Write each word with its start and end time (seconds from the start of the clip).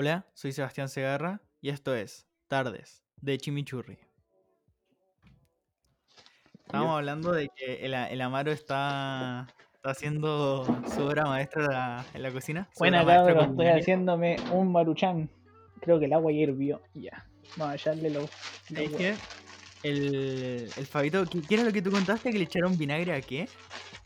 Hola, 0.00 0.24
soy 0.32 0.52
Sebastián 0.52 0.88
Segarra 0.88 1.40
y 1.60 1.70
esto 1.70 1.92
es 1.92 2.28
Tardes 2.46 3.02
de 3.20 3.36
Chimichurri. 3.36 3.98
Estábamos 6.54 6.98
hablando 6.98 7.32
de 7.32 7.48
que 7.48 7.84
el, 7.84 7.94
el 7.94 8.20
Amaro 8.20 8.52
está, 8.52 9.48
está 9.74 9.90
haciendo 9.90 10.64
su 10.94 11.02
obra 11.02 11.24
maestra 11.24 11.64
en 11.64 11.72
la, 11.72 12.06
en 12.14 12.22
la 12.22 12.30
cocina. 12.30 12.68
Buena 12.78 13.04
cabrón, 13.04 13.50
estoy 13.50 13.66
haciéndome 13.66 14.36
un 14.52 14.70
maruchan. 14.70 15.28
Creo 15.80 15.98
que 15.98 16.04
el 16.04 16.12
agua 16.12 16.30
ya 16.30 16.38
hirvió. 16.38 16.80
Ya. 16.94 17.26
Vamos 17.56 17.72
a 17.72 17.74
echarle 17.74 18.10
lo. 18.10 18.28
¿Sabes 18.68 18.92
lo-? 18.92 18.98
El, 19.82 20.70
el 20.76 20.86
Fabito, 20.86 21.24
¿qué, 21.26 21.42
qué 21.42 21.54
era 21.56 21.64
lo 21.64 21.72
que 21.72 21.82
tú 21.82 21.90
contaste? 21.90 22.30
¿Que 22.30 22.38
le 22.38 22.44
echaron 22.44 22.78
vinagre 22.78 23.14
a 23.14 23.20
qué? 23.20 23.48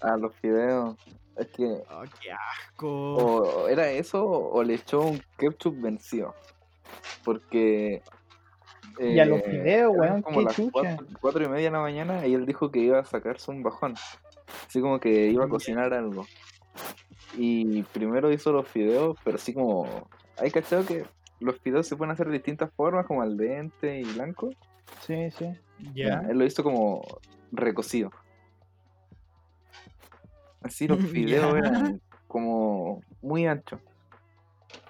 A 0.02 0.16
los 0.16 0.34
fideos. 0.36 0.96
Es 1.36 1.46
que 1.48 1.82
Oh, 1.90 2.02
qué 2.20 2.32
asco. 2.32 3.14
o 3.14 3.68
era 3.68 3.90
eso 3.90 4.24
o 4.28 4.62
le 4.62 4.74
echó 4.74 5.00
un 5.00 5.22
ketchup 5.38 5.80
vencido. 5.80 6.34
Porque. 7.24 8.02
Y 8.98 9.18
a 9.18 9.24
los 9.24 9.40
eh, 9.40 9.44
fideos, 9.50 9.96
weón, 9.96 10.20
como 10.22 10.40
qué 10.40 10.44
las 10.44 10.70
cuatro, 10.70 11.06
cuatro 11.20 11.44
y 11.44 11.48
media 11.48 11.64
de 11.64 11.70
la 11.70 11.80
mañana 11.80 12.26
y 12.26 12.34
él 12.34 12.44
dijo 12.44 12.70
que 12.70 12.80
iba 12.80 12.98
a 12.98 13.04
sacarse 13.04 13.50
un 13.50 13.62
bajón. 13.62 13.94
Así 14.66 14.80
como 14.80 15.00
que 15.00 15.28
iba 15.28 15.44
a 15.44 15.48
cocinar 15.48 15.94
algo. 15.94 16.26
Y 17.36 17.82
primero 17.84 18.30
hizo 18.30 18.52
los 18.52 18.68
fideos, 18.68 19.16
pero 19.24 19.36
así 19.36 19.54
como. 19.54 20.08
¿Hay 20.38 20.50
cachado 20.50 20.84
que 20.84 21.04
los 21.40 21.58
fideos 21.60 21.86
se 21.86 21.96
pueden 21.96 22.12
hacer 22.12 22.26
de 22.26 22.34
distintas 22.34 22.70
formas, 22.74 23.06
como 23.06 23.22
al 23.22 23.36
dente 23.36 24.00
y 24.00 24.04
blanco? 24.04 24.50
Sí, 25.00 25.30
sí. 25.30 25.46
ya. 25.94 26.24
Él 26.28 26.38
lo 26.38 26.44
hizo 26.44 26.62
como 26.62 27.02
recocido. 27.52 28.10
Así 30.64 30.86
los 30.88 30.98
fideos 31.10 31.54
eran 31.56 32.00
como 32.26 33.02
muy 33.20 33.46
anchos. 33.46 33.80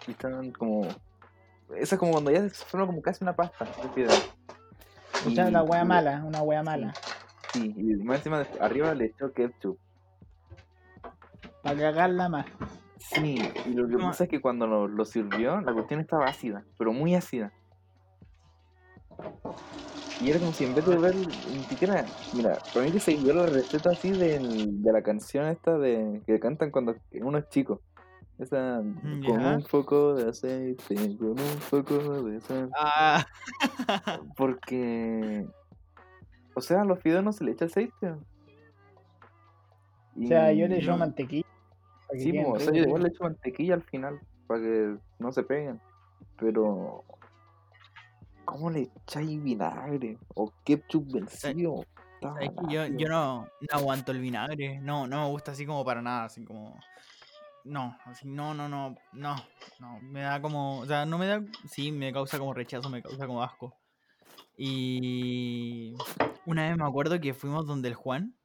Y 0.06 0.12
estaban 0.12 0.52
como. 0.52 0.82
Esa 1.76 1.94
es 1.94 1.98
como 1.98 2.12
cuando 2.12 2.30
ya 2.30 2.48
se 2.48 2.64
forma 2.64 2.86
como 2.86 3.00
casi 3.02 3.24
una 3.24 3.34
pasta 3.34 3.64
de 3.64 3.88
fideos. 3.94 4.34
Una 5.26 5.48
Y- 5.50 5.54
wea 5.68 5.84
mala, 5.84 6.22
una 6.24 6.42
wea 6.42 6.62
mala. 6.62 6.92
Sí, 7.52 7.74
y 7.76 7.82
más 8.02 8.18
encima 8.18 8.40
de- 8.40 8.60
arriba 8.60 8.94
le 8.94 9.06
echó 9.06 9.32
ketchup. 9.32 9.78
Para 11.62 11.78
cagarla 11.78 12.28
más. 12.28 12.46
Sí, 12.98 13.38
y 13.66 13.70
lo 13.74 13.88
que 13.88 13.96
pasa 13.98 14.24
es 14.24 14.30
que 14.30 14.40
cuando 14.40 14.66
lo, 14.66 14.88
lo 14.88 15.04
sirvió, 15.04 15.60
la 15.60 15.72
cuestión 15.72 16.00
estaba 16.00 16.26
ácida, 16.26 16.64
pero 16.78 16.92
muy 16.92 17.14
ácida. 17.14 17.52
Y 20.22 20.30
era 20.30 20.38
como 20.38 20.52
si 20.52 20.64
en 20.64 20.74
vez 20.74 20.86
de 20.86 20.96
ver, 20.96 21.16
ni 21.16 21.64
siquiera, 21.64 22.04
mira, 22.34 22.56
para 22.72 22.86
mí 22.86 22.92
que 22.92 23.00
se 23.00 23.16
dio 23.16 23.34
la 23.34 23.46
receta 23.46 23.90
así 23.90 24.12
de, 24.12 24.38
la 24.84 25.02
canción 25.02 25.46
esta 25.46 25.76
de 25.78 26.22
que 26.26 26.38
cantan 26.38 26.70
cuando 26.70 26.94
uno 27.20 27.38
es 27.38 27.48
chico. 27.48 27.80
Esa, 28.38 28.82
con 29.02 29.20
Ya. 29.22 29.56
un 29.56 29.64
poco 29.64 30.14
de 30.14 30.30
aceite, 30.30 31.16
con 31.18 31.30
un 31.30 31.60
poco 31.68 32.22
de 32.22 32.40
sal. 32.40 32.70
Ah, 32.76 33.26
Porque, 34.36 35.44
o 36.54 36.60
sea, 36.60 36.82
a 36.82 36.84
los 36.84 37.00
fideos 37.00 37.24
no 37.24 37.32
se 37.32 37.42
le 37.42 37.52
echa 37.52 37.64
aceite. 37.64 38.14
O 40.20 40.26
sea, 40.26 40.52
yo 40.52 40.68
le 40.68 40.78
echo 40.78 40.96
mantequilla. 40.96 41.46
Sí, 42.16 42.32
po, 42.32 42.52
o 42.52 42.60
sea, 42.60 42.72
yo 42.72 42.82
igual 42.82 43.02
le 43.02 43.08
echo 43.08 43.24
mantequilla 43.24 43.74
al 43.74 43.82
final 43.82 44.20
para 44.46 44.60
que 44.60 44.96
no 45.18 45.32
se 45.32 45.42
peguen. 45.42 45.80
Pero. 46.36 47.04
¿Cómo 48.44 48.70
le 48.70 48.90
echáis 49.04 49.42
vinagre? 49.42 50.18
O 50.34 50.52
ketchup 50.64 51.12
vencido. 51.12 51.84
Yo, 52.68 52.86
yo 52.86 53.08
no, 53.08 53.48
no 53.61 53.68
aguanto 53.70 54.12
el 54.12 54.20
vinagre. 54.20 54.80
No, 54.80 55.06
no 55.06 55.24
me 55.24 55.28
gusta 55.30 55.52
así 55.52 55.67
como 55.67 55.84
para 55.84 56.02
nada. 56.02 56.24
Así 56.24 56.44
como. 56.44 56.78
No, 57.64 57.96
así, 58.05 58.27
no, 58.28 58.55
no, 58.55 58.68
no, 58.68 58.96
no, 59.12 59.36
no. 59.78 60.00
Me 60.00 60.22
da 60.22 60.40
como. 60.40 60.80
O 60.80 60.86
sea, 60.86 61.06
no 61.06 61.18
me 61.18 61.27
da. 61.27 61.42
Sí, 61.68 61.92
me 61.92 62.12
causa 62.12 62.39
como 62.39 62.55
rechazo, 62.55 62.90
me 62.90 63.02
causa 63.02 63.27
como 63.27 63.42
asco. 63.42 63.77
Y. 64.56 65.94
Una 66.46 66.68
vez 66.68 66.77
me 66.77 66.84
acuerdo 66.84 67.20
que 67.20 67.34
fuimos 67.34 67.67
donde 67.67 67.88
el 67.88 67.94
Juan. 67.94 68.36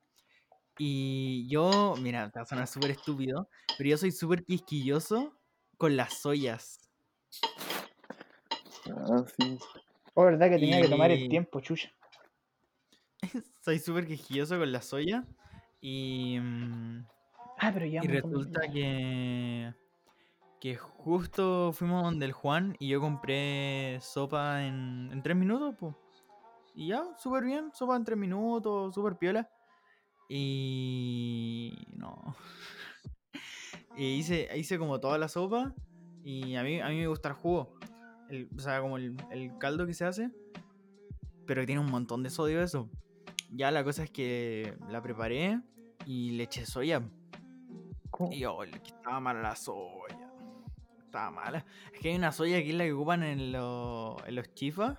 Y 0.79 1.47
yo, 1.49 1.95
mira, 1.99 2.29
te 2.29 2.39
va 2.39 2.43
a 2.43 2.45
sonar 2.45 2.67
súper 2.67 2.91
estúpido, 2.91 3.49
pero 3.77 3.89
yo 3.89 3.97
soy 3.97 4.11
súper 4.11 4.45
quisquilloso 4.45 5.33
con 5.77 5.97
las 5.97 6.21
soyas. 6.21 6.79
Ah, 8.95 9.23
sí. 9.39 9.57
Oh, 10.19 10.25
verdad 10.25 10.49
que 10.49 10.57
tenía 10.57 10.81
que 10.81 10.87
tomar 10.87 11.11
el 11.11 11.29
tiempo, 11.29 11.59
chucha. 11.59 11.91
Soy 13.61 13.77
súper 13.77 14.07
quisquilloso 14.07 14.57
con 14.57 14.71
la 14.71 14.81
soya. 14.81 15.23
Y. 15.79 16.39
mm, 16.41 17.05
Ah, 17.59 17.69
pero 17.71 17.85
ya. 17.85 18.01
Y 18.03 18.07
resulta 18.07 18.61
que. 18.67 19.71
Que 20.59 20.75
justo 20.75 21.71
fuimos 21.71 22.01
donde 22.01 22.25
el 22.25 22.31
Juan 22.31 22.75
y 22.79 22.87
yo 22.87 22.99
compré 22.99 23.99
sopa 24.01 24.65
en, 24.65 25.11
en 25.11 25.21
tres 25.21 25.37
minutos, 25.37 25.75
pues. 25.79 25.95
Y 26.73 26.87
ya, 26.87 27.03
súper 27.19 27.43
bien, 27.43 27.69
sopa 27.75 27.95
en 27.95 28.03
tres 28.03 28.17
minutos, 28.17 28.95
súper 28.95 29.17
piola. 29.17 29.47
Y. 30.29 31.75
No. 31.93 32.35
y 33.95 34.15
hice, 34.15 34.49
hice 34.57 34.79
como 34.79 34.99
toda 34.99 35.19
la 35.19 35.27
sopa. 35.27 35.75
Y 36.23 36.55
a 36.55 36.63
mí, 36.63 36.81
a 36.81 36.89
mí 36.89 36.95
me 36.95 37.07
gusta 37.07 37.29
el 37.29 37.35
jugo. 37.35 37.77
El- 38.29 38.49
o 38.55 38.59
sea, 38.59 38.81
como 38.81 38.97
el, 38.97 39.15
el 39.31 39.57
caldo 39.57 39.85
que 39.85 39.93
se 39.93 40.05
hace. 40.05 40.31
Pero 41.45 41.61
que 41.61 41.67
tiene 41.67 41.81
un 41.81 41.89
montón 41.91 42.23
de 42.23 42.29
sodio 42.29 42.61
eso. 42.61 42.89
Ya 43.51 43.71
la 43.71 43.83
cosa 43.83 44.03
es 44.03 44.11
que 44.11 44.77
la 44.89 45.01
preparé 45.01 45.61
y 46.05 46.31
le 46.31 46.43
eché 46.43 46.65
soya. 46.65 47.01
¿Cómo? 48.11 48.31
Y 48.33 48.43
oh, 48.45 48.59
que 48.59 48.75
estaba 48.87 49.19
mala 49.19 49.41
la 49.41 49.55
soya. 49.55 50.31
Estaba 51.05 51.31
mala. 51.31 51.65
Es 51.93 51.99
que 52.01 52.09
hay 52.09 52.15
una 52.15 52.31
soya 52.33 52.57
que 52.61 52.69
es 52.69 52.75
la 52.75 52.83
que 52.83 52.93
ocupan 52.93 53.23
en, 53.23 53.51
lo- 53.53 54.17
en 54.25 54.35
los 54.35 54.53
chifas. 54.53 54.97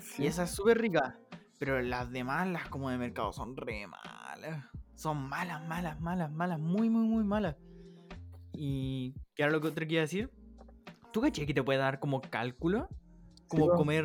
Sí. 0.00 0.24
Y 0.24 0.26
esa 0.26 0.42
es 0.44 0.50
súper 0.50 0.78
rica. 0.78 1.18
Pero 1.58 1.80
las 1.80 2.10
demás, 2.10 2.46
las 2.48 2.68
como 2.68 2.90
de 2.90 2.98
mercado, 2.98 3.32
son 3.32 3.56
re 3.56 3.86
malas. 3.86 4.64
Son 4.94 5.16
malas, 5.28 5.66
malas, 5.66 6.00
malas, 6.00 6.30
malas. 6.30 6.58
Muy, 6.60 6.90
muy, 6.90 7.06
muy 7.06 7.24
malas. 7.24 7.56
Y 8.52 9.14
¿qué 9.34 9.44
era 9.44 9.52
lo 9.52 9.60
que 9.60 9.68
otro 9.68 9.86
que 9.86 9.94
iba 9.94 10.00
a 10.00 10.04
decir? 10.04 10.30
¿Tú 11.18 11.22
caché 11.22 11.46
que 11.46 11.52
te 11.52 11.64
puede 11.64 11.80
dar 11.80 11.98
como 11.98 12.20
cálculo? 12.20 12.88
Como 13.48 13.70
comer, 13.70 14.04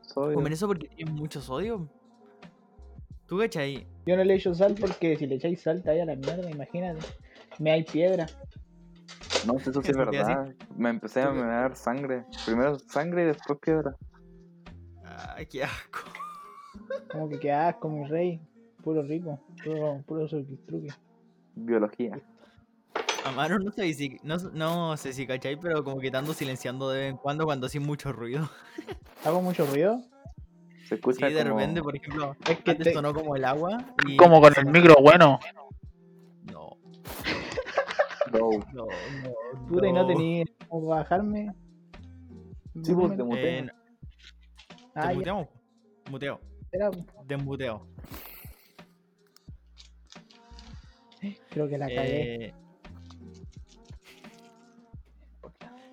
Sodio. 0.00 0.34
comer 0.36 0.54
eso 0.54 0.66
porque 0.66 0.88
tiene 0.88 1.10
mucho 1.10 1.42
sodio. 1.42 1.86
¿Tú 3.26 3.36
cachai? 3.36 3.86
Yo 4.06 4.16
no 4.16 4.24
le 4.24 4.32
echo 4.36 4.54
sal 4.54 4.74
porque 4.80 5.18
si 5.18 5.26
le 5.26 5.34
echáis 5.34 5.60
sal 5.60 5.82
te 5.82 5.90
vaya 5.90 6.04
a 6.04 6.06
la 6.06 6.16
mierda, 6.16 6.50
imagínate. 6.50 7.00
Me 7.58 7.72
hay 7.72 7.82
piedra. 7.84 8.26
No, 9.46 9.58
eso 9.58 9.82
sí 9.82 9.90
es 9.90 9.96
verdad. 9.98 10.54
Me 10.78 10.88
empecé 10.88 11.20
a 11.20 11.28
¿Tú 11.28 11.34
qué- 11.34 11.40
dar 11.42 11.76
sangre. 11.76 12.24
Primero 12.46 12.78
sangre 12.78 13.24
y 13.24 13.26
después 13.26 13.58
piedra. 13.58 13.94
Ay, 15.36 15.44
qué 15.44 15.64
asco. 15.64 15.98
Como 17.10 17.28
que 17.28 17.38
qué 17.38 17.52
asco, 17.52 17.90
mi 17.90 18.06
rey. 18.06 18.40
Puro 18.82 19.02
rico. 19.02 19.38
Puro, 19.62 20.02
puro 20.06 20.26
truque. 20.26 20.88
Biología. 21.54 22.18
Amaro, 23.24 23.58
no 23.60 23.70
sé 23.70 23.92
si, 23.94 24.18
no, 24.24 24.36
no 24.52 24.96
sé 24.96 25.12
si 25.12 25.26
cachai, 25.26 25.56
pero 25.56 25.84
como 25.84 26.00
que 26.00 26.10
te 26.10 26.16
ando 26.16 26.34
silenciando 26.34 26.90
de 26.90 26.98
vez 27.00 27.10
en 27.10 27.16
cuando 27.16 27.44
cuando 27.44 27.66
hacía 27.66 27.80
mucho 27.80 28.12
ruido. 28.12 28.50
¿Hago 29.24 29.40
mucho 29.40 29.64
ruido? 29.66 30.00
Se 30.88 30.96
escucha 30.96 31.28
Sí, 31.28 31.34
de 31.34 31.42
como... 31.44 31.56
repente, 31.58 31.82
por 31.82 31.94
ejemplo, 31.96 32.36
Es 32.48 32.58
que 32.60 32.70
antes 32.72 32.84
te- 32.88 32.92
sonó 32.92 33.14
como 33.14 33.36
el 33.36 33.44
agua. 33.44 33.78
Y 34.08 34.16
Como 34.16 34.40
con 34.40 34.52
el 34.56 34.66
micro 34.66 34.96
bueno. 35.00 35.38
No, 36.50 36.76
Low. 38.32 38.64
no, 38.72 38.86
no. 38.86 39.66
Puta, 39.68 39.86
y 39.86 39.92
no 39.92 40.06
tenía 40.06 40.44
cómo 40.68 40.88
bajarme. 40.88 41.54
Sí, 42.82 42.92
pues, 42.94 43.16
te 43.16 43.22
muteé. 43.22 43.58
Eh, 43.58 43.62
no, 43.62 43.72
Ah, 44.94 45.02
¿Te 45.02 45.08
ya, 45.08 45.14
muteamos? 45.14 45.48
Muteo. 46.10 46.40
espera. 46.62 46.90
Desmuteo. 47.24 47.86
Creo 51.50 51.68
que 51.68 51.78
la 51.78 51.86
cagué. 51.86 52.54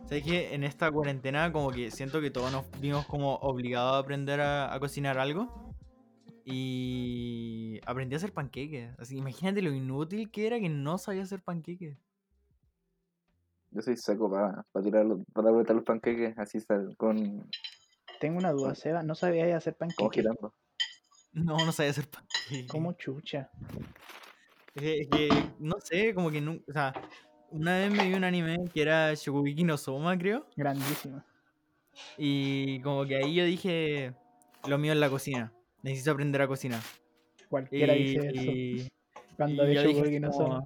¿Sabes 0.09 0.23
qué? 0.23 0.56
En 0.56 0.63
esta 0.63 0.91
cuarentena 0.91 1.51
como 1.51 1.69
que 1.71 1.91
siento 1.91 2.19
que 2.19 2.31
todos 2.31 2.51
nos 2.51 2.65
vimos 2.81 3.06
como 3.06 3.35
obligados 3.35 3.94
a 3.94 4.00
aprender 4.00 4.41
a, 4.41 4.73
a 4.73 4.79
cocinar 4.79 5.19
algo. 5.19 5.75
Y 6.45 7.79
aprendí 7.85 8.15
a 8.15 8.17
hacer 8.17 8.33
panqueques. 8.33 8.89
Así, 8.97 9.17
imagínate 9.17 9.61
lo 9.61 9.71
inútil 9.71 10.31
que 10.31 10.47
era 10.47 10.59
que 10.59 10.67
no 10.69 10.97
sabía 10.97 11.21
hacer 11.21 11.44
panqueques. 11.44 11.95
Yo 13.69 13.81
soy 13.83 13.97
seco 13.97 14.31
para, 14.31 14.65
para 14.71 14.83
tirar 14.83 15.06
los, 15.06 15.19
para 15.31 15.51
apretar 15.51 15.75
los 15.75 15.85
panqueques 15.85 16.35
así 16.39 16.59
sal- 16.59 16.95
con 16.97 17.47
Tengo 18.19 18.39
una 18.39 18.51
duda, 18.51 18.73
Seba. 18.73 19.03
No 19.03 19.13
sabía 19.13 19.55
hacer 19.55 19.75
panqueques. 19.77 20.09
girando. 20.12 20.55
No, 21.33 21.63
no 21.63 21.71
sabía 21.71 21.91
hacer 21.91 22.09
panqueques. 22.09 22.67
Como 22.71 22.94
chucha. 22.94 23.51
Es 24.73 24.81
que, 24.81 25.01
es 25.01 25.07
que, 25.09 25.29
no 25.59 25.75
sé, 25.83 26.15
como 26.15 26.31
que 26.31 26.41
nunca. 26.41 26.63
O 26.67 26.73
sea, 26.73 26.94
una 27.51 27.78
vez 27.78 27.92
me 27.92 28.07
vi 28.07 28.13
un 28.13 28.24
anime 28.24 28.57
que 28.74 28.81
era 28.81 29.13
Shokugeki 29.13 29.63
no 29.63 29.78
Soma, 29.78 30.18
creo. 30.18 30.46
Grandísimo. 30.56 31.24
Y 32.18 32.80
como 32.81 33.06
que 33.06 33.18
ahí 33.18 33.34
yo 33.36 33.46
dije: 33.46 34.13
Lo 34.68 34.78
mío 34.78 34.94
es 34.94 35.00
la 35.00 35.10
cocina. 35.10 35.51
Necesito 35.84 36.12
aprender 36.12 36.42
a 36.42 36.48
cocinar. 36.48 36.81
Cualquiera 37.50 37.96
y, 37.96 38.04
dice 38.16 38.28
eso. 38.28 38.42
y- 38.51 38.90
Cuando 39.38 39.66
dije 39.66 40.04
que 40.10 40.19
no 40.19 40.31
como, 40.31 40.48
son. 40.48 40.66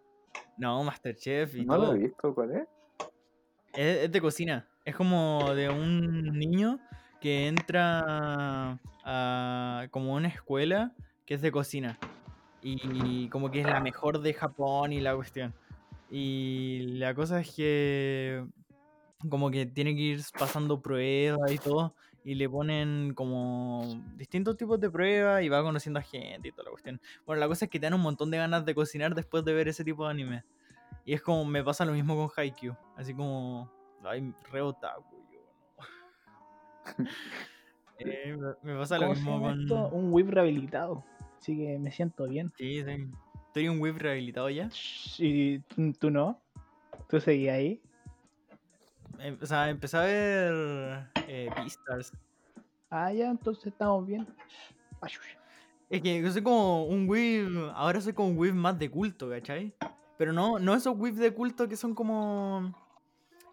No, 0.57 0.83
Masterchef 0.83 1.55
y 1.55 1.65
No 1.65 1.77
lo 1.77 1.83
todo. 1.85 1.95
he 1.95 1.99
visto, 1.99 2.33
¿cuál 2.35 2.51
es? 2.51 2.67
Es, 3.73 3.97
es 4.05 4.11
de 4.11 4.21
cocina. 4.21 4.67
Es 4.85 4.95
como 4.95 5.53
de 5.55 5.69
un 5.69 6.37
niño 6.37 6.79
que 7.21 7.47
entra 7.47 8.79
a 9.05 9.87
como 9.91 10.13
una 10.13 10.27
escuela 10.27 10.91
que 11.25 11.35
es 11.35 11.41
de 11.41 11.51
cocina. 11.51 11.97
Y 12.61 13.27
como 13.29 13.51
que 13.51 13.59
es 13.59 13.65
la 13.65 13.79
mejor 13.81 14.21
de 14.21 14.33
Japón 14.33 14.93
y 14.93 15.01
la 15.01 15.15
cuestión. 15.15 15.53
Y 16.15 16.97
la 16.99 17.15
cosa 17.15 17.39
es 17.41 17.55
que 17.55 18.45
como 19.29 19.49
que 19.49 19.65
tiene 19.65 19.95
que 19.95 20.01
ir 20.01 20.21
pasando 20.37 20.79
pruebas 20.79 21.51
y 21.51 21.57
todo. 21.57 21.95
Y 22.23 22.35
le 22.35 22.47
ponen 22.47 23.15
como 23.15 23.81
distintos 24.15 24.55
tipos 24.55 24.79
de 24.79 24.91
pruebas 24.91 25.41
y 25.41 25.49
va 25.49 25.63
conociendo 25.63 25.99
a 25.99 26.03
gente 26.03 26.49
y 26.49 26.51
toda 26.51 26.65
la 26.65 26.69
cuestión. 26.71 27.01
Bueno, 27.25 27.39
la 27.39 27.47
cosa 27.47 27.65
es 27.65 27.71
que 27.71 27.79
te 27.79 27.87
dan 27.87 27.95
un 27.95 28.01
montón 28.01 28.29
de 28.29 28.37
ganas 28.37 28.63
de 28.63 28.75
cocinar 28.75 29.15
después 29.15 29.43
de 29.43 29.53
ver 29.55 29.67
ese 29.67 29.83
tipo 29.83 30.05
de 30.05 30.11
anime. 30.11 30.43
Y 31.03 31.13
es 31.13 31.21
como 31.23 31.45
me 31.45 31.63
pasa 31.63 31.83
lo 31.83 31.93
mismo 31.93 32.15
con 32.15 32.29
Haikyuu. 32.37 32.75
Así 32.95 33.15
como, 33.15 33.71
ay, 34.03 34.33
re 34.51 34.61
otaku, 34.61 35.17
yo. 35.31 35.39
Eh, 37.99 38.35
me- 38.63 38.75
pasa 38.75 38.97
lo 38.97 39.03
¿Cómo 39.07 39.15
se 39.15 39.21
mismo 39.21 39.41
con... 39.41 39.61
esto? 39.61 39.89
Un 39.89 40.11
whip 40.13 40.29
rehabilitado. 40.29 41.05
Así 41.39 41.57
que 41.57 41.79
me 41.79 41.91
siento 41.91 42.25
bien. 42.25 42.51
Sí, 42.57 42.83
sí. 42.83 43.07
Estoy 43.53 43.69
un 43.69 43.79
whip 43.79 43.97
rehabilitado 43.99 44.49
ya. 44.49 44.67
¿Y 45.19 45.59
tú 45.99 46.09
no? 46.09 46.41
¿Tú 47.07 47.19
seguías 47.19 47.55
ahí? 47.57 47.79
Em- 49.19 49.37
O 49.39 49.45
sea, 49.45 49.69
empecé 49.69 49.95
a 49.95 50.01
ver 50.01 51.07
eh, 51.27 51.51
Beastars. 51.55 52.13
Ah, 52.89 53.13
ya, 53.13 53.29
entonces 53.29 53.67
estamos 53.67 54.07
bien. 54.07 54.25
Es 55.87 56.01
que 56.01 56.19
yo 56.19 56.31
soy 56.31 56.41
como 56.41 56.85
un 56.85 57.07
whip. 57.07 57.47
Ahora 57.75 58.01
soy 58.01 58.13
como 58.13 58.29
un 58.29 58.39
whip 58.39 58.55
más 58.55 58.79
de 58.79 58.89
culto, 58.89 59.29
¿cachai? 59.29 59.71
Pero 60.17 60.33
no, 60.33 60.57
no 60.57 60.73
esos 60.73 60.95
whips 60.97 61.19
de 61.19 61.31
culto 61.31 61.69
que 61.69 61.75
son 61.77 61.93
como. 61.93 62.73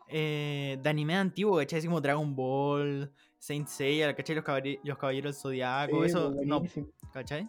eh, 0.08 0.79
de 0.82 0.88
anime 0.88 1.14
antiguo, 1.14 1.58
¿cachai? 1.58 1.81
Así 1.81 1.88
como 1.88 2.00
Dragon 2.00 2.35
Ball, 2.35 3.12
Saint 3.38 3.69
Seiya, 3.69 4.17
¿cachai? 4.17 4.35
Los, 4.37 4.46
caballeros, 4.46 4.82
los 4.82 4.96
caballeros 4.96 5.35
del 5.35 5.43
Zodiaco, 5.43 6.05
Sí, 6.05 6.08
eso 6.11 6.35
no. 6.43 6.62
¿cachai? 7.12 7.46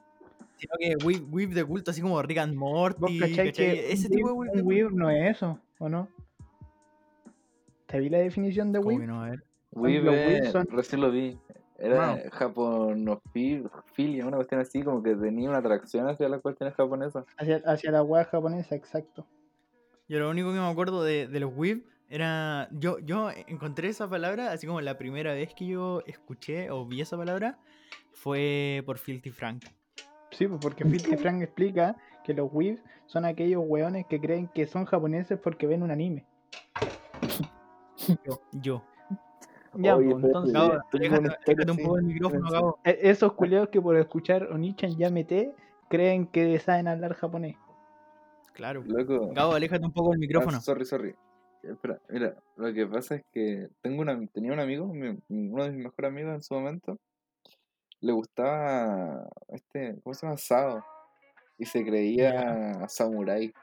Sino 0.62 0.74
que 0.80 0.96
whip, 1.06 1.24
whip 1.34 1.52
de 1.54 1.66
culto, 1.66 1.90
así 1.90 2.02
como 2.02 2.22
Rick 2.22 2.38
and 2.38 2.54
Morty, 2.56 3.00
¿Vos 3.02 3.12
cachai 3.20 3.50
Ese 3.92 4.08
tipo 4.10 4.28
de 4.28 4.34
whip, 4.34 4.52
whip. 4.54 4.56
de 4.56 4.62
whip 4.62 4.92
no 4.92 5.10
es 5.10 5.36
eso, 5.38 5.60
o 5.80 5.90
no? 5.90 6.08
¿Te 7.88 8.00
vi 8.00 8.10
la 8.10 8.20
definición 8.20 8.72
de 8.72 8.80
que 8.80 9.08
no? 9.08 9.24
A 9.24 9.30
ver. 9.32 9.40
Eh, 9.40 9.46
Weeb 9.74 10.52
son- 10.52 10.68
recién 10.70 11.02
lo 11.02 11.10
vi. 11.12 11.38
Era 11.80 12.14
Wow. 12.14 12.30
japonofilia, 12.32 14.28
una 14.28 14.38
cuestión 14.38 14.62
así, 14.62 14.84
como 14.84 15.02
que 15.02 15.16
tenía 15.16 15.50
una 15.50 15.58
atracción 15.58 16.08
hacia 16.08 16.30
las 16.30 16.42
cuestiones 16.42 16.76
japonesas. 16.76 17.26
Hacia, 17.38 17.58
hacia 17.66 17.90
la 17.92 18.04
hueá 18.04 18.26
japonesa, 18.26 18.76
exacto. 18.76 19.26
Yo 20.08 20.20
lo 20.20 20.30
único 20.30 20.50
que 20.54 20.60
me 20.60 20.68
acuerdo 20.70 21.04
de, 21.04 21.28
de 21.28 21.40
los 21.40 21.52
whip 21.56 21.86
era. 22.08 22.68
Yo, 22.72 23.00
yo 23.00 23.32
encontré 23.48 23.88
esa 23.88 24.08
palabra, 24.08 24.52
así 24.52 24.68
como 24.68 24.80
la 24.82 24.98
primera 25.00 25.34
vez 25.34 25.56
que 25.56 25.66
yo 25.66 26.04
escuché 26.06 26.70
o 26.70 26.86
vi 26.86 27.02
esa 27.02 27.18
palabra, 27.18 27.58
fue 28.14 28.84
por 28.86 29.00
Filthy 29.00 29.32
Frank. 29.32 29.66
Sí, 30.32 30.48
pues 30.48 30.60
porque 30.62 30.84
Filthy 30.86 31.18
Frank 31.18 31.42
explica 31.42 31.96
que 32.24 32.34
los 32.34 32.50
whips 32.52 32.82
son 33.06 33.26
aquellos 33.26 33.64
weones 33.66 34.06
que 34.08 34.20
creen 34.20 34.48
que 34.48 34.66
son 34.68 34.86
japoneses 34.86 35.38
porque 35.40 35.68
ven 35.68 35.84
un 35.84 35.92
anime. 35.92 36.26
Yo. 38.26 38.42
Yo. 38.54 38.84
Ya, 39.76 39.96
Oye, 39.96 40.12
pues, 40.12 40.26
entonces, 40.26 40.54
un 41.70 41.78
poco 41.78 41.96
del 41.96 42.06
micrófono, 42.06 42.48
Sí. 42.48 42.54
Gabo. 42.54 42.80
e- 42.84 43.00
esos 43.04 43.34
culiados 43.34 43.70
que 43.70 43.82
por 43.82 43.96
escuchar 43.96 44.52
Onichan 44.52 44.98
Yamete 44.98 45.54
creen 45.90 46.28
que 46.28 46.60
saben 46.60 46.88
hablar 46.90 47.14
japonés. 47.14 47.56
Claro. 48.54 48.84
Loco. 48.86 49.32
Gabo, 49.34 49.54
aléjate 49.54 49.86
un 49.86 49.94
poco 49.94 50.12
del 50.12 50.20
micrófono. 50.20 50.58
Ah, 50.58 50.62
sorry, 50.62 50.86
sorry. 50.86 51.16
Espera, 51.64 52.00
mira, 52.10 52.36
lo 52.58 52.74
que 52.74 52.86
pasa 52.88 53.16
es 53.16 53.24
que 53.32 53.70
tengo 53.82 54.02
una, 54.02 54.20
tenía 54.28 54.52
un 54.52 54.60
amigo, 54.60 54.88
mi- 54.88 55.18
uno 55.30 55.64
de 55.64 55.72
mis 55.72 55.86
mejores 55.86 56.12
amigos 56.12 56.34
en 56.36 56.42
su 56.42 56.54
momento, 56.54 57.00
le 58.02 58.12
gustaba 58.12 59.30
este, 59.50 60.00
¿cómo 60.04 60.14
se 60.14 60.26
llama? 60.26 60.38
Sao. 60.38 60.84
Y 61.58 61.66
se 61.66 61.86
creía 61.86 62.88
samurái. 62.88 63.54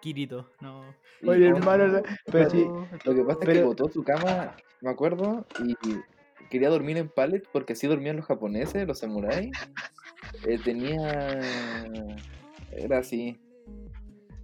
Kirito, 0.00 0.48
no. 0.60 0.82
Y 1.20 1.28
Oye, 1.28 1.48
hermano, 1.48 2.00
pero 2.24 2.48
sí, 2.48 2.66
Lo 3.04 3.14
que 3.14 3.24
pasa 3.24 3.40
es 3.42 3.48
que 3.48 3.64
botó 3.64 3.88
su 3.90 4.02
cama, 4.02 4.56
me 4.80 4.90
acuerdo, 4.90 5.46
y 5.62 5.74
quería 6.48 6.70
dormir 6.70 6.96
en 6.96 7.08
pallet 7.08 7.42
porque 7.52 7.74
así 7.74 7.86
dormían 7.86 8.16
los 8.16 8.26
japoneses, 8.26 8.86
los 8.86 8.98
samuráis. 8.98 9.50
Eh, 10.46 10.58
tenía. 10.64 11.40
Era 12.72 12.98
así. 12.98 13.38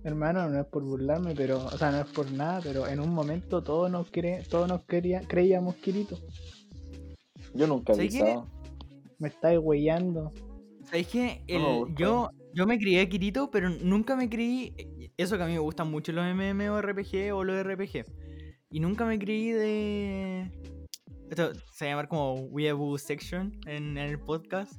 hermano, 0.03 0.49
no 0.51 0.61
es 0.61 0.67
por 0.67 0.83
burlarme, 0.83 1.35
pero, 1.35 1.65
o 1.65 1.79
sea, 1.79 1.91
no 1.93 2.01
es 2.01 2.07
por 2.07 2.31
nada, 2.33 2.61
pero 2.63 2.87
en 2.87 3.01
un 3.01 3.15
momento 3.15 3.63
todos 3.63 3.91
nos 3.91 4.11
cre 4.11 4.43
todos 4.51 4.69
nos 4.69 4.83
quería, 4.83 5.21
creíamos 5.27 5.77
Kirito. 5.77 6.19
Yo 7.57 7.67
nunca 7.67 7.93
he 7.93 7.99
visto. 7.99 8.47
Me 9.19 9.29
estáis 9.29 9.59
weyando. 9.63 10.33
¿Sabéis 10.85 11.09
qué? 11.09 11.43
No 11.49 11.89
yo, 11.97 12.31
yo 12.55 12.67
me 12.67 12.79
crié 12.79 13.09
Kirito, 13.09 13.51
pero 13.51 13.71
nunca 13.71 14.15
me 14.17 14.29
creí. 14.29 14.73
Eso 15.17 15.37
que 15.37 15.43
a 15.43 15.47
mí 15.47 15.55
me 15.55 15.59
gustan 15.59 15.91
mucho 15.91 16.13
los 16.13 16.25
MMORPG 16.25 17.33
o 17.35 17.45
los 17.45 17.65
RPG. 17.65 18.05
Y 18.71 18.81
nunca 18.81 19.05
me 19.05 19.19
creí 19.19 19.51
de. 19.51 20.51
Esto 21.31 21.53
se 21.73 21.85
va 21.85 21.89
a 21.89 21.93
llamar 21.93 22.09
como 22.09 22.35
Weeaboo 22.35 22.99
Section 22.99 23.53
en, 23.67 23.99
en 23.99 24.11
el 24.11 24.19
podcast. 24.21 24.75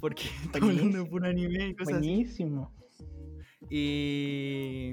Porque 0.00 0.24
estamos 0.44 0.70
hablando 0.70 0.98
de 0.98 1.04
puro 1.04 1.26
anime 1.26 1.68
y 1.68 1.74
cosas 1.74 1.96
así. 1.96 2.06
Buenísimo. 2.08 2.74
Y. 3.70 4.92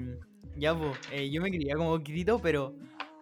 Ya, 0.56 0.76
pues, 0.76 0.98
yo 1.30 1.40
me 1.40 1.50
creía 1.50 1.76
como 1.76 1.98
Kirito, 2.02 2.38
pero. 2.40 2.74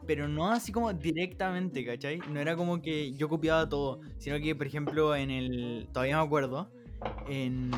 Pero 0.06 0.28
no 0.28 0.50
así 0.50 0.72
como 0.72 0.92
directamente, 0.92 1.84
¿cachai? 1.84 2.18
No 2.30 2.40
era 2.40 2.56
como 2.56 2.80
que 2.80 3.12
yo 3.14 3.28
copiaba 3.28 3.68
todo, 3.68 4.00
sino 4.18 4.38
que, 4.38 4.54
por 4.54 4.66
ejemplo, 4.66 5.16
en 5.16 5.30
el. 5.30 5.88
Todavía 5.92 6.18
me 6.18 6.24
acuerdo. 6.24 6.70
En, 7.28 7.70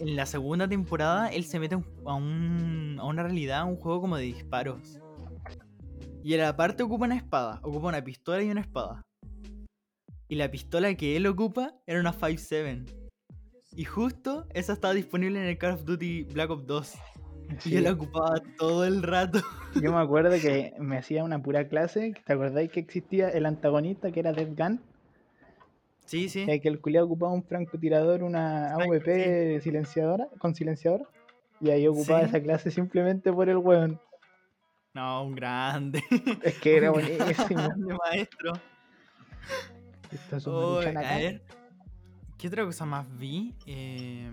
en 0.00 0.16
la 0.16 0.26
segunda 0.26 0.66
temporada, 0.66 1.28
él 1.28 1.44
se 1.44 1.58
mete 1.60 1.76
a, 2.06 2.14
un, 2.14 2.96
a 2.98 3.04
una 3.04 3.22
realidad, 3.22 3.60
a 3.60 3.64
un 3.64 3.76
juego 3.76 4.00
como 4.00 4.16
de 4.16 4.24
disparos. 4.24 4.98
Y 6.22 6.34
en 6.34 6.40
la 6.40 6.56
parte 6.56 6.82
ocupa 6.82 7.06
una 7.06 7.16
espada, 7.16 7.60
ocupa 7.62 7.88
una 7.88 8.02
pistola 8.02 8.42
y 8.42 8.50
una 8.50 8.60
espada. 8.60 9.02
Y 10.28 10.36
la 10.36 10.50
pistola 10.50 10.94
que 10.94 11.16
él 11.16 11.26
ocupa 11.26 11.74
era 11.86 12.00
una 12.00 12.14
5.7. 12.14 12.86
Y 13.76 13.84
justo 13.84 14.46
esa 14.54 14.72
estaba 14.72 14.94
disponible 14.94 15.40
en 15.40 15.46
el 15.46 15.58
Call 15.58 15.74
of 15.74 15.84
Duty 15.84 16.24
Black 16.24 16.50
Ops 16.50 16.66
2. 16.66 16.94
Y 17.50 17.54
Sí. 17.60 17.70
yo 17.70 17.80
la 17.80 17.92
ocupaba 17.92 18.40
todo 18.58 18.84
el 18.84 19.02
rato. 19.02 19.40
Yo 19.82 19.92
me 19.92 19.98
acuerdo 20.02 20.30
que 20.40 20.74
me 20.78 20.98
hacía 20.98 21.24
una 21.24 21.42
pura 21.42 21.68
clase. 21.68 22.14
¿Te 22.24 22.32
acordáis 22.32 22.70
que 22.70 22.80
existía 22.80 23.28
el 23.30 23.46
antagonista 23.46 24.10
que 24.12 24.20
era 24.20 24.32
Death 24.32 24.56
Gun? 24.58 24.80
Sí, 26.06 26.28
sí. 26.28 26.44
Eh, 26.48 26.60
que 26.60 26.68
el 26.68 26.80
culiado 26.80 27.06
ocupaba 27.06 27.32
un 27.32 27.44
francotirador, 27.44 28.22
una 28.24 28.74
Sniper, 28.74 28.90
AVP 28.90 29.60
silenciadora, 29.60 30.26
con 30.38 30.54
silenciador. 30.54 31.08
Y 31.60 31.70
ahí 31.70 31.86
ocupaba 31.86 32.20
Sí. 32.20 32.26
esa 32.26 32.40
clase 32.42 32.70
simplemente 32.70 33.32
por 33.32 33.48
el 33.48 33.58
weón. 33.58 34.00
No, 34.94 35.22
un 35.24 35.34
grande. 35.36 36.02
Es 36.42 36.58
que 36.58 36.76
era 36.76 36.90
Un 36.90 37.00
buenísimo. 37.00 37.62
grande 37.62 37.94
maestro. 38.10 38.52
Esto 40.10 40.36
es 40.36 40.46
un 40.48 40.54
Oh, 40.54 40.78
a 40.80 40.82
ver. 40.82 41.42
¿Qué 42.38 42.48
otra 42.48 42.64
cosa 42.64 42.84
más 42.86 43.06
vi? 43.18 43.54
Eh... 43.66 44.28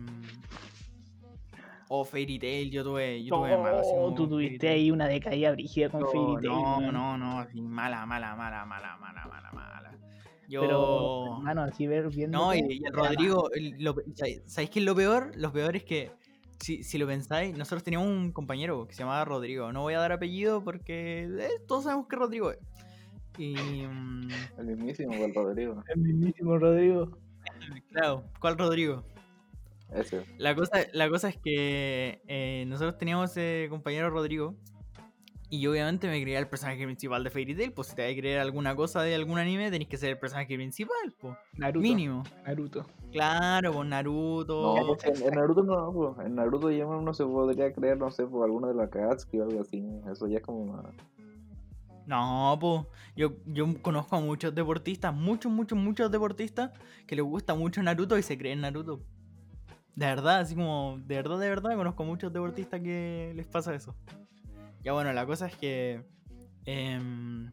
Oh, 1.89 2.03
Fairy 2.03 2.37
Tail, 2.37 2.69
yo 2.69 2.83
tuve, 2.83 3.23
yo 3.23 3.35
tuve 3.35 3.53
así 3.53 3.89
Oh, 3.93 3.95
como 4.03 4.15
tú 4.15 4.27
tuviste 4.27 4.67
ahí 4.67 4.91
una 4.91 5.07
decaída 5.07 5.51
brígida 5.51 5.89
con 5.89 6.01
No, 6.01 6.07
Fairy 6.07 6.35
Tail. 6.35 6.53
No, 6.53 6.91
no, 6.91 7.17
no, 7.17 7.39
así, 7.39 7.61
mala, 7.61 8.05
mala, 8.05 8.35
mala, 8.35 8.65
mala, 8.65 8.97
mala, 8.97 9.25
mala, 9.25 9.51
mala. 9.53 9.97
Yo. 10.49 10.61
Pero, 10.61 11.37
hermano, 11.37 11.61
así 11.63 11.87
ver 11.87 12.09
viendo. 12.09 12.37
No, 12.37 12.53
y, 12.55 12.59
y 12.59 12.85
el 12.85 12.93
Rodrigo, 12.93 13.49
el- 13.53 13.75
lo- 13.83 13.95
¿sabéis 14.15 14.41
¿sabéis 14.45 14.69
qué 14.69 14.79
es 14.79 14.85
lo 14.85 14.95
peor? 14.95 15.31
Lo 15.35 15.51
peor 15.51 15.75
es 15.75 15.83
que, 15.83 16.11
si, 16.59 16.83
si 16.83 16.97
lo 16.97 17.05
pensáis, 17.07 17.57
nosotros 17.57 17.83
teníamos 17.83 18.07
un 18.09 18.31
compañero 18.31 18.85
que 18.87 18.93
se 18.93 18.99
llamaba 19.03 19.23
Rodrigo. 19.25 19.71
No 19.73 19.81
voy 19.81 19.93
a 19.93 19.99
dar 19.99 20.11
apellido 20.13 20.63
porque 20.63 21.23
eh, 21.39 21.49
todos 21.67 21.83
sabemos 21.85 22.07
que 22.07 22.15
Rodrigo 22.15 22.51
es. 22.51 22.59
Y. 23.37 23.55
mm, 23.55 24.29
El 24.59 24.65
mismísimo 24.65 25.13
el 25.13 25.33
Rodrigo. 25.33 25.83
El 25.93 26.01
mismísimo 26.01 26.57
Rodrigo. 26.57 27.17
claro, 27.91 28.23
¿cuál 28.39 28.57
Rodrigo? 28.57 29.03
La 30.37 30.55
cosa, 30.55 30.79
la 30.93 31.09
cosa 31.09 31.29
es 31.29 31.37
que 31.37 32.21
eh, 32.27 32.65
nosotros 32.67 32.97
teníamos 32.97 33.31
ese 33.31 33.67
compañero 33.69 34.09
Rodrigo. 34.09 34.55
Y 35.49 35.61
yo 35.61 35.71
obviamente 35.71 36.09
me 36.09 36.21
creía 36.21 36.39
el 36.39 36.49
personaje 36.49 36.83
principal 36.83 37.23
de 37.23 37.29
Fairy 37.29 37.55
Tail. 37.55 37.71
Pues 37.71 37.87
si 37.87 37.95
te 37.95 38.01
vas 38.01 38.11
a 38.11 38.15
creer 38.15 38.39
alguna 38.39 38.75
cosa 38.75 39.01
de 39.01 39.15
algún 39.15 39.39
anime, 39.39 39.71
tenés 39.71 39.87
que 39.87 39.95
ser 39.95 40.09
el 40.09 40.19
personaje 40.19 40.53
principal, 40.55 41.13
pues. 41.17 41.37
Naruto. 41.53 41.79
Mínimo. 41.81 42.23
Naruto. 42.45 42.85
Claro, 43.13 43.71
con 43.71 43.87
Naruto. 43.87 44.75
No, 44.75 44.97
en, 45.03 45.23
en 45.23 45.33
Naruto 45.35 45.63
no, 45.63 46.21
en 46.21 46.35
Naruto 46.35 46.69
ya 46.69 46.85
uno 46.85 47.13
se 47.13 47.23
podría 47.23 47.71
creer, 47.71 47.97
no 47.97 48.11
sé, 48.11 48.25
por 48.25 48.43
alguno 48.43 48.67
de 48.67 48.73
los 48.73 48.83
Akatsuki 48.83 49.39
o 49.39 49.43
algo 49.43 49.61
así. 49.61 49.81
Eso 50.11 50.27
ya 50.27 50.39
es 50.39 50.43
como 50.43 50.65
más. 50.65 50.85
No, 52.07 52.57
pues 52.59 52.81
yo, 53.15 53.31
yo 53.45 53.67
conozco 53.81 54.17
a 54.17 54.19
muchos 54.19 54.53
deportistas, 54.53 55.13
muchos, 55.13 55.49
muchos, 55.49 55.77
muchos 55.77 56.11
deportistas 56.11 56.71
que 57.05 57.15
les 57.15 57.23
gusta 57.23 57.55
mucho 57.55 57.81
Naruto 57.81 58.17
y 58.17 58.21
se 58.21 58.37
creen 58.37 58.61
Naruto. 58.61 59.01
De 59.97 60.05
verdad, 60.05 60.41
así 60.41 60.53
como, 60.53 60.99
de 61.07 61.15
verdad, 61.15 61.39
de 61.39 61.49
verdad, 61.49 61.75
conozco 61.75 62.03
muchos 62.03 62.31
deportistas 62.31 62.79
que 62.81 63.33
les 63.35 63.47
pasa 63.47 63.73
eso. 63.73 63.95
Ya 64.83 64.93
bueno, 64.93 65.11
la 65.11 65.25
cosa 65.25 65.47
es 65.47 65.55
que 65.55 66.03
em, 66.65 67.51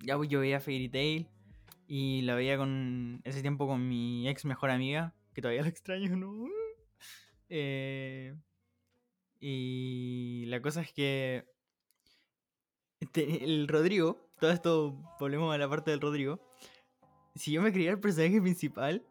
ya 0.00 0.16
pues 0.16 0.30
yo 0.30 0.40
veía 0.40 0.58
Fairy 0.58 0.88
Tail 0.88 1.28
y 1.86 2.22
la 2.22 2.34
veía 2.34 2.56
con 2.56 3.20
ese 3.24 3.42
tiempo 3.42 3.66
con 3.66 3.86
mi 3.86 4.26
ex 4.26 4.46
mejor 4.46 4.70
amiga, 4.70 5.12
que 5.34 5.42
todavía 5.42 5.60
la 5.60 5.68
extraño, 5.68 6.16
¿no? 6.16 6.48
Eh, 7.50 8.34
y 9.38 10.44
la 10.46 10.62
cosa 10.62 10.80
es 10.80 10.94
que 10.94 11.44
el 13.16 13.68
Rodrigo, 13.68 14.30
todo 14.40 14.50
esto, 14.50 14.98
volvemos 15.20 15.54
a 15.54 15.58
la 15.58 15.68
parte 15.68 15.90
del 15.90 16.00
Rodrigo. 16.00 16.40
Si 17.34 17.52
yo 17.52 17.60
me 17.60 17.70
creía 17.70 17.90
el 17.90 18.00
personaje 18.00 18.40
principal, 18.40 19.06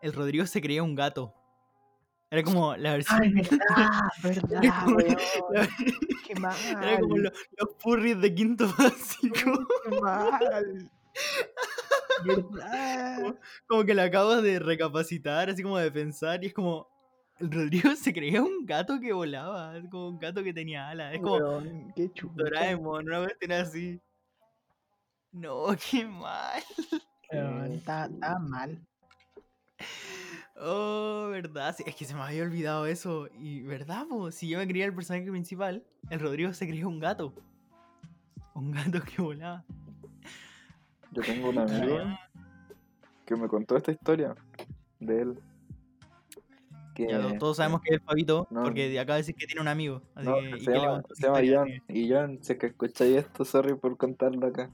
el 0.00 0.14
Rodrigo 0.14 0.46
se 0.46 0.62
creía 0.62 0.82
un 0.82 0.94
gato. 0.94 1.34
Era 2.30 2.42
como 2.42 2.76
la 2.76 2.92
versión. 2.92 3.22
Ay, 3.22 3.30
verdad, 3.42 3.60
verdad, 4.22 4.62
como- 4.84 4.96
weón. 4.96 5.16
la- 5.52 5.68
Qué 6.26 6.34
mal. 6.36 6.56
Era 6.82 6.98
como 7.00 7.16
lo- 7.18 7.30
los 7.30 7.68
furries 7.78 8.20
de 8.20 8.34
quinto 8.34 8.66
básico. 8.78 9.66
Qué 9.88 10.00
mal. 10.00 10.90
Verdad. 12.24 13.36
Como 13.66 13.84
que 13.84 13.94
lo 13.94 14.02
acabo 14.02 14.42
de 14.42 14.58
recapacitar, 14.58 15.50
así 15.50 15.62
como 15.62 15.78
de 15.78 15.90
pensar, 15.90 16.42
y 16.42 16.48
es 16.48 16.54
como. 16.54 16.88
El 17.38 17.52
Rodrigo 17.52 17.94
se 17.96 18.14
creía 18.14 18.42
un 18.42 18.64
gato 18.64 18.98
que 18.98 19.12
volaba, 19.12 19.76
es 19.76 19.84
como 19.90 20.08
un 20.08 20.18
gato 20.18 20.42
que 20.42 20.54
tenía 20.54 20.88
alas. 20.88 21.12
Es 21.12 21.20
como 21.20 21.36
Weón, 21.36 21.92
qué 21.94 22.10
chulo. 22.14 22.32
Doraemon, 22.34 23.06
una 23.08 23.24
cuestión 23.24 23.52
así. 23.52 24.00
No, 25.32 25.66
qué 25.90 26.06
mal. 26.06 26.62
Está, 27.70 28.06
está 28.06 28.38
mal. 28.38 28.78
Oh, 30.58 31.28
verdad. 31.30 31.74
sí, 31.76 31.84
es 31.86 31.94
que 31.94 32.04
se 32.04 32.14
me 32.14 32.22
había 32.22 32.42
olvidado 32.42 32.86
eso. 32.86 33.28
Y 33.38 33.62
verdad, 33.62 34.06
po, 34.08 34.30
si 34.30 34.48
yo 34.48 34.58
me 34.58 34.66
creía 34.66 34.86
el 34.86 34.94
personaje 34.94 35.30
principal, 35.30 35.84
el 36.10 36.20
Rodrigo 36.20 36.52
se 36.54 36.66
creía 36.66 36.86
un 36.86 36.98
gato. 36.98 37.34
Un 38.54 38.72
gato 38.72 39.00
que 39.02 39.20
volaba. 39.20 39.64
Yo 41.12 41.22
tengo 41.22 41.50
un 41.50 41.58
amigo 41.58 41.98
que 43.26 43.36
me 43.36 43.48
contó 43.48 43.76
esta 43.76 43.92
historia 43.92 44.34
de 45.00 45.22
él. 45.22 45.38
Que, 46.94 47.08
Ya 47.08 47.20
to- 47.20 47.34
todos 47.38 47.58
sabemos 47.58 47.82
que 47.82 47.96
es 47.96 48.02
Fabito, 48.02 48.46
no. 48.50 48.62
porque 48.62 48.88
de 48.88 48.98
acá 48.98 49.16
decir 49.16 49.34
que 49.34 49.46
tiene 49.46 49.60
un 49.60 49.68
amigo. 49.68 50.00
Así 50.14 50.26
no, 50.28 50.36
que, 50.36 50.58
se 50.60 50.64
que 50.64 50.72
llama, 50.78 50.92
contó 51.02 51.14
se 51.14 51.22
llama 51.26 51.40
John. 51.46 51.68
Y 51.88 52.10
John, 52.10 52.38
si 52.42 52.52
es 52.54 52.58
que 52.58 52.66
escucháis 52.68 53.16
esto, 53.16 53.44
sorry 53.44 53.74
por 53.74 53.96
contarlo 53.98 54.46
acá. 54.46 54.70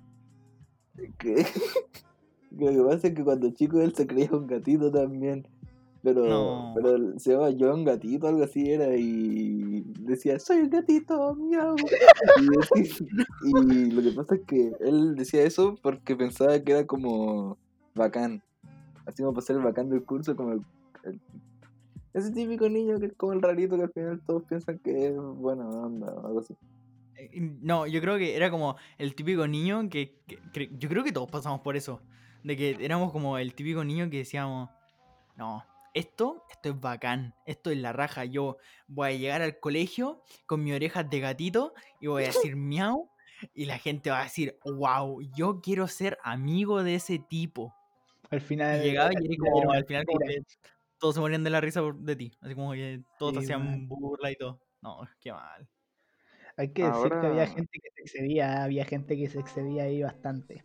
Que, 0.97 1.11
que 1.19 1.45
lo 2.53 2.71
que 2.71 2.83
pasa 2.95 3.09
es 3.09 3.15
que 3.15 3.25
cuando 3.25 3.51
chico 3.51 3.81
él 3.81 3.93
se 3.95 4.07
creía 4.07 4.31
un 4.31 4.47
gatito 4.47 4.93
también. 4.93 5.47
Pero, 6.03 6.27
No. 6.27 6.73
pero 6.75 7.19
se 7.19 7.33
llama 7.33 7.51
John 7.59 7.85
Gatito, 7.85 8.27
algo 8.27 8.43
así 8.43 8.69
era, 8.73 8.97
y 8.97 9.83
decía, 10.01 10.39
soy 10.41 10.59
un 10.63 10.71
gatito, 10.71 11.35
miau. 11.37 11.77
Y, 12.75 12.81
y 13.89 13.91
lo 13.91 14.03
que 14.03 14.11
pasa 14.11 14.35
es 14.35 14.41
que 14.47 14.73
él 14.81 15.15
decía 15.15 15.43
eso 15.45 15.77
porque 15.81 16.17
pensaba 16.17 16.59
que 16.59 16.73
era 16.73 16.87
como 16.87 17.57
bacán. 17.95 18.43
Así 19.07 19.23
como 19.23 19.35
para 19.35 19.47
ser 19.47 19.57
el 19.57 19.63
bacán 19.63 19.91
del 19.91 20.05
curso, 20.05 20.35
como 20.35 20.53
el, 20.53 20.63
el- 21.05 21.21
ese 22.15 22.31
típico 22.33 22.69
niño 22.69 22.99
que 23.01 23.07
es 23.07 23.13
como 23.15 23.33
el 23.33 23.41
rarito 23.41 23.77
que 23.77 23.85
al 23.85 23.93
final 23.93 24.21
todos 24.27 24.43
piensan 24.45 24.79
que 24.81 25.07
es 25.07 25.17
buena 25.17 25.67
onda 25.69 26.13
o 26.13 26.27
algo 26.27 26.41
así. 26.41 26.55
Eh, 27.17 27.31
No, 27.63 27.87
yo 27.87 28.01
creo 28.01 28.19
que 28.19 28.37
era 28.37 28.51
como 28.51 28.77
el 28.99 29.15
típico 29.15 29.47
niño 29.47 29.89
que, 29.89 30.19
que- 30.27 30.39
que- 30.53 30.71
Yo 30.79 30.89
creo 30.89 31.05
que 31.05 31.13
todos 31.13 31.31
pasamos 31.31 31.61
por 31.61 31.77
eso. 31.77 32.01
De 32.45 32.57
que 32.57 32.77
éramos 32.81 33.13
como 33.13 33.39
el 33.39 33.55
típico 33.55 33.85
niño 33.85 34.11
que 34.11 34.19
decíamos. 34.19 34.69
No, 35.39 35.63
esto, 35.95 36.45
esto 36.51 36.71
es 36.71 36.81
bacán. 36.81 37.35
Esto 37.47 37.71
es 37.71 37.79
la 37.79 37.93
raja. 37.93 38.25
Yo 38.25 38.59
voy 38.87 39.09
a 39.09 39.13
llegar 39.17 39.43
al 39.43 39.59
colegio 39.61 40.23
con 40.47 40.63
mis 40.65 40.75
orejas 40.75 41.09
de 41.11 41.21
gatito 41.21 41.75
y 42.01 42.07
voy 42.07 42.25
a 42.25 42.27
decir 42.55 42.57
miau. 42.57 43.11
Y 43.55 43.65
la 43.65 43.79
gente 43.79 44.11
va 44.11 44.21
a 44.21 44.25
decir, 44.25 44.59
wow, 44.65 45.21
yo 45.37 45.61
quiero 45.61 45.89
ser 45.89 46.17
amigo 46.23 46.83
de 46.85 46.95
ese 46.95 47.19
tipo. 47.19 47.75
Al 48.31 48.39
Y 48.39 48.43
final. 48.43 48.83
llegaba 48.83 49.11
y 49.13 49.17
al 49.17 49.25
era 49.25 49.35
final 49.35 49.51
como, 49.51 49.63
era 49.71 49.79
al 49.79 49.85
final 49.87 50.05
como 50.07 50.19
mentira. 50.21 50.43
que 50.45 50.69
todos 50.99 51.15
se 51.17 51.21
morían 51.21 51.43
de 51.45 51.51
la 51.51 51.61
risa 51.61 51.81
por- 51.81 51.99
de 51.99 52.17
ti. 52.17 52.33
Así 52.41 52.55
como 52.55 52.73
que 52.73 53.03
todos 53.19 53.33
te 53.35 53.39
Sí, 53.41 53.45
hacían 53.47 53.65
man. 53.65 53.89
burla 53.89 54.31
y 54.31 54.37
todo. 54.37 54.61
No, 54.81 55.01
qué 55.21 55.33
mal. 55.33 55.69
Hay 56.57 56.73
que 56.73 56.85
decir 56.85 57.11
que 57.11 57.27
había 57.27 57.47
gente 57.47 57.79
que 57.83 57.91
se 57.95 58.01
excedía, 58.03 58.63
había 58.63 58.85
gente 58.85 59.17
que 59.17 59.29
se 59.29 59.41
excedía 59.41 59.85
ahí 59.85 60.03
bastante. 60.03 60.63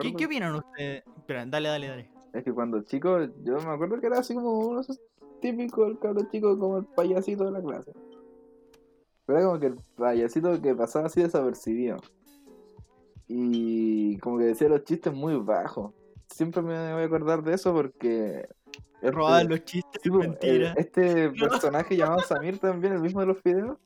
¿Qué, 0.00 0.14
qué 0.14 0.26
opinan 0.26 0.54
ustedes? 0.54 1.02
Espera, 1.18 1.44
dale, 1.46 1.68
dale, 1.68 1.88
dale. 1.88 2.10
Es 2.32 2.44
que 2.44 2.52
cuando 2.52 2.80
chico, 2.82 3.18
yo 3.42 3.56
me 3.58 3.70
acuerdo 3.70 4.00
que 4.00 4.06
era 4.06 4.18
así 4.20 4.34
como 4.34 4.58
uno 4.58 4.80
típicos, 5.40 5.88
el 5.90 5.98
cabro 5.98 6.22
chico, 6.30 6.58
como 6.58 6.78
el 6.78 6.84
payasito 6.86 7.44
de 7.44 7.50
la 7.50 7.60
clase. 7.62 7.92
Pero 9.26 9.38
era 9.38 9.46
como 9.48 9.60
que 9.60 9.66
el 9.66 9.76
payasito 9.96 10.60
que 10.62 10.74
pasaba 10.74 11.06
así 11.06 11.20
desapercibido. 11.22 11.96
Y 13.28 14.18
como 14.18 14.38
que 14.38 14.44
decía 14.44 14.68
los 14.68 14.84
chistes 14.84 15.12
muy 15.12 15.36
bajos. 15.36 15.92
Siempre 16.28 16.62
me 16.62 16.92
voy 16.92 17.02
a 17.02 17.06
acordar 17.06 17.42
de 17.42 17.54
eso 17.54 17.72
porque. 17.72 18.48
este- 18.96 19.10
Robaban 19.10 19.48
los 19.48 19.64
chistes, 19.64 20.00
sí, 20.02 20.10
po, 20.10 20.18
mentira. 20.18 20.72
el- 20.72 20.78
este 20.78 21.30
personaje 21.30 21.96
llamado 21.96 22.20
Samir 22.20 22.58
también, 22.58 22.92
el 22.94 23.00
mismo 23.00 23.20
de 23.20 23.26
los 23.26 23.42
videos, 23.42 23.76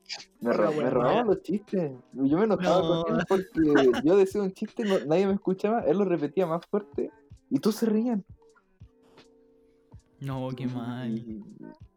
me, 0.41 0.53
ro- 0.53 0.65
Hola, 0.67 0.71
me 0.71 0.77
weón. 0.83 0.91
robaba 0.91 1.23
los 1.23 1.41
chistes. 1.41 1.91
Yo 2.13 2.37
me 2.37 2.43
enojaba 2.43 2.81
No. 2.81 3.03
con 3.03 3.19
él 3.19 3.25
porque 3.27 4.01
yo 4.03 4.15
decía 4.15 4.41
un 4.43 4.51
chiste, 4.53 4.83
no- 4.85 5.03
nadie 5.07 5.25
me 5.27 5.33
escuchaba, 5.33 5.81
él 5.81 5.97
lo 5.97 6.05
repetía 6.05 6.45
más 6.45 6.63
fuerte 6.67 7.09
y 7.49 7.59
todos 7.59 7.77
se 7.77 7.87
reían. 7.87 8.23
No, 10.19 10.49
qué 10.55 10.65
mal. 10.67 11.15
Y, 11.17 11.43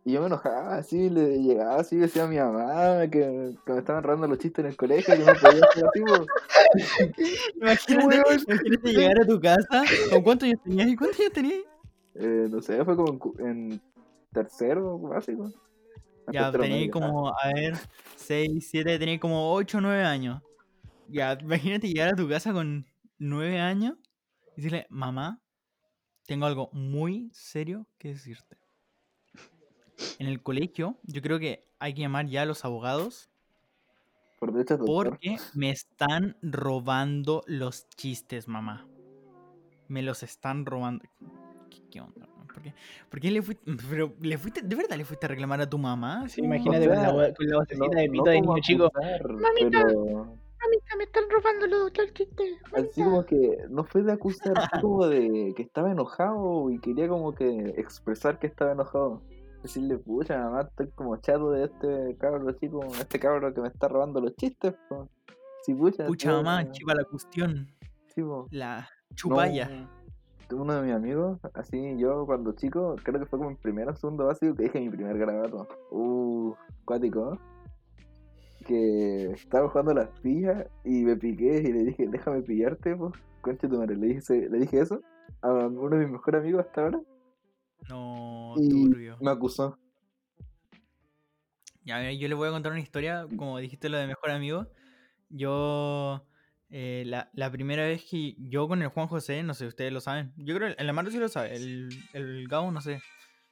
y 0.05 0.13
yo 0.13 0.21
me 0.21 0.27
enojaba, 0.27 0.77
así, 0.77 1.11
le 1.11 1.43
llegaba 1.43 1.81
así, 1.81 1.97
decía 1.97 2.25
a 2.25 2.27
mi 2.27 2.37
mamá 2.37 3.09
que, 3.11 3.55
que 3.65 3.73
me 3.73 3.79
estaban 3.79 4.03
robando 4.03 4.29
los 4.29 4.39
chistes 4.39 4.65
en 4.65 4.71
el 4.71 4.77
colegio, 4.77 5.15
que 5.15 5.21
no 5.21 5.33
podía 5.35 5.65
hacer 5.65 5.85
así. 5.87 6.01
Imagínate, 7.57 8.17
imagínate 8.17 8.93
llegar 8.93 9.21
a 9.21 9.27
tu 9.27 9.41
casa. 9.41 9.83
¿Con 10.11 10.23
cuántos 10.23 10.47
años 10.49 10.61
tenías? 10.63 10.89
¿Y 10.89 10.97
cuántos 10.97 11.21
años 11.21 11.33
tenías? 11.33 11.61
Eh, 12.15 12.49
no 12.51 12.61
sé, 12.63 12.85
fue 12.85 12.97
como 12.97 13.35
en, 13.39 13.47
en 13.47 13.83
tercero 14.33 14.99
básico. 14.99 15.51
Ya, 16.33 16.51
tenías 16.53 16.71
medio. 16.71 16.91
como, 16.91 17.29
a 17.29 17.49
ver, 17.55 17.75
6, 18.17 18.69
7, 18.71 18.99
tenías 18.99 19.21
como 19.21 19.53
8, 19.53 19.81
9 19.81 20.03
años. 20.03 20.43
Ya, 21.09 21.37
imagínate 21.41 21.89
llegar 21.89 22.13
a 22.13 22.17
tu 22.17 22.29
casa 22.29 22.53
con 22.53 22.87
9 23.19 23.59
años 23.59 23.97
y 24.53 24.63
decirle, 24.63 24.87
mamá, 24.91 25.41
tengo 26.31 26.47
algo 26.47 26.71
muy 26.73 27.29
serio 27.33 27.89
que 27.99 28.11
decirte. 28.11 28.57
En 30.21 30.29
el 30.29 30.41
colegio, 30.45 30.97
yo 31.03 31.23
creo 31.23 31.41
que 31.41 31.65
hay 31.81 31.93
que 31.93 32.03
llamar 32.03 32.27
ya 32.27 32.43
a 32.43 32.47
los 32.47 32.65
abogados 32.65 33.31
Por 34.39 34.53
derecho 34.53 34.79
porque 34.85 35.39
me 35.55 35.71
están 35.71 36.37
robando 36.41 37.43
los 37.49 37.89
chistes, 37.97 38.47
mamá. 38.47 38.87
Me 39.89 40.03
los 40.03 40.23
están 40.23 40.67
robando. 40.67 41.05
¿Qué, 41.69 41.83
qué 41.91 42.01
onda? 42.01 42.29
no? 42.29 42.47
¿Por 42.47 42.63
qué, 42.63 42.75
por 43.11 43.19
qué 43.21 43.31
le 43.33 43.43
fuiste, 43.43 43.65
pero 43.91 44.15
le 44.21 44.39
fuiste, 44.39 44.63
de 44.63 44.77
verdad 44.77 44.97
le 44.97 45.05
fuiste 45.05 45.27
a 45.27 45.31
reclamar 45.31 45.61
a 45.63 45.69
tu 45.69 45.79
mamá? 45.79 46.29
Sí, 46.29 46.43
imagínate 46.43 46.87
o 46.87 46.91
con, 46.91 46.97
la, 47.03 47.09
sea, 47.09 47.17
we- 47.17 47.35
con 47.35 47.47
la 47.49 47.57
vocecita 47.57 47.97
de 47.97 48.07
no 48.07 48.13
pito 48.13 48.25
de 48.31 48.41
como 48.41 48.55
niño 48.55 48.63
chico. 48.63 48.93
Mamita. 48.95 49.85
Pero 49.85 50.40
Mamita, 50.63 50.97
me 50.97 51.05
están 51.05 51.25
robando 51.31 51.67
los, 51.67 51.93
chistes. 52.13 52.59
así 52.75 53.03
como 53.03 53.25
que 53.25 53.59
no 53.71 53.85
fue 53.85 54.03
de 54.03 54.13
acusar, 54.13 54.53
como 54.81 55.07
de 55.07 55.55
que 55.57 55.63
estaba 55.63 55.91
enojado 55.91 56.71
y 56.71 56.79
quería 56.81 57.09
como 57.09 57.35
que 57.35 57.75
expresar 57.77 58.39
que 58.39 58.47
estaba 58.47 58.73
enojado. 58.73 59.23
Decirle, 59.63 59.99
pucha, 59.99 60.39
mamá, 60.39 60.63
estoy 60.63 60.89
como 60.95 61.17
chato 61.19 61.51
de 61.51 61.65
este 61.65 62.17
cabro 62.19 62.51
chico, 62.53 62.81
este 62.99 63.19
cabro 63.19 63.53
que 63.53 63.61
me 63.61 63.69
está 63.69 63.89
robando 63.89 64.21
los 64.21 64.35
chistes. 64.37 64.75
po". 64.89 65.09
Sí, 65.63 65.75
pucha, 65.75 66.07
Pucha 66.07 66.33
mamá, 66.33 66.71
chiva 66.71 66.95
la 66.95 67.05
cuestión. 67.05 67.67
sí. 68.15 68.23
La 68.51 68.89
chupalla. 69.15 69.69
No, 70.51 70.63
uno 70.63 70.75
de 70.75 70.83
mis 70.83 70.95
amigos, 70.95 71.39
así 71.55 71.97
yo 71.97 72.27
cuando 72.27 72.53
chico, 72.53 72.97
creo 73.05 73.21
que 73.21 73.27
fue 73.27 73.39
como 73.39 73.51
en 73.51 73.57
primero 73.57 73.93
o 73.93 73.97
segundo 73.97 74.27
básico 74.27 74.55
que 74.55 74.65
dije 74.65 74.81
mi 74.81 74.91
primer 74.91 75.17
garabato. 75.17 75.69
Uh, 75.91 76.55
cuático. 76.85 77.39
Que 78.71 79.33
estaba 79.33 79.69
jugando 79.69 79.95
las 79.95 80.09
pillas 80.21 80.65
y 80.85 81.03
me 81.03 81.17
piqué 81.17 81.59
y 81.59 81.73
le 81.73 81.85
dije, 81.87 82.07
déjame 82.09 82.43
pillarte, 82.43 82.95
pues. 82.95 83.15
Concha 83.41 83.69
tu 83.69 83.79
madre, 83.79 83.97
le 83.97 84.07
dije, 84.09 84.49
le 84.49 84.59
dije 84.59 84.81
eso 84.81 85.01
a 85.43 85.51
uno 85.51 85.97
de 85.97 86.03
mis 86.05 86.11
mejores 86.13 86.41
amigos 86.43 86.67
hasta 86.67 86.83
ahora 86.83 87.01
No, 87.89 88.55
y 88.59 88.69
turbio. 88.69 89.17
me 89.21 89.31
acusó. 89.31 89.77
Ya, 91.85 91.99
mira, 91.99 92.13
yo 92.13 92.29
les 92.29 92.37
voy 92.37 92.49
a 92.49 92.53
contar 92.53 92.73
una 92.73 92.81
historia, 92.81 93.27
como 93.37 93.59
dijiste 93.59 93.89
lo 93.89 93.97
de 93.97 94.07
mejor 94.07 94.31
amigo. 94.31 94.67
Yo, 95.31 96.27
eh, 96.69 97.05
la, 97.07 97.31
la 97.33 97.51
primera 97.51 97.85
vez 97.85 98.05
que 98.09 98.35
yo 98.39 98.69
con 98.69 98.83
el 98.83 98.89
Juan 98.89 99.07
José, 99.09 99.43
no 99.43 99.55
sé, 99.55 99.67
ustedes 99.67 99.93
lo 99.93 100.01
saben. 100.01 100.33
Yo 100.37 100.55
creo 100.55 100.75
que 100.77 100.83
el 100.83 100.89
Amaro 100.91 101.11
sí 101.11 101.19
lo 101.19 101.29
sabe, 101.29 101.57
el, 101.57 101.89
el 102.13 102.47
Gabo 102.49 102.71
no 102.71 102.81
sé. 102.81 103.01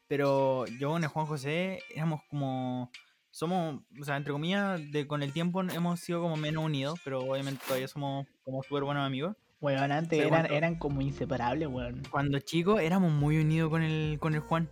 Pero 0.06 0.66
yo 0.78 0.90
con 0.90 1.02
el 1.02 1.08
Juan 1.08 1.26
José 1.26 1.80
éramos 1.94 2.20
como. 2.30 2.90
Somos, 3.38 3.83
o 4.00 4.04
sea, 4.04 4.16
entre 4.16 4.33
comillas, 4.33 4.80
de, 4.90 5.07
con 5.07 5.23
el 5.23 5.33
tiempo 5.33 5.62
hemos 5.62 6.00
sido 6.00 6.21
como 6.21 6.37
menos 6.37 6.64
unidos, 6.64 6.99
pero 7.04 7.21
obviamente 7.21 7.62
todavía 7.64 7.87
somos 7.87 8.26
como 8.42 8.64
súper 8.64 8.83
buenos 8.83 9.07
amigos. 9.07 9.37
Weón, 9.61 9.92
antes 9.92 10.18
eran, 10.26 10.52
eran 10.52 10.75
como 10.75 11.02
inseparables, 11.02 11.68
weón. 11.68 12.02
Cuando 12.11 12.40
chicos 12.40 12.80
éramos 12.80 13.12
muy 13.12 13.38
unidos 13.38 13.71
con 13.71 13.85
el, 13.85 14.18
con 14.18 14.35
el 14.35 14.40
Juan. 14.40 14.68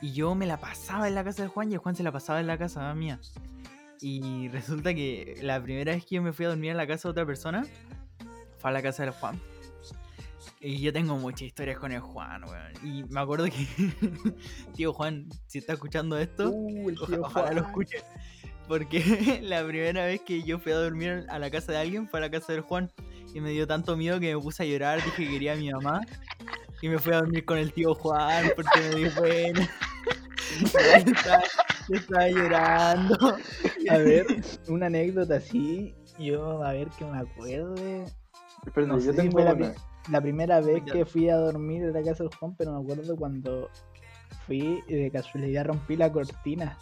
Y 0.00 0.14
yo 0.14 0.34
me 0.34 0.46
la 0.46 0.58
pasaba 0.58 1.08
en 1.08 1.14
la 1.14 1.24
casa 1.24 1.42
de 1.42 1.50
Juan 1.50 1.70
y 1.70 1.74
el 1.74 1.78
Juan 1.78 1.94
se 1.94 2.02
la 2.02 2.10
pasaba 2.10 2.40
en 2.40 2.46
la 2.46 2.56
casa 2.56 2.94
mía. 2.94 3.20
Y 4.00 4.48
resulta 4.48 4.94
que 4.94 5.38
la 5.42 5.62
primera 5.62 5.92
vez 5.92 6.06
que 6.06 6.14
yo 6.14 6.22
me 6.22 6.32
fui 6.32 6.46
a 6.46 6.48
dormir 6.48 6.70
a 6.70 6.74
la 6.74 6.86
casa 6.86 7.08
de 7.08 7.10
otra 7.10 7.26
persona, 7.26 7.66
fue 8.56 8.70
a 8.70 8.72
la 8.72 8.80
casa 8.80 9.02
del 9.02 9.12
Juan. 9.12 9.38
Y 10.60 10.80
yo 10.80 10.92
tengo 10.92 11.16
muchas 11.16 11.42
historias 11.42 11.78
con 11.78 11.92
el 11.92 12.00
Juan, 12.00 12.42
weón. 12.44 12.72
Y 12.84 13.04
me 13.04 13.20
acuerdo 13.20 13.46
que, 13.46 13.52
tío 14.76 14.92
Juan, 14.92 15.28
si 15.46 15.58
está 15.58 15.74
escuchando 15.74 16.18
esto, 16.18 16.50
Uh, 16.50 16.88
el 16.90 16.98
oja- 16.98 17.06
tío 17.06 17.20
ojalá 17.22 17.52
lo 17.52 17.60
escuche. 17.62 17.98
Porque 18.68 19.00
la 19.42 19.64
primera 19.66 20.06
vez 20.06 20.20
que 20.22 20.42
yo 20.42 20.58
fui 20.58 20.72
a 20.72 20.76
dormir 20.76 21.24
a 21.28 21.38
la 21.38 21.50
casa 21.50 21.72
de 21.72 21.78
alguien 21.78 22.08
fue 22.08 22.18
a 22.20 22.22
la 22.22 22.30
casa 22.30 22.52
del 22.52 22.62
Juan. 22.62 22.90
Y 23.34 23.40
me 23.40 23.50
dio 23.50 23.66
tanto 23.66 23.96
miedo 23.96 24.18
que 24.18 24.34
me 24.34 24.40
puse 24.40 24.62
a 24.62 24.66
llorar, 24.66 25.02
dije 25.04 25.24
que 25.24 25.30
quería 25.30 25.52
a 25.52 25.56
mi 25.56 25.70
mamá. 25.70 26.00
Y 26.82 26.88
me 26.88 26.98
fui 26.98 27.12
a 27.12 27.16
dormir 27.18 27.44
con 27.44 27.58
el 27.58 27.72
tío 27.72 27.94
Juan 27.94 28.50
porque 28.56 28.80
me 28.80 28.94
dio 28.96 29.14
pena. 29.14 29.70
yo, 30.72 31.12
estaba, 31.12 31.42
yo 31.88 31.94
estaba 31.96 32.28
llorando. 32.28 33.36
A 33.90 33.98
ver, 33.98 34.26
una 34.68 34.86
anécdota 34.86 35.36
así, 35.36 35.94
yo 36.18 36.62
a 36.64 36.72
ver 36.72 36.88
que 36.98 37.04
me 37.04 37.18
acuerde. 37.18 38.04
Espérate, 38.66 38.92
No 38.92 38.98
yo 38.98 39.00
sé 39.04 39.10
si 39.12 39.16
tengo 39.16 39.42
una. 39.42 39.74
La 40.10 40.20
primera 40.20 40.60
vez 40.60 40.82
que 40.84 41.04
fui 41.04 41.28
a 41.28 41.36
dormir 41.36 41.82
en 41.84 41.92
la 41.92 42.02
casa 42.02 42.24
del 42.24 42.34
Juan, 42.34 42.54
pero 42.56 42.72
me 42.72 42.80
acuerdo 42.82 43.16
cuando 43.16 43.70
fui 44.46 44.82
y 44.86 44.94
de 44.94 45.10
casualidad 45.10 45.66
rompí 45.66 45.96
la 45.96 46.10
cortina. 46.12 46.78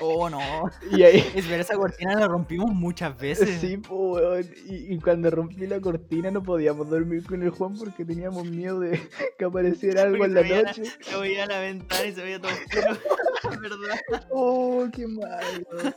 Oh, 0.00 0.28
no. 0.28 0.38
Y 0.92 1.02
ahí, 1.02 1.24
Espera, 1.34 1.62
esa 1.62 1.76
cortina 1.76 2.14
la 2.14 2.28
rompimos 2.28 2.70
muchas 2.74 3.16
veces. 3.16 3.58
sí, 3.60 3.78
po, 3.78 4.18
y, 4.38 4.94
y 4.94 4.98
cuando 4.98 5.30
rompí 5.30 5.66
la 5.66 5.80
cortina 5.80 6.30
no 6.30 6.42
podíamos 6.42 6.88
dormir 6.90 7.24
con 7.26 7.42
el 7.42 7.50
Juan 7.50 7.74
porque 7.78 8.04
teníamos 8.04 8.44
miedo 8.50 8.80
de 8.80 9.00
que 9.38 9.44
apareciera 9.44 10.02
algo 10.02 10.18
Porque 10.18 10.26
en 10.26 10.34
la 10.34 10.42
se 10.42 10.48
veía 10.48 10.62
la- 10.62 10.68
noche. 10.70 10.82
Yo 11.10 11.20
veía 11.20 11.46
la 11.46 11.60
ventana 11.60 12.04
y 12.06 12.12
se 12.12 12.22
veía 12.22 12.40
todo 12.40 12.50
oscuro. 12.52 12.98
Es 13.52 13.60
verdad. 13.60 14.26
Oh, 14.30 14.86
qué 14.92 15.06
mal. 15.06 15.66
weón. 15.72 15.94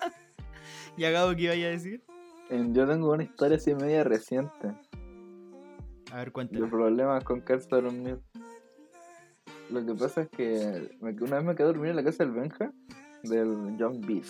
¿Y 0.96 1.03
acabo 1.03 1.36
que 1.36 1.41
iba 1.43 1.53
a 1.53 1.55
decir? 1.55 2.01
En- 2.50 2.74
Yo 2.74 2.88
tengo 2.88 3.12
una 3.12 3.24
historia 3.24 3.58
así 3.58 3.74
media 3.75 4.03
reciente. 4.05 4.72
A 6.12 6.18
ver, 6.18 6.32
cuéntame. 6.34 6.68
problemas 6.68 7.24
con 7.24 7.41
quedarse 7.41 7.74
a 7.74 7.82
dormir. 7.82 8.20
Lo 9.72 9.86
que 9.86 9.94
pasa 9.94 10.24
es 10.24 10.30
que 10.30 10.98
una 11.00 11.38
vez 11.38 11.46
me 11.46 11.56
quedé 11.56 11.63
a 11.63 11.68
dormir 11.68 11.91
en 11.91 11.96
la 11.96 12.03
casa 12.03 12.25
del 12.25 12.34
Benja, 12.34 12.74
del 13.24 13.77
John 13.80 14.01
Beef. 14.01 14.30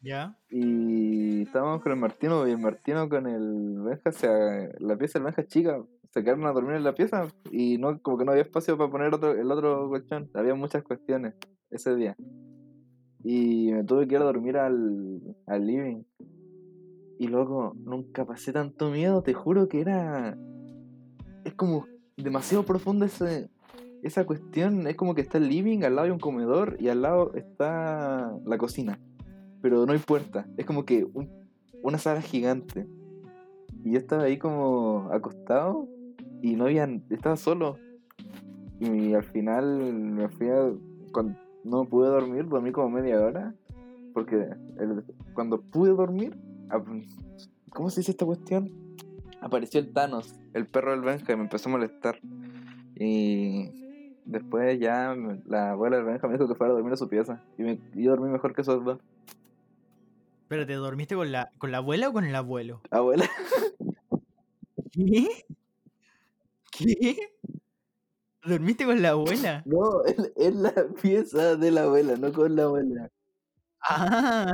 ¿Ya? 0.00 0.38
Y 0.48 1.42
estábamos 1.42 1.82
con 1.82 1.92
el 1.92 1.98
Martino 1.98 2.48
y 2.48 2.52
el 2.52 2.58
Martino 2.58 3.06
con 3.10 3.26
el 3.26 3.82
Benja, 3.82 4.12
se, 4.12 4.72
la 4.78 4.96
pieza 4.96 5.18
del 5.18 5.26
Benja 5.26 5.42
es 5.42 5.48
chica, 5.48 5.84
se 6.08 6.24
quedaron 6.24 6.46
a 6.46 6.52
dormir 6.52 6.76
en 6.76 6.84
la 6.84 6.94
pieza 6.94 7.28
y 7.50 7.76
no 7.76 8.00
como 8.00 8.16
que 8.16 8.24
no 8.24 8.30
había 8.30 8.44
espacio 8.44 8.78
para 8.78 8.90
poner 8.90 9.12
otro, 9.12 9.32
el 9.32 9.50
otro 9.50 9.90
colchón. 9.90 10.30
Había 10.32 10.54
muchas 10.54 10.82
cuestiones 10.82 11.34
ese 11.70 11.94
día. 11.96 12.16
Y 13.22 13.72
me 13.72 13.84
tuve 13.84 14.08
que 14.08 14.14
ir 14.14 14.22
a 14.22 14.24
dormir 14.24 14.56
al, 14.56 15.20
al 15.46 15.66
living. 15.66 16.02
Y 17.20 17.28
luego 17.28 17.74
nunca 17.84 18.24
pasé 18.24 18.50
tanto 18.50 18.90
miedo, 18.90 19.22
te 19.22 19.34
juro 19.34 19.68
que 19.68 19.80
era... 19.82 20.36
Es 21.44 21.52
como 21.52 21.84
demasiado 22.16 22.64
profundo 22.64 23.04
ese, 23.04 23.50
esa 24.02 24.24
cuestión. 24.24 24.86
Es 24.86 24.96
como 24.96 25.14
que 25.14 25.20
está 25.20 25.36
el 25.36 25.48
living, 25.48 25.84
al 25.84 25.96
lado 25.96 26.06
hay 26.06 26.12
un 26.12 26.18
comedor 26.18 26.76
y 26.80 26.88
al 26.88 27.02
lado 27.02 27.34
está 27.34 28.34
la 28.44 28.56
cocina 28.58 28.98
pero 29.62 29.84
no 29.84 29.92
hay 29.92 29.98
puerta. 29.98 30.46
Es 30.56 30.64
como 30.64 30.86
que 30.86 31.04
un- 31.12 31.28
una 31.82 31.98
sala 31.98 32.22
gigante. 32.22 32.86
Y 33.84 33.92
yo 33.92 33.98
estaba 33.98 34.22
ahí 34.22 34.38
como 34.38 35.10
acostado 35.12 35.86
y 36.40 36.56
no 36.56 36.64
había, 36.64 36.88
estaba 37.10 37.36
solo. 37.36 37.76
Y 38.80 39.12
al 39.12 39.22
final 39.22 39.92
me 39.92 40.30
fui 40.30 40.48
a, 40.48 40.72
cuando 41.12 41.36
no 41.62 41.84
pude 41.84 42.08
dormir, 42.08 42.48
dormí 42.48 42.72
como 42.72 42.88
media 42.88 43.20
hora. 43.20 43.54
Porque 44.14 44.36
el- 44.78 45.04
cuando 45.34 45.60
pude 45.60 45.90
dormir, 45.90 46.34
¿cómo 47.70 47.90
se 47.90 48.00
dice 48.00 48.12
esta 48.12 48.26
cuestión? 48.26 48.70
Apareció 49.40 49.80
el 49.80 49.92
Thanos, 49.92 50.34
el 50.52 50.66
perro 50.66 50.92
del 50.92 51.00
Benja, 51.00 51.32
y 51.32 51.36
me 51.36 51.42
empezó 51.42 51.68
a 51.68 51.72
molestar. 51.72 52.20
Y 52.94 54.14
después 54.24 54.78
ya 54.78 55.14
la 55.46 55.72
abuela 55.72 55.96
del 55.96 56.04
Benja 56.06 56.26
me 56.28 56.34
dijo 56.34 56.46
que 56.46 56.54
fuera 56.54 56.72
a 56.72 56.76
dormir 56.76 56.92
a 56.92 56.96
su 56.96 57.08
pieza. 57.08 57.42
Y, 57.58 57.62
me, 57.62 57.80
y 57.94 58.04
yo 58.04 58.10
dormí 58.10 58.28
mejor 58.28 58.54
que 58.54 58.62
esos 58.62 58.84
dos. 58.84 58.98
Pero 60.48 60.66
te 60.66 60.74
dormiste 60.74 61.14
con 61.14 61.32
la, 61.32 61.50
con 61.58 61.70
la 61.70 61.78
abuela 61.78 62.08
o 62.08 62.12
con 62.12 62.24
el 62.24 62.34
abuelo? 62.34 62.82
Abuela. 62.90 63.28
¿Qué? 64.90 65.28
¿Qué? 66.72 67.16
¿Dormiste 68.44 68.84
con 68.84 69.00
la 69.00 69.10
abuela? 69.10 69.62
No, 69.64 70.04
es, 70.04 70.32
es 70.36 70.54
la 70.54 70.72
pieza 71.00 71.56
de 71.56 71.70
la 71.70 71.84
abuela, 71.84 72.16
no 72.16 72.32
con 72.32 72.56
la 72.56 72.64
abuela. 72.64 73.10
Ah, 73.82 74.52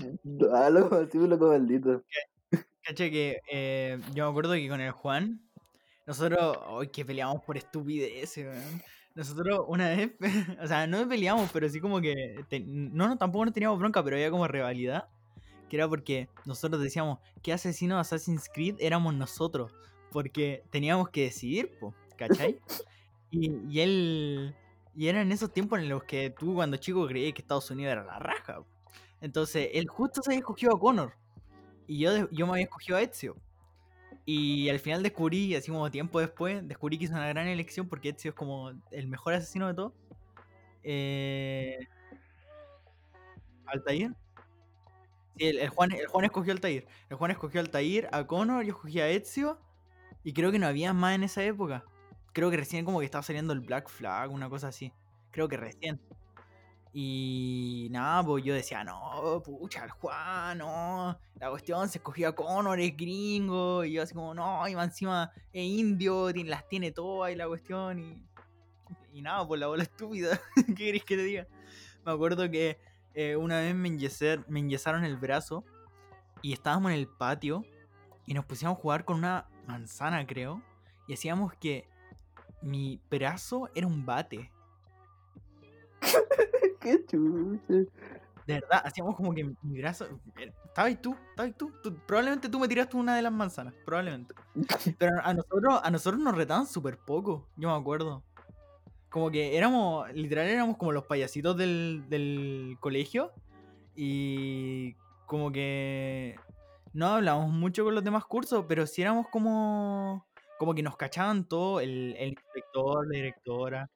Ah, 0.52 0.70
loco, 0.70 0.96
así 0.96 1.18
me 1.18 1.28
loco 1.28 1.48
maldito. 1.48 2.02
caché 2.82 3.10
que 3.10 3.40
eh, 3.50 4.00
yo 4.14 4.24
me 4.24 4.30
acuerdo 4.30 4.54
que 4.54 4.68
con 4.68 4.80
el 4.80 4.90
Juan, 4.92 5.40
nosotros, 6.06 6.58
hoy 6.68 6.88
que 6.88 7.04
peleamos 7.04 7.42
por 7.44 7.56
estupideces, 7.56 8.46
weón. 8.46 8.82
Nosotros 9.14 9.60
una 9.68 9.88
vez, 9.88 10.12
o 10.62 10.66
sea, 10.66 10.86
no 10.86 11.06
peleamos, 11.08 11.50
pero 11.52 11.68
sí 11.68 11.80
como 11.80 12.00
que, 12.00 12.44
te- 12.48 12.60
no, 12.60 13.08
no, 13.08 13.18
tampoco 13.18 13.44
no 13.46 13.52
teníamos 13.52 13.78
bronca, 13.78 14.02
pero 14.04 14.16
había 14.16 14.30
como 14.30 14.46
rivalidad, 14.48 15.08
que 15.68 15.76
era 15.76 15.88
porque 15.88 16.28
nosotros 16.46 16.82
decíamos 16.82 17.18
que 17.42 17.52
asesinos 17.52 17.96
de 17.96 18.00
Assassin's 18.02 18.48
Creed 18.52 18.76
éramos 18.80 19.14
nosotros, 19.14 19.72
porque 20.12 20.64
teníamos 20.70 21.10
que 21.10 21.24
decidir, 21.24 21.78
po, 21.78 21.94
¿cachai? 22.16 22.58
Y, 23.32 23.48
y 23.68 23.80
él, 23.80 24.56
y 24.96 25.06
eran 25.08 25.22
en 25.22 25.32
esos 25.32 25.52
tiempos 25.52 25.78
en 25.78 25.88
los 25.88 26.02
que 26.02 26.30
tú 26.30 26.54
cuando 26.54 26.76
chico 26.78 27.06
creías 27.06 27.32
que 27.32 27.42
Estados 27.42 27.70
Unidos 27.70 27.92
era 27.92 28.04
la 28.04 28.18
raja, 28.18 28.56
po. 28.62 28.66
Entonces, 29.20 29.70
él 29.74 29.88
justo 29.88 30.22
se 30.22 30.30
había 30.30 30.40
escogido 30.40 30.74
a 30.74 30.80
Connor. 30.80 31.14
Y 31.86 32.00
yo, 32.00 32.30
yo 32.30 32.46
me 32.46 32.52
había 32.54 32.64
escogido 32.64 32.98
a 32.98 33.02
Ezio. 33.02 33.36
Y 34.26 34.68
al 34.70 34.80
final 34.80 35.02
descubrí, 35.02 35.54
así 35.56 35.70
como 35.72 35.90
tiempo 35.90 36.20
después, 36.20 36.66
descubrí 36.68 36.98
que 36.98 37.04
hizo 37.06 37.14
una 37.14 37.28
gran 37.28 37.48
elección 37.48 37.88
porque 37.88 38.10
Ezio 38.10 38.30
es 38.30 38.34
como 38.36 38.72
el 38.92 39.08
mejor 39.08 39.34
asesino 39.34 39.68
de 39.68 39.74
todos. 39.74 39.92
Eh... 40.84 41.78
¿Altair? 43.66 44.14
Sí, 45.36 45.46
el, 45.46 45.58
el 45.58 45.68
Juan, 45.70 45.92
el 45.92 46.06
Juan 46.06 46.24
escogió 46.24 46.52
a 46.52 46.54
Altair. 46.54 46.86
El 47.08 47.16
Juan 47.16 47.30
escogió 47.30 47.60
a 47.60 47.62
Altair, 47.64 48.08
a 48.12 48.26
Connor, 48.26 48.64
yo 48.64 48.72
escogí 48.72 49.00
a 49.00 49.08
Ezio. 49.08 49.58
Y 50.24 50.32
creo 50.34 50.52
que 50.52 50.58
no 50.58 50.66
había 50.66 50.94
más 50.94 51.14
en 51.14 51.24
esa 51.24 51.44
época. 51.44 51.84
Creo 52.32 52.50
que 52.50 52.56
recién 52.58 52.84
como 52.84 53.00
que 53.00 53.06
estaba 53.06 53.22
saliendo 53.22 53.52
el 53.54 53.60
Black 53.60 53.88
Flag, 53.90 54.30
una 54.32 54.50
cosa 54.50 54.68
así. 54.68 54.92
Creo 55.32 55.48
que 55.48 55.56
recién. 55.56 56.00
Y 56.92 57.88
nada, 57.90 58.24
pues 58.24 58.42
yo 58.44 58.52
decía, 58.52 58.82
no, 58.82 59.40
pucha, 59.44 59.84
el 59.84 59.90
Juan, 59.90 60.58
no. 60.58 61.16
La 61.36 61.48
cuestión 61.50 61.88
se 61.88 61.98
escogió 61.98 62.28
a 62.28 62.34
Connor, 62.34 62.80
es 62.80 62.96
gringo. 62.96 63.84
Y 63.84 63.92
yo 63.92 64.02
así 64.02 64.14
como, 64.14 64.34
no, 64.34 64.66
y 64.68 64.74
más 64.74 64.88
encima 64.88 65.30
es 65.52 65.64
indio, 65.64 66.30
las 66.44 66.68
tiene 66.68 66.90
todas 66.90 67.32
y 67.32 67.36
la 67.36 67.46
cuestión. 67.46 67.98
Y, 68.00 68.24
y 69.12 69.22
nada, 69.22 69.46
pues 69.46 69.60
la 69.60 69.68
bola 69.68 69.84
estúpida. 69.84 70.40
¿Qué 70.66 70.74
querés 70.74 71.04
que 71.04 71.16
te 71.16 71.22
diga? 71.22 71.46
Me 72.04 72.12
acuerdo 72.12 72.50
que 72.50 72.78
eh, 73.14 73.36
una 73.36 73.60
vez 73.60 73.74
me, 73.74 73.88
enyesé- 73.88 74.44
me 74.48 74.58
enyesaron 74.60 75.04
el 75.04 75.16
brazo 75.16 75.64
y 76.42 76.52
estábamos 76.52 76.90
en 76.92 76.98
el 76.98 77.06
patio 77.06 77.64
y 78.26 78.34
nos 78.34 78.44
pusimos 78.46 78.76
a 78.76 78.80
jugar 78.80 79.04
con 79.04 79.18
una 79.18 79.46
manzana, 79.66 80.26
creo. 80.26 80.60
Y 81.06 81.14
hacíamos 81.14 81.54
que 81.54 81.88
mi 82.62 83.00
brazo 83.10 83.68
era 83.74 83.86
un 83.86 84.04
bate. 84.04 84.50
Qué 86.80 87.04
chucha. 87.06 87.74
De 88.46 88.54
verdad, 88.54 88.82
hacíamos 88.84 89.16
como 89.16 89.34
que 89.34 89.44
mi 89.62 89.78
brazo. 89.80 90.06
Estabas 90.64 91.00
tú, 91.00 91.14
estabas 91.30 91.56
tú, 91.56 91.72
tú- 91.82 91.96
Probablemente 92.06 92.48
tú 92.48 92.58
me 92.58 92.68
tiraste 92.68 92.96
una 92.96 93.14
de 93.16 93.22
las 93.22 93.32
manzanas, 93.32 93.74
probablemente. 93.84 94.34
Pero 94.98 95.12
a 95.22 95.34
nosotros, 95.34 95.80
a 95.82 95.90
nosotros 95.90 96.20
nos 96.22 96.34
retaban 96.36 96.66
súper 96.66 96.98
poco, 96.98 97.48
yo 97.56 97.68
me 97.70 97.76
acuerdo. 97.76 98.24
Como 99.10 99.30
que 99.30 99.56
éramos, 99.58 100.12
literal 100.14 100.48
éramos 100.48 100.76
como 100.78 100.92
los 100.92 101.04
payasitos 101.06 101.56
del, 101.56 102.04
del 102.08 102.76
colegio. 102.80 103.32
Y 103.96 104.94
como 105.26 105.52
que 105.52 106.36
no 106.94 107.06
hablábamos 107.08 107.50
mucho 107.52 107.84
con 107.84 107.94
los 107.94 108.04
demás 108.04 108.24
cursos, 108.26 108.64
pero 108.68 108.86
sí 108.86 109.02
éramos 109.02 109.28
como. 109.30 110.26
Como 110.58 110.74
que 110.74 110.82
nos 110.82 110.96
cachaban 110.96 111.46
todo, 111.48 111.80
el, 111.80 112.14
el 112.18 112.30
inspector, 112.30 113.06
la 113.08 113.16
directora. 113.16 113.90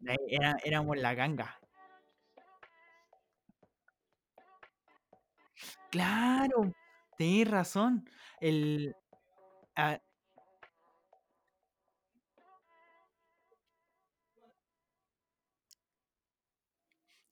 Era, 0.00 0.56
éramos 0.64 0.96
la 0.96 1.14
ganga. 1.14 1.60
Claro, 5.90 6.72
tenés 7.16 7.48
razón. 7.50 8.08
El. 8.40 8.94
ah, 9.76 10.00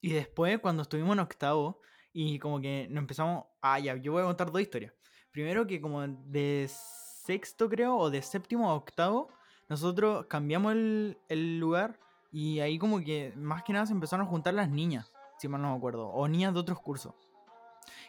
y 0.01 0.13
después, 0.13 0.59
cuando 0.61 0.83
estuvimos 0.83 1.15
en 1.15 1.21
octavo, 1.21 1.81
y 2.13 2.39
como 2.39 2.61
que 2.61 2.87
nos 2.91 3.03
empezamos. 3.03 3.45
Ah, 3.63 3.79
ya, 3.79 3.97
yo 3.97 4.13
voy 4.13 4.23
a 4.23 4.27
contar 4.27 4.53
dos 4.53 4.61
historias. 4.63 4.93
Primero, 5.31 5.67
que 5.67 5.81
como 5.81 6.07
de 6.07 6.69
sexto, 6.71 7.69
creo, 7.69 7.97
o 7.97 8.11
de 8.11 8.23
séptimo 8.23 8.71
a 8.71 8.75
octavo, 8.75 9.29
nosotros 9.69 10.27
cambiamos 10.27 10.73
el, 10.75 11.19
el 11.29 11.59
lugar, 11.59 11.99
y 12.35 12.61
ahí, 12.61 12.79
como 12.79 12.99
que 13.01 13.33
más 13.37 13.63
que 13.63 13.73
nada 13.73 13.87
se 13.87 13.93
empezaron 13.93 14.27
a 14.27 14.29
juntar 14.29 14.55
las 14.55 14.69
niñas, 14.69 15.11
si 15.39 15.49
mal 15.49 15.63
no 15.63 15.71
me 15.71 15.77
acuerdo, 15.77 16.09
o 16.09 16.29
niñas 16.29 16.53
de 16.53 16.61
otros 16.61 16.81
cursos. 16.81 17.15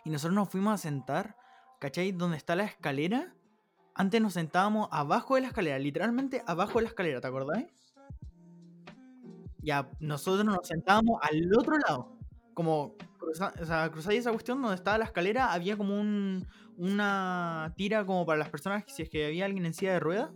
Y 0.03 0.09
nosotros 0.09 0.35
nos 0.35 0.49
fuimos 0.49 0.73
a 0.73 0.77
sentar 0.77 1.37
¿cachai? 1.79 2.11
Donde 2.11 2.37
está 2.37 2.55
la 2.55 2.63
escalera. 2.63 3.33
Antes 3.93 4.21
nos 4.21 4.33
sentábamos 4.33 4.89
abajo 4.91 5.35
de 5.35 5.41
la 5.41 5.47
escalera, 5.47 5.79
literalmente 5.79 6.43
abajo 6.45 6.79
de 6.79 6.83
la 6.83 6.89
escalera, 6.89 7.21
¿te 7.21 7.27
acordás? 7.27 7.63
Ya, 9.59 9.89
nosotros 9.99 10.43
nos 10.45 10.67
sentábamos 10.67 11.19
al 11.21 11.49
otro 11.57 11.77
lado. 11.77 12.17
Como, 12.53 12.95
o 13.21 13.65
sea, 13.65 13.91
cruzáis 13.91 14.21
esa 14.21 14.31
cuestión 14.31 14.61
donde 14.61 14.75
estaba 14.75 14.97
la 14.97 15.05
escalera, 15.05 15.53
había 15.53 15.77
como 15.77 15.99
un, 15.99 16.45
una 16.77 17.73
tira 17.77 18.05
como 18.05 18.25
para 18.25 18.39
las 18.39 18.49
personas, 18.49 18.83
si 18.87 19.03
es 19.03 19.09
que 19.09 19.27
había 19.27 19.45
alguien 19.45 19.65
en 19.65 19.73
silla 19.73 19.93
de 19.93 19.99
ruedas. 19.99 20.29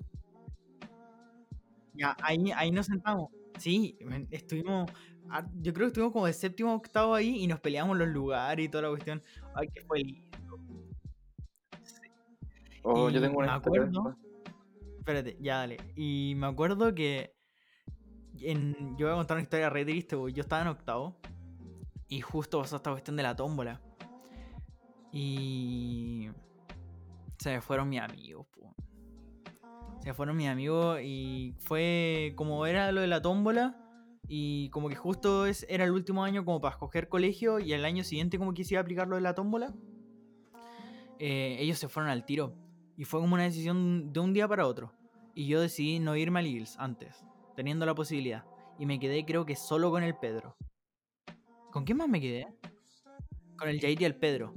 Ya, 1.93 2.15
ahí, 2.21 2.51
ahí 2.55 2.71
nos 2.71 2.85
sentamos. 2.85 3.29
Sí, 3.57 3.97
estuvimos. 4.31 4.89
ah, 5.29 5.45
Yo 5.55 5.73
creo 5.73 5.87
que 5.87 5.89
estuvimos 5.89 6.13
como 6.13 6.25
de 6.25 6.33
séptimo 6.33 6.73
octavo 6.73 7.13
ahí 7.15 7.43
y 7.43 7.47
nos 7.47 7.59
peleamos 7.59 7.97
los 7.97 8.07
lugares 8.07 8.65
y 8.65 8.69
toda 8.69 8.83
la 8.83 8.89
cuestión. 8.89 9.21
Ay, 9.55 9.67
que 9.69 9.81
fue 9.81 9.99
lindo. 9.99 10.37
Oh, 12.83 13.09
yo 13.09 13.19
tengo 13.21 13.39
una 13.39 13.51
me 13.53 13.57
historia. 13.57 13.81
acuerdo- 13.83 14.15
Espérate, 14.99 15.37
ya 15.41 15.57
dale. 15.57 15.77
Y 15.95 16.33
me 16.37 16.47
acuerdo 16.47 16.93
que. 16.93 17.33
en- 18.41 18.95
yo 18.97 19.07
voy 19.07 19.13
a 19.13 19.17
contar 19.17 19.35
una 19.37 19.43
historia 19.43 19.69
re 19.69 19.83
triste, 19.83 20.15
porque 20.15 20.33
yo 20.33 20.41
estaba 20.41 20.61
en 20.61 20.67
octavo. 20.69 21.19
Y 22.07 22.21
justo 22.21 22.59
pasó 22.61 22.77
esta 22.77 22.91
cuestión 22.91 23.15
de 23.17 23.23
la 23.23 23.35
tómbola. 23.35 23.81
Y. 25.11 26.29
Se 27.39 27.51
me 27.51 27.61
fueron 27.61 27.89
mis 27.89 27.99
amigos, 28.01 28.47
po. 28.47 28.73
Se 30.01 30.13
fueron 30.13 30.37
mis 30.37 30.47
amigos 30.47 30.99
y 31.03 31.55
fue 31.59 32.33
como 32.35 32.65
era 32.65 32.91
lo 32.91 33.01
de 33.01 33.07
la 33.07 33.21
tómbola. 33.21 33.75
Y 34.27 34.69
como 34.69 34.89
que 34.89 34.95
justo 34.95 35.45
es, 35.45 35.65
era 35.69 35.83
el 35.85 35.91
último 35.91 36.23
año 36.23 36.45
como 36.45 36.61
para 36.61 36.73
escoger 36.73 37.09
colegio. 37.09 37.59
Y 37.59 37.73
el 37.73 37.83
año 37.83 38.03
siguiente 38.03 38.37
como 38.37 38.53
que 38.53 38.63
se 38.63 38.75
iba 38.75 38.79
a 38.79 38.83
aplicar 38.83 39.07
lo 39.07 39.15
de 39.15 39.21
la 39.21 39.35
tómbola. 39.35 39.73
eh, 41.19 41.57
ellos 41.59 41.79
se 41.79 41.89
fueron 41.89 42.11
al 42.11 42.25
tiro. 42.25 42.55
Y 42.95 43.05
fue 43.05 43.19
como 43.19 43.35
una 43.35 43.43
decisión 43.43 44.11
de 44.13 44.19
un 44.19 44.33
día 44.33 44.47
para 44.47 44.67
otro. 44.67 44.93
Y 45.33 45.47
yo 45.47 45.61
decidí 45.61 45.99
no 45.99 46.15
irme 46.15 46.39
al 46.39 46.47
Eagles 46.47 46.75
antes, 46.79 47.25
teniendo 47.55 47.85
la 47.85 47.95
posibilidad. 47.95 48.45
Y 48.77 48.85
me 48.85 48.99
quedé 48.99 49.25
creo 49.25 49.45
que 49.45 49.55
solo 49.55 49.91
con 49.91 50.03
el 50.03 50.15
Pedro. 50.15 50.55
¿Con 51.71 51.85
quién 51.85 51.97
más 51.97 52.09
me 52.09 52.19
quedé? 52.19 52.47
Con 53.57 53.69
el 53.69 53.79
Jair 53.79 54.01
y 54.01 54.05
el 54.05 54.15
Pedro. 54.15 54.53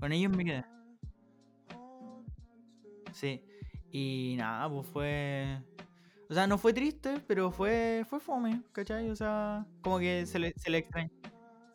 Con 0.00 0.12
ellos 0.12 0.34
me 0.36 0.44
quedé. 0.44 0.64
Sí. 3.12 3.45
Y 3.98 4.34
nada, 4.36 4.68
pues 4.68 4.86
fue... 4.88 5.58
O 6.28 6.34
sea, 6.34 6.46
no 6.46 6.58
fue 6.58 6.74
triste, 6.74 7.22
pero 7.26 7.50
fue, 7.50 8.04
fue 8.10 8.20
fome, 8.20 8.60
¿cachai? 8.72 9.08
O 9.08 9.16
sea, 9.16 9.64
como 9.80 9.98
que 9.98 10.26
se 10.26 10.38
le, 10.38 10.52
se 10.56 10.68
le 10.70 10.78
extraña. 10.78 11.08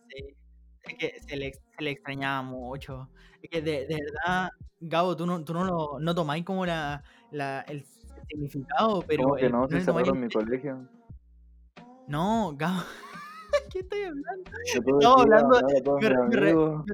Sí. 0.09 0.35
Es 0.83 0.93
que 0.99 1.19
se 1.19 1.35
le, 1.35 1.53
se 1.53 1.81
le 1.83 1.89
extrañaba 1.91 2.43
mucho. 2.43 3.09
Es 3.41 3.49
que 3.49 3.61
de, 3.63 3.87
de 3.87 3.95
verdad, 4.03 4.49
Gabo, 4.79 5.15
tú 5.15 5.25
no, 5.25 5.43
tú 5.43 5.53
no 5.53 5.63
lo 5.63 5.99
no 5.99 6.13
tomáis 6.13 6.43
como 6.45 6.63
la, 6.65 7.01
la, 7.31 7.61
el 7.61 7.83
significado, 8.29 9.01
pero. 9.07 9.23
¿Cómo 9.23 9.35
que 9.37 9.45
el- 9.47 9.51
no? 9.51 9.67
Se 9.67 9.81
cerraron 9.81 10.19
mi 10.19 10.29
colegio. 10.29 10.87
No, 12.07 12.53
Gabo. 12.55 12.81
¿Qué 13.71 13.79
estoy 13.79 14.03
hablando? 14.03 14.51
Yo 14.73 14.81
tuve 14.83 14.97
Estamos 14.99 15.99
que 15.99 16.05
ir 16.07 16.13
a 16.13 16.17
hablando- 16.19 16.85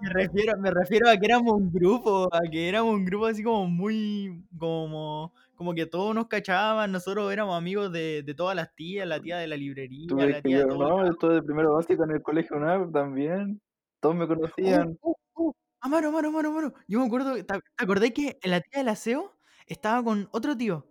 me- 0.00 0.10
refiero, 0.10 0.58
me 0.58 0.70
refiero 0.70 1.08
a 1.08 1.16
que 1.16 1.26
éramos 1.26 1.52
un 1.54 1.72
grupo, 1.72 2.28
a 2.32 2.40
que 2.50 2.68
éramos 2.68 2.94
un 2.94 3.04
grupo 3.04 3.26
así 3.26 3.42
como 3.42 3.66
muy, 3.66 4.44
como, 4.58 5.32
como 5.54 5.74
que 5.74 5.86
todos 5.86 6.14
nos 6.14 6.26
cachaban, 6.28 6.92
nosotros 6.92 7.32
éramos 7.32 7.56
amigos 7.56 7.92
de, 7.92 8.22
de 8.22 8.34
todas 8.34 8.54
las 8.56 8.74
tías, 8.74 9.06
la 9.06 9.20
tía 9.20 9.38
de 9.38 9.46
la 9.46 9.56
librería, 9.56 10.26
la 10.26 10.42
tía 10.42 10.58
de 10.58 10.66
todo. 10.66 11.02
no, 11.02 11.18
yo 11.20 11.28
de 11.28 11.42
primero 11.42 11.74
básico 11.74 12.04
en 12.04 12.10
el 12.10 12.22
colegio 12.22 12.56
UNAP 12.56 12.92
también. 12.92 13.60
Todos 14.00 14.14
me 14.16 14.26
conocían. 14.28 14.98
Oh, 15.00 15.16
oh, 15.34 15.48
oh. 15.48 15.52
Ah, 15.80 15.88
mano, 15.88 16.12
mano, 16.12 16.30
mano, 16.30 16.52
mano. 16.52 16.72
Yo 16.86 17.00
me 17.00 17.06
acuerdo, 17.06 17.34
¿te 17.44 17.54
acordás 17.78 18.10
que 18.10 18.38
la 18.42 18.60
tía 18.60 18.80
del 18.80 18.88
aseo 18.88 19.36
estaba 19.66 20.02
con 20.02 20.28
otro 20.32 20.56
tío? 20.56 20.86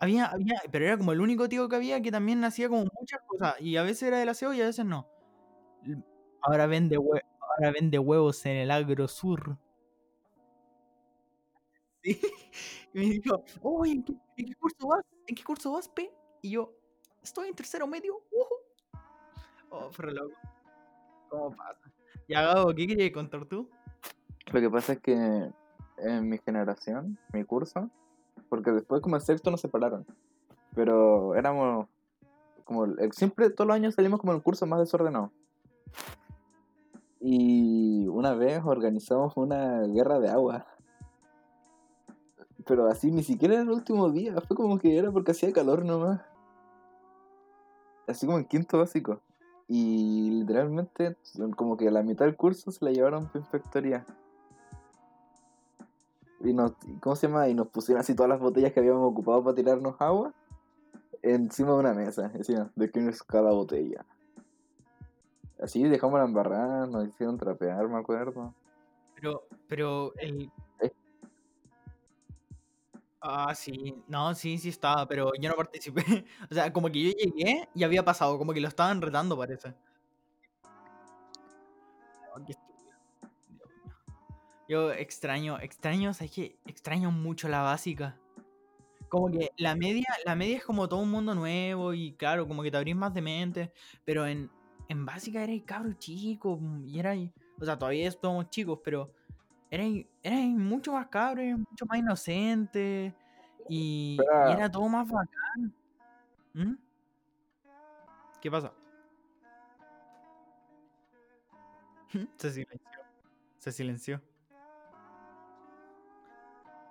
Había, 0.00 0.26
había, 0.26 0.60
pero 0.70 0.84
era 0.86 0.96
como 0.96 1.12
el 1.12 1.20
único 1.20 1.48
tío 1.48 1.68
que 1.68 1.76
había 1.76 2.00
que 2.00 2.10
también 2.12 2.42
hacía 2.44 2.68
como 2.68 2.86
muchas 2.98 3.20
cosas. 3.26 3.60
Y 3.60 3.76
a 3.76 3.82
veces 3.82 4.04
era 4.04 4.18
del 4.18 4.28
aseo 4.28 4.52
y 4.54 4.60
a 4.60 4.66
veces 4.66 4.84
no. 4.84 5.08
Ahora 6.42 6.66
vende, 6.66 6.96
ahora 7.56 7.72
vende 7.72 7.98
huevos 7.98 8.44
en 8.46 8.56
el 8.56 8.70
agro 8.70 9.08
sur. 9.08 9.56
Sí. 12.04 12.20
Y 12.94 12.98
me 12.98 13.04
dijo, 13.06 13.42
oye, 13.60 13.92
¿en 13.92 14.04
qué, 14.04 14.12
en 14.36 14.46
qué 14.46 14.54
curso 14.54 14.86
vas? 14.88 15.04
¿En 15.26 15.34
qué 15.34 15.42
curso 15.44 15.72
vas, 15.72 15.88
P? 15.88 16.10
Y 16.42 16.50
yo, 16.52 16.72
estoy 17.22 17.48
en 17.48 17.54
tercero 17.54 17.86
medio. 17.86 18.16
ujú". 18.30 18.54
Oh, 19.70 19.90
pero 19.96 20.12
loco. 20.12 20.34
¿Cómo 21.28 21.50
pasa? 21.54 21.90
Ya, 22.28 22.42
Gabo, 22.42 22.74
¿qué 22.74 22.86
querías 22.86 23.10
contar 23.12 23.44
tú? 23.46 23.68
Lo 24.52 24.60
que 24.60 24.70
pasa 24.70 24.92
es 24.94 25.00
que 25.00 25.50
en 25.98 26.28
mi 26.28 26.38
generación, 26.38 27.18
mi 27.32 27.44
curso, 27.44 27.90
porque 28.48 28.70
después 28.70 29.02
como 29.02 29.16
en 29.16 29.22
sexto 29.22 29.50
nos 29.50 29.60
separaron, 29.60 30.06
pero 30.74 31.34
éramos 31.34 31.88
como 32.64 32.84
el- 32.84 33.12
siempre 33.12 33.50
todos 33.50 33.66
los 33.68 33.74
años 33.74 33.94
salimos 33.94 34.20
como 34.20 34.32
el 34.32 34.42
curso 34.42 34.66
más 34.66 34.78
desordenado. 34.78 35.32
Y 37.20 38.06
una 38.08 38.34
vez 38.34 38.62
organizamos 38.64 39.36
una 39.36 39.82
guerra 39.82 40.18
de 40.20 40.28
agua. 40.28 40.66
Pero 42.66 42.86
así 42.86 43.10
ni 43.10 43.22
siquiera 43.22 43.54
era 43.54 43.62
el 43.62 43.70
último 43.70 44.10
día, 44.10 44.40
fue 44.40 44.56
como 44.56 44.78
que 44.78 44.96
era 44.96 45.10
porque 45.10 45.32
hacía 45.32 45.52
calor 45.52 45.84
nomás. 45.84 46.20
Así 48.06 48.26
como 48.26 48.38
en 48.38 48.44
quinto 48.44 48.78
básico. 48.78 49.20
Y 49.68 50.30
literalmente, 50.30 51.16
como 51.56 51.76
que 51.76 51.90
la 51.90 52.02
mitad 52.02 52.24
del 52.24 52.36
curso 52.36 52.70
se 52.70 52.84
la 52.84 52.90
llevaron 52.90 53.26
para 53.26 53.40
inspectoría. 53.40 54.06
Y 56.40 56.52
nos, 56.52 56.72
¿cómo 57.00 57.16
se 57.16 57.26
llama? 57.26 57.48
Y 57.48 57.54
nos 57.54 57.68
pusieron 57.68 58.00
así 58.00 58.14
todas 58.14 58.30
las 58.30 58.40
botellas 58.40 58.72
que 58.72 58.80
habíamos 58.80 59.10
ocupado 59.10 59.42
para 59.42 59.56
tirarnos 59.56 59.96
agua 59.98 60.32
encima 61.22 61.72
de 61.72 61.78
una 61.78 61.94
mesa. 61.94 62.28
Decían, 62.28 62.70
¿de 62.76 62.90
es 62.94 63.22
cada 63.22 63.50
botella? 63.52 64.04
Así 65.60 65.82
dejamos 65.82 66.18
la 66.18 66.26
embarrada, 66.26 66.86
nos 66.86 67.08
hicieron 67.08 67.36
trapear, 67.36 67.88
me 67.88 67.98
acuerdo. 67.98 68.54
Pero, 69.14 69.42
pero 69.66 70.12
el. 70.18 70.50
Eh. 70.80 70.92
Ah, 73.20 73.52
sí, 73.54 73.96
no, 74.06 74.34
sí, 74.34 74.58
sí 74.58 74.68
estaba, 74.68 75.06
pero 75.06 75.32
yo 75.40 75.48
no 75.48 75.56
participé. 75.56 76.02
O 76.50 76.54
sea, 76.54 76.72
como 76.72 76.88
que 76.90 77.02
yo 77.02 77.10
llegué 77.10 77.68
y 77.74 77.82
había 77.82 78.04
pasado, 78.04 78.38
como 78.38 78.52
que 78.52 78.60
lo 78.60 78.68
estaban 78.68 79.02
retando, 79.02 79.36
parece. 79.36 79.74
Yo 84.68 84.92
extraño, 84.92 85.58
extraño, 85.60 86.12
¿sabes 86.14 86.30
qué? 86.30 86.58
Extraño 86.66 87.10
mucho 87.10 87.48
la 87.48 87.62
básica. 87.62 88.16
Como 89.08 89.30
que 89.30 89.50
la 89.56 89.74
media, 89.74 90.06
la 90.26 90.36
media 90.36 90.58
es 90.58 90.64
como 90.64 90.88
todo 90.88 91.00
un 91.00 91.10
mundo 91.10 91.34
nuevo 91.34 91.94
y 91.94 92.12
claro, 92.12 92.46
como 92.46 92.62
que 92.62 92.70
te 92.70 92.76
abrís 92.76 92.94
más 92.94 93.14
de 93.14 93.22
mente, 93.22 93.72
pero 94.04 94.26
en, 94.26 94.50
en 94.88 95.04
básica 95.04 95.42
erais 95.42 95.62
cabro 95.64 95.92
chico 95.94 96.56
mm, 96.56 96.88
y 96.88 96.98
erais, 96.98 97.30
o 97.60 97.64
sea, 97.64 97.78
todavía 97.78 98.10
somos 98.10 98.48
chicos, 98.50 98.80
pero 98.82 99.12
erais, 99.70 100.06
erais 100.22 100.50
mucho 100.50 100.92
más 100.94 101.06
cabros, 101.08 101.44
mucho 101.70 101.86
más 101.86 101.98
inocentes 101.98 103.12
y, 103.68 104.16
era 104.50 104.70
todo 104.70 104.88
más 104.88 105.06
bacán. 105.08 105.74
¿Mm? 106.54 106.74
¿Qué 108.40 108.50
pasa? 108.50 108.72
Se 112.36 112.50
silenció. 112.50 113.00
Se 113.58 113.72
silenció. 113.72 114.22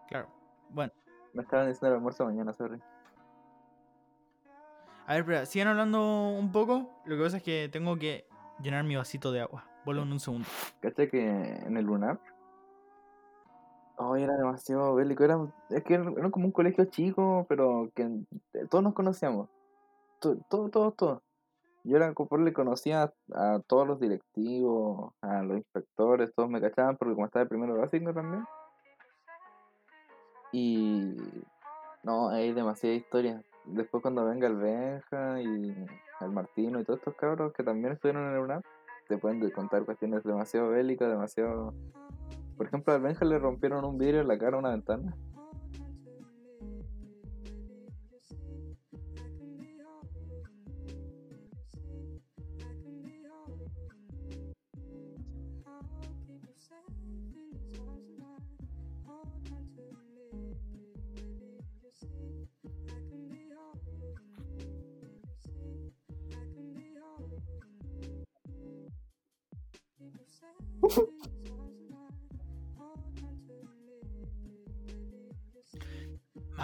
Claro. 0.08 0.30
Bueno. 0.70 0.94
Me 1.34 1.44
estaban 1.44 1.68
diciendo 1.68 1.88
el 1.88 1.94
almuerzo 1.96 2.26
mañana, 2.26 2.54
sorry. 2.54 2.82
A 5.08 5.13
ver, 5.13 5.22
espera, 5.22 5.46
sigan 5.46 5.70
hablando 5.70 6.30
un 6.30 6.52
poco. 6.52 6.89
Lo 7.06 7.15
que 7.17 7.24
pasa 7.24 7.38
es 7.38 7.43
que 7.43 7.70
tengo 7.72 7.98
que 7.98 8.28
llenar 8.62 8.84
mi 8.84 8.96
vasito 8.96 9.32
de 9.32 9.41
agua. 9.41 9.63
Vuelvo 9.86 10.04
en 10.04 10.12
un 10.12 10.20
segundo. 10.20 10.48
¿Cachai 10.82 11.10
que 11.10 11.26
en 11.26 11.78
el 11.78 11.86
Lunar? 11.86 12.20
Oh, 13.96 14.15
era 14.17 14.36
demasiado 14.36 14.93
bélico. 14.96 15.24
Era, 15.24 15.39
es 15.70 15.84
que 15.84 15.93
era, 15.96 16.30
como 16.30 16.46
un 16.46 16.52
colegio 16.52 16.86
chico, 16.86 17.46
pero 17.48 17.89
que 17.96 18.10
todos 18.70 18.84
nos 18.84 18.93
conocíamos. 18.93 19.48
To- 20.20 20.38
Todos, 20.50 20.72
todos, 20.72 20.96
todos. 20.96 21.22
Yo 21.84 21.96
era 21.96 22.13
como 22.13 22.38
le 22.38 22.52
conocía 22.52 23.13
a, 23.34 23.54
a 23.56 23.60
todos 23.62 23.88
los 23.88 24.00
directivos, 24.02 25.13
a 25.22 25.41
los 25.41 25.56
inspectores, 25.58 26.34
todos 26.36 26.50
me 26.50 26.60
cachaban 26.60 26.98
porque 26.98 27.13
como 27.13 27.28
estaba 27.28 27.46
de 27.46 27.50
primero 27.50 27.78
básico 27.80 28.13
también. 28.13 28.43
Y 30.52 31.15
no, 32.04 32.28
hay 32.30 32.52
demasiada 32.54 32.93
historia. 32.96 33.41
Después 33.68 34.02
cuando 34.02 34.26
venga 34.26 34.48
el 34.48 34.56
Benja 34.56 35.42
y 35.42 35.76
el 36.22 36.30
Martino 36.32 36.80
y 36.80 36.84
todos 36.84 37.00
estos 37.00 37.16
cabros 37.16 37.54
que 37.54 37.64
también 37.64 37.94
estuvieron 37.94 38.28
en 38.28 38.34
el 38.34 38.40
UNAP, 38.40 38.64
te 39.08 39.18
pueden 39.18 39.40
de- 39.40 39.52
contar 39.52 39.86
cuestiones 39.86 40.24
demasiado 40.24 40.70
bélicas, 40.70 41.10
demasiado... 41.10 41.74
Por 42.58 42.66
ejemplo, 42.66 42.94
al 42.94 43.02
Benja 43.02 43.24
le 43.26 43.38
rompieron 43.38 43.86
un 43.86 43.98
vidrio 43.98 44.22
en 44.22 44.28
la 44.28 44.38
cara 44.38 44.56
a 44.56 44.60
una 44.60 44.72
ventana. 44.72 45.16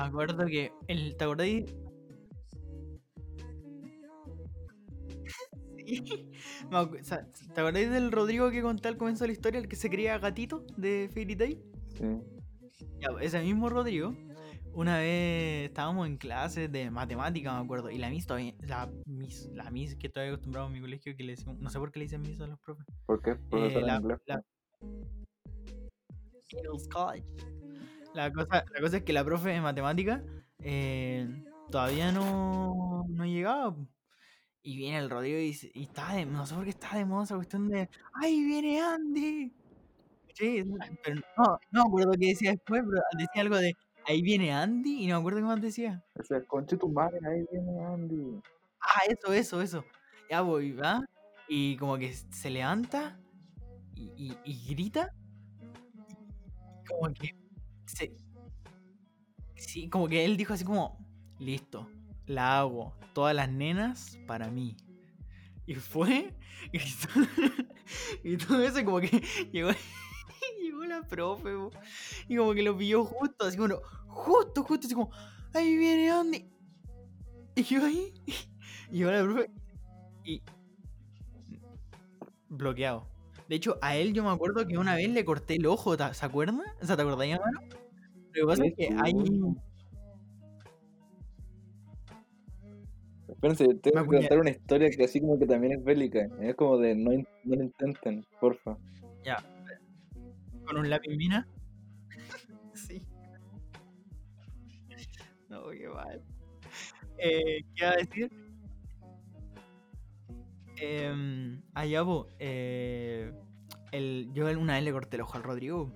Acuerdo 0.06 0.46
que 0.46 0.72
el, 0.88 1.16
¿te 1.18 1.24
acordáis? 1.24 1.66
Sí. 5.86 6.02
O 6.72 6.90
sea, 7.04 7.28
¿Te 7.54 7.60
acordáis 7.60 7.90
del 7.92 8.12
Rodrigo 8.12 8.50
que 8.52 8.62
conté 8.62 8.88
al 8.88 8.96
comienzo 8.98 9.26
de 9.26 9.28
la 9.28 9.34
historia, 9.34 9.60
el 9.60 9.68
que 9.68 9.76
se 9.76 9.90
creía 9.90 10.18
gatito 10.18 10.66
de 10.78 11.10
Fairy 11.14 11.36
Tail? 11.36 11.62
Sí. 11.98 12.06
Ya, 13.00 13.10
ese 13.22 13.42
mismo 13.42 13.68
Rodrigo, 13.70 14.16
una 14.74 14.98
vez 15.00 15.68
estábamos 15.68 16.08
en 16.08 16.16
clases 16.18 16.72
de 16.72 16.90
matemática, 16.90 17.54
me 17.58 17.66
acuerdo, 17.66 17.90
y 17.92 17.98
la 17.98 18.10
Miss 18.10 18.26
todavía, 18.26 18.54
la 18.62 18.90
Miss, 19.06 19.50
la 19.54 19.70
Miss 19.72 19.96
que 19.96 20.08
todavía 20.10 20.34
acostumbrado 20.34 20.68
en 20.68 20.74
mi 20.74 20.80
colegio, 20.82 21.16
que 21.18 21.24
le 21.24 21.34
decimos, 21.34 21.60
no 21.60 21.70
sé 21.70 21.80
por 21.80 21.92
qué 21.92 22.00
le 22.00 22.06
dicen 22.06 22.22
Miss 22.22 22.40
a 22.40 22.48
los 22.48 22.60
profes. 22.60 22.86
¿Por 23.06 23.22
qué? 23.22 23.36
Profesor 23.50 23.82
en 23.82 23.88
la- 23.88 24.20
la- 24.26 24.44
Middle 26.54 26.90
College. 26.92 27.26
La 28.14 28.32
cosa, 28.32 28.64
la 28.74 28.82
cosa 28.82 28.98
es 28.98 29.04
que 29.04 29.14
la 29.14 29.24
profe 29.26 29.50
de 29.50 29.62
matemática 29.62 30.24
eh, 30.60 31.28
todavía 31.72 32.12
no, 32.12 33.06
no 33.10 33.26
llegaba. 33.26 33.76
Y 34.62 34.78
viene 34.78 35.00
el 35.00 35.10
Rodrigo 35.10 35.40
y, 35.40 35.58
y 35.74 35.84
está 35.84 36.14
de, 36.14 36.26
no 36.26 36.46
sé 36.46 36.56
por 36.56 36.64
qué 36.64 36.70
está 36.72 36.96
de 36.96 37.06
moda 37.06 37.24
esa 37.26 37.36
cuestión 37.36 37.68
de 37.70 37.90
¡Ay, 38.14 38.44
viene 38.46 38.82
Andy! 38.82 39.54
Sí, 40.36 40.64
pero 41.04 41.22
no, 41.38 41.60
no 41.72 41.84
me 41.84 41.88
acuerdo 41.90 42.12
qué 42.20 42.28
decía 42.28 42.52
después, 42.52 42.82
pero 42.90 43.02
decía 43.18 43.42
algo 43.42 43.58
de 43.58 43.76
ahí 44.08 44.22
viene 44.22 44.52
Andy 44.54 45.04
y 45.04 45.08
no 45.08 45.16
me 45.16 45.20
acuerdo 45.20 45.40
qué 45.40 45.46
más 45.46 45.62
decía. 45.62 46.04
O 46.20 46.24
sea, 46.24 46.42
conche 46.46 46.78
tu 46.78 46.90
madre, 46.90 47.20
ahí 47.28 47.46
viene 47.52 47.86
Andy. 47.86 48.42
Ah, 48.82 49.02
eso, 49.10 49.34
eso, 49.34 49.62
eso. 49.62 49.86
Ya 50.30 50.42
voy, 50.42 50.74
¿va? 50.74 51.02
Y 51.48 51.78
como 51.78 51.98
que 51.98 52.14
se 52.14 52.50
levanta 52.50 53.20
y, 53.96 54.12
y- 54.18 54.38
y 54.44 54.74
grita. 54.74 55.14
y 55.62 56.86
Como 56.88 57.14
que 57.14 57.36
se. 57.86 58.16
Sí, 59.56 59.90
como 59.90 60.08
que 60.08 60.26
él 60.26 60.38
dijo 60.38 60.54
así 60.54 60.64
como: 60.64 60.98
Listo, 61.40 61.90
la 62.26 62.60
hago. 62.60 62.94
Todas 63.14 63.36
las 63.36 63.50
nenas 63.50 64.18
para 64.28 64.50
mí. 64.50 64.76
Y 65.66 65.76
fue. 65.76 66.36
Y 68.24 68.38
todo, 68.38 68.64
eso, 68.64 68.84
como 68.86 69.02
que 69.02 69.10
llegó, 69.52 69.72
la 70.86 71.02
profe. 71.04 71.50
Y 72.28 72.38
como 72.38 72.54
que 72.54 72.64
lo 72.64 72.78
pilló 72.78 73.06
justo, 73.06 73.46
así 73.46 73.58
como: 73.58 73.76
Justo, 74.08 74.64
justo, 74.64 74.88
así 74.88 74.96
como: 74.96 75.12
Ahí 75.54 75.76
viene 75.76 76.10
Andy. 76.10 76.50
Y 77.56 77.64
yo 77.64 77.86
ahí. 77.86 78.14
Y 78.92 79.00
yo 79.00 79.12
la 79.12 79.24
profe. 79.24 79.52
Y. 80.24 80.42
Bloqueado. 82.50 83.13
De 83.54 83.58
hecho, 83.58 83.78
a 83.84 83.96
él 83.96 84.14
yo 84.14 84.24
me 84.24 84.32
acuerdo 84.32 84.66
que 84.66 84.80
una 84.80 84.96
vez 84.96 85.08
le 85.10 85.24
corté 85.24 85.58
el 85.58 85.68
ojo, 85.68 85.96
¿ta- 85.96 86.12
¿se 86.16 86.26
acuerdan? 86.26 86.60
O 86.82 86.86
sea, 86.88 86.96
¿te 86.96 87.04
acordás, 87.04 87.28
hermano? 87.28 87.62
Lo 87.62 88.32
que 88.34 88.46
pasa 88.48 88.66
es 88.66 88.74
que 88.76 88.90
hay. 89.00 89.14
Espérense, 93.28 93.66
tengo 93.76 94.02
que 94.10 94.18
contar 94.18 94.40
una 94.40 94.50
historia 94.50 94.90
que 94.90 95.04
así 95.04 95.22
como 95.22 95.38
que 95.38 95.46
también 95.46 95.74
es 95.74 95.84
bélica. 95.84 96.28
Es 96.42 96.56
como 96.56 96.80
de 96.80 96.96
no, 96.96 97.14
in- 97.14 97.28
no 97.44 97.56
lo 97.56 97.62
intenten, 97.64 98.26
porfa. 98.42 98.76
con 100.66 100.78
un 100.78 100.90
lápiz 100.90 101.16
mina. 101.16 101.48
sí. 102.74 103.04
No, 105.48 105.70
qué 105.70 105.88
mal. 105.90 106.24
Eh, 107.20 107.62
¿Qué 107.76 107.84
iba 107.86 107.92
a 107.92 107.96
decir? 107.98 108.32
Em, 110.86 111.62
allá, 111.74 112.04
po, 112.04 112.28
eh, 112.40 113.32
el, 113.92 114.32
yo 114.34 114.46
una 114.60 114.74
vez 114.74 114.84
le 114.84 114.92
corté 114.92 115.16
el 115.16 115.22
ojo 115.22 115.38
al 115.38 115.44
Rodrigo. 115.44 115.94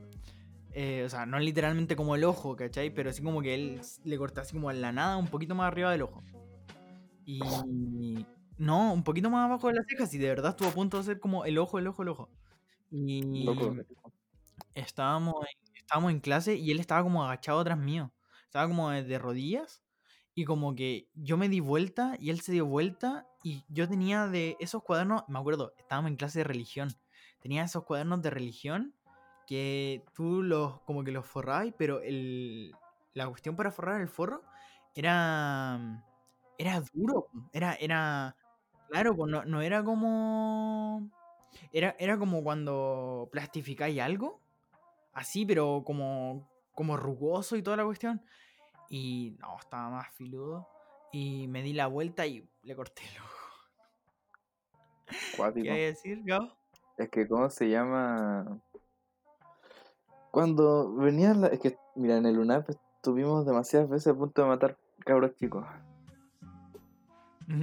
Eh, 0.71 1.03
o 1.05 1.09
sea, 1.09 1.25
no 1.25 1.39
literalmente 1.39 1.95
como 1.95 2.15
el 2.15 2.23
ojo, 2.23 2.55
¿cachai? 2.55 2.93
Pero 2.93 3.09
así 3.09 3.21
como 3.21 3.41
que 3.41 3.53
él 3.55 3.81
le 4.03 4.17
corté 4.17 4.41
así 4.41 4.53
como 4.53 4.71
en 4.71 4.81
la 4.81 4.91
nada, 4.91 5.17
un 5.17 5.27
poquito 5.27 5.55
más 5.55 5.67
arriba 5.67 5.91
del 5.91 6.03
ojo. 6.03 6.23
Y. 7.25 8.25
No, 8.57 8.93
un 8.93 9.03
poquito 9.03 9.29
más 9.29 9.45
abajo 9.45 9.67
de 9.67 9.75
las 9.75 9.85
cejas, 9.87 10.13
y 10.13 10.17
de 10.17 10.29
verdad 10.29 10.51
estuvo 10.51 10.69
a 10.69 10.73
punto 10.73 10.97
de 10.97 11.03
ser 11.03 11.19
como 11.19 11.45
el 11.45 11.57
ojo, 11.57 11.77
el 11.77 11.87
ojo, 11.87 12.01
el 12.01 12.09
ojo. 12.09 12.29
Y 12.89 13.43
Loco. 13.43 13.75
estábamos 14.73 15.35
en, 15.41 15.75
estábamos 15.75 16.11
en 16.11 16.19
clase 16.21 16.55
y 16.55 16.71
él 16.71 16.79
estaba 16.79 17.03
como 17.03 17.23
agachado 17.23 17.59
atrás 17.59 17.77
mío. 17.77 18.11
Estaba 18.45 18.67
como 18.67 18.89
de 18.89 19.19
rodillas 19.19 19.81
y 20.37 20.45
como 20.45 20.75
que 20.75 21.09
yo 21.15 21.35
me 21.35 21.49
di 21.49 21.61
vuelta 21.61 22.15
y 22.19 22.29
él 22.29 22.41
se 22.41 22.51
dio 22.51 22.67
vuelta 22.67 23.25
y 23.41 23.63
yo 23.69 23.89
tenía 23.89 24.27
de 24.27 24.55
esos 24.59 24.83
cuadernos, 24.83 25.23
me 25.27 25.39
acuerdo, 25.39 25.73
estábamos 25.79 26.11
en 26.11 26.15
clase 26.15 26.37
de 26.39 26.43
religión. 26.43 26.89
Tenía 27.41 27.63
esos 27.63 27.85
cuadernos 27.85 28.21
de 28.21 28.29
religión 28.29 28.93
que 29.47 30.05
tú 30.13 30.43
los 30.43 30.79
como 30.81 31.03
que 31.03 31.11
los 31.11 31.25
forrabas, 31.25 31.73
pero 31.75 32.01
el, 32.01 32.71
la 33.15 33.27
cuestión 33.27 33.55
para 33.55 33.71
forrar 33.71 33.99
el 33.99 34.09
forro 34.09 34.43
era 34.93 36.05
era 36.59 36.83
duro, 36.93 37.29
era 37.51 37.73
era 37.73 38.35
claro, 38.89 39.15
pues 39.15 39.31
no, 39.31 39.43
no 39.43 39.63
era 39.63 39.83
como 39.83 41.09
era, 41.71 41.95
era 41.97 42.15
como 42.19 42.43
cuando 42.43 43.27
plastificáis 43.31 43.99
algo, 44.01 44.39
así, 45.13 45.47
pero 45.47 45.81
como, 45.83 46.47
como 46.75 46.95
rugoso 46.95 47.55
y 47.55 47.63
toda 47.63 47.77
la 47.77 47.85
cuestión. 47.85 48.21
Y 48.89 49.35
no, 49.39 49.57
estaba 49.59 49.89
más 49.89 50.09
filudo. 50.15 50.67
Y 51.11 51.47
me 51.47 51.61
di 51.61 51.73
la 51.73 51.87
vuelta 51.87 52.25
y 52.25 52.47
le 52.63 52.75
corté 52.75 53.01
el 53.03 53.21
ojo. 53.21 53.37
Cuático. 55.37 55.63
¿Qué 55.65 55.71
hay 55.71 55.83
a 55.83 55.87
decir, 55.87 56.21
Gabo? 56.23 56.49
Es 56.97 57.09
que, 57.09 57.27
¿cómo 57.27 57.49
se 57.49 57.69
llama? 57.69 58.59
Cuando 60.31 60.93
venía 60.95 61.33
la... 61.33 61.47
Es 61.47 61.59
que, 61.59 61.77
mira, 61.95 62.17
en 62.17 62.25
el 62.25 62.37
UNAP 62.39 62.69
estuvimos 62.69 63.45
demasiadas 63.45 63.89
veces 63.89 64.07
a 64.13 64.17
punto 64.17 64.41
de 64.41 64.47
matar 64.47 64.77
cabros 64.99 65.35
chicos. 65.35 65.65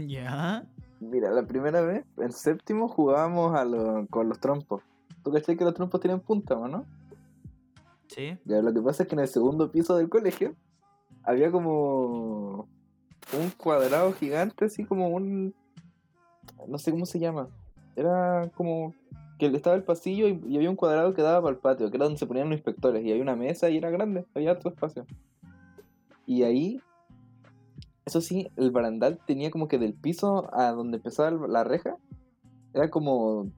Ya. 0.07 0.65
Mira, 1.01 1.31
la 1.31 1.43
primera 1.47 1.83
vez, 1.83 2.07
en 2.17 2.33
séptimo, 2.33 2.89
jugábamos 2.89 3.55
a 3.55 3.67
lo- 3.67 4.07
con 4.07 4.31
los 4.31 4.41
trompos. 4.41 4.83
¿Tú 5.23 5.31
cachai 5.31 5.59
que 5.59 5.65
los 5.65 5.75
trompos 5.75 6.01
tienen 6.01 6.21
punta, 6.21 6.57
o 6.57 6.67
no? 6.69 6.87
Sí. 8.09 8.39
Ya, 8.47 8.63
lo 8.63 8.73
que 8.73 8.81
pasa 8.81 9.03
es 9.03 9.09
que 9.11 9.15
en 9.15 9.21
el 9.21 9.29
segundo 9.29 9.71
piso 9.71 9.95
del 9.97 10.09
colegio 10.09 10.55
había 11.25 11.51
como 11.51 12.69
un 13.33 13.51
cuadrado 13.57 14.13
gigante, 14.13 14.67
así 14.67 14.85
como 14.85 15.09
un... 15.09 15.55
No 16.69 16.79
sé 16.79 16.91
cómo 16.91 17.07
se 17.07 17.19
llama. 17.19 17.49
Era 17.97 18.51
como 18.55 18.95
que 19.39 19.47
estaba 19.47 19.77
el 19.77 19.83
pasillo 19.83 20.29
y, 20.29 20.57
había 20.57 20.71
un 20.71 20.77
cuadrado 20.77 21.15
que 21.15 21.23
daba 21.23 21.43
para 21.43 21.55
el 21.55 21.61
patio, 21.61 21.91
que 21.91 21.97
era 21.97 22.05
donde 22.05 22.19
se 22.19 22.27
ponían 22.27 22.49
los 22.49 22.57
inspectores. 22.57 23.05
Y 23.05 23.11
había 23.11 23.23
una 23.23 23.37
mesa 23.37 23.71
y 23.71 23.79
era 23.79 23.91
grande, 23.91 24.25
había 24.35 24.53
otro 24.53 24.71
espacio. 24.71 25.07
Y 26.27 26.43
ahí, 26.43 26.81
eso 28.05 28.21
sí, 28.21 28.51
el 28.57 28.71
barandal 28.71 29.19
tenía 29.27 29.51
como 29.51 29.69
que 29.69 29.79
del 29.79 29.95
piso 29.95 30.49
a 30.55 30.73
donde 30.73 30.99
empezaba 30.99 31.31
la 31.49 31.65
reja, 31.65 31.97
era 32.73 32.91
como 32.91 33.51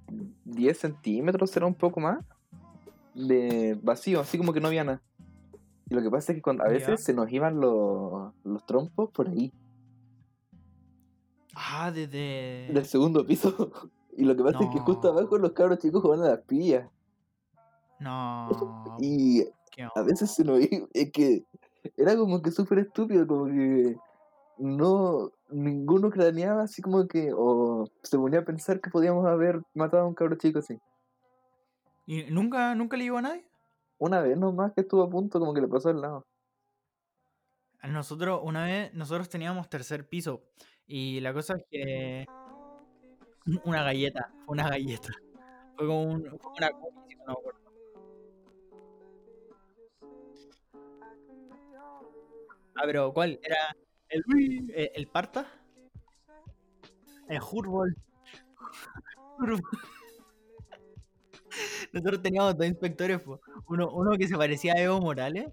10 0.45 0.79
centímetros, 0.79 1.57
era 1.57 1.67
un 1.67 1.75
poco 1.75 2.01
más 2.01 2.25
de 3.15 3.79
vacío, 3.83 4.21
así 4.21 4.37
como 4.37 4.53
que 4.53 4.61
no 4.61 4.69
había 4.69 4.85
nada. 4.85 5.03
Y 5.89 5.95
lo 5.95 6.03
que 6.03 6.11
pasa 6.11 6.33
es 6.33 6.37
que 6.37 6.43
cuando, 6.43 6.65
a 6.65 6.69
veces 6.69 7.03
se 7.03 7.15
nos 7.15 7.31
iban 7.33 7.61
los, 7.61 8.33
los 8.45 8.67
trompos 8.67 9.11
por 9.11 9.29
ahí, 9.29 9.53
Ah, 11.57 11.91
desde. 11.91 12.69
del 12.73 12.85
segundo 12.85 13.27
piso. 13.27 13.51
Y 14.19 14.25
lo 14.25 14.35
que 14.35 14.43
pasa 14.43 14.65
es 14.65 14.71
que 14.71 14.79
justo 14.79 15.09
abajo 15.11 15.37
los 15.37 15.53
cabros 15.53 15.79
chicos 15.79 16.01
jugaban 16.01 16.25
a 16.25 16.31
las 16.31 16.41
pillas. 16.41 16.89
No. 18.01 18.49
Y 18.99 19.45
a 19.95 20.01
veces 20.01 20.35
se 20.35 20.43
nos 20.43 20.59
iba, 20.59 20.87
es 20.95 21.13
que 21.13 21.45
era 21.99 22.17
como 22.17 22.41
que 22.41 22.51
súper 22.51 22.79
estúpido, 22.79 23.27
como 23.27 23.45
que 23.45 23.95
no, 24.57 25.33
ninguno 25.51 26.09
craneaba 26.09 26.63
así 26.63 26.81
como 26.81 27.07
que, 27.07 27.31
o 27.37 27.91
se 28.03 28.17
ponía 28.17 28.41
a 28.41 28.45
pensar 28.47 28.81
que 28.81 28.89
podíamos 28.89 29.27
haber 29.27 29.61
matado 29.75 30.05
a 30.05 30.07
un 30.07 30.15
cabro 30.15 30.37
chico 30.37 30.61
así. 30.61 30.79
¿Y 32.07 32.25
nunca, 32.31 32.75
nunca 32.75 32.97
le 32.97 33.05
llegó 33.05 33.19
a 33.19 33.23
nadie? 33.23 33.46
Una 33.99 34.23
vez 34.23 34.39
nomás 34.39 34.73
que 34.73 34.81
estuvo 34.81 35.03
a 35.03 35.11
punto, 35.11 35.39
como 35.39 35.53
que 35.53 35.61
le 35.61 35.69
pasó 35.69 35.91
al 35.91 36.01
lado. 36.01 36.27
Nosotros, 37.83 38.41
una 38.43 38.65
vez, 38.65 38.93
nosotros 38.95 39.29
teníamos 39.29 39.69
tercer 39.69 40.09
piso. 40.09 40.43
Y 40.87 41.21
la 41.21 41.33
cosa 41.33 41.55
es 41.57 41.65
que. 41.71 42.27
Una 43.65 43.83
galleta, 43.85 44.33
una 44.49 44.69
galleta. 44.69 45.13
Fue 45.77 45.87
como 45.87 46.03
un- 46.03 46.27
una. 46.57 46.71
Ah, 52.75 52.83
pero 52.85 53.13
¿cuál? 53.13 53.39
¿Era 53.43 53.77
el 54.09 54.23
Wii, 54.27 54.67
eh, 54.75 54.93
el 54.95 55.07
Parta? 55.09 55.47
El 57.29 57.41
Hurbol. 57.41 57.95
Nosotros 61.93 62.23
teníamos 62.23 62.57
dos 62.57 62.67
inspectores, 62.67 63.21
po. 63.21 63.41
Uno, 63.69 63.91
uno 63.91 64.17
que 64.17 64.29
se 64.29 64.37
parecía 64.37 64.75
a 64.75 64.81
Evo 64.81 65.01
Morales 65.01 65.49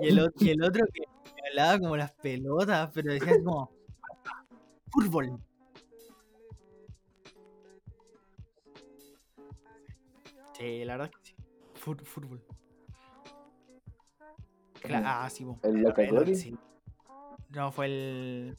y 0.00 0.08
el, 0.08 0.20
otro, 0.20 0.32
y 0.46 0.50
el 0.50 0.62
otro 0.62 0.84
que 0.92 1.02
hablaba 1.48 1.78
como 1.78 1.96
las 1.96 2.12
pelotas, 2.12 2.90
pero 2.94 3.12
decía 3.12 3.36
como 3.42 3.70
fútbol. 4.90 5.38
Sí, 10.56 10.84
la 10.84 10.96
verdad 10.96 11.10
es 11.12 11.18
que 11.18 11.24
sí. 11.28 11.34
Fut- 11.80 12.04
fútbol. 12.04 12.42
Ah, 14.90 15.28
sí, 15.30 15.44
po. 15.44 15.58
¿El 15.62 15.82
Locagori? 15.82 16.34
sí. 16.34 16.56
No, 17.50 17.72
fue 17.72 17.86
el. 17.86 18.58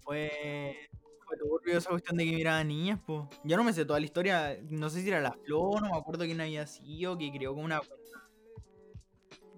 Fue. 0.00 0.76
Fue 1.38 1.48
turbio 1.48 1.78
esa 1.78 1.90
cuestión 1.90 2.16
de 2.16 2.24
que 2.24 2.32
miraban 2.32 2.68
niñas, 2.68 3.00
pues. 3.06 3.22
Yo 3.44 3.56
no 3.56 3.64
me 3.64 3.72
sé 3.72 3.84
toda 3.84 3.98
la 4.00 4.06
historia. 4.06 4.58
No 4.70 4.90
sé 4.90 5.02
si 5.02 5.08
era 5.08 5.20
la 5.20 5.32
Flor, 5.32 5.82
no 5.82 5.90
me 5.90 5.98
acuerdo 5.98 6.24
quién 6.24 6.40
había 6.40 6.66
sido, 6.66 7.16
que 7.18 7.30
creó 7.32 7.52
como 7.52 7.64
una. 7.64 7.80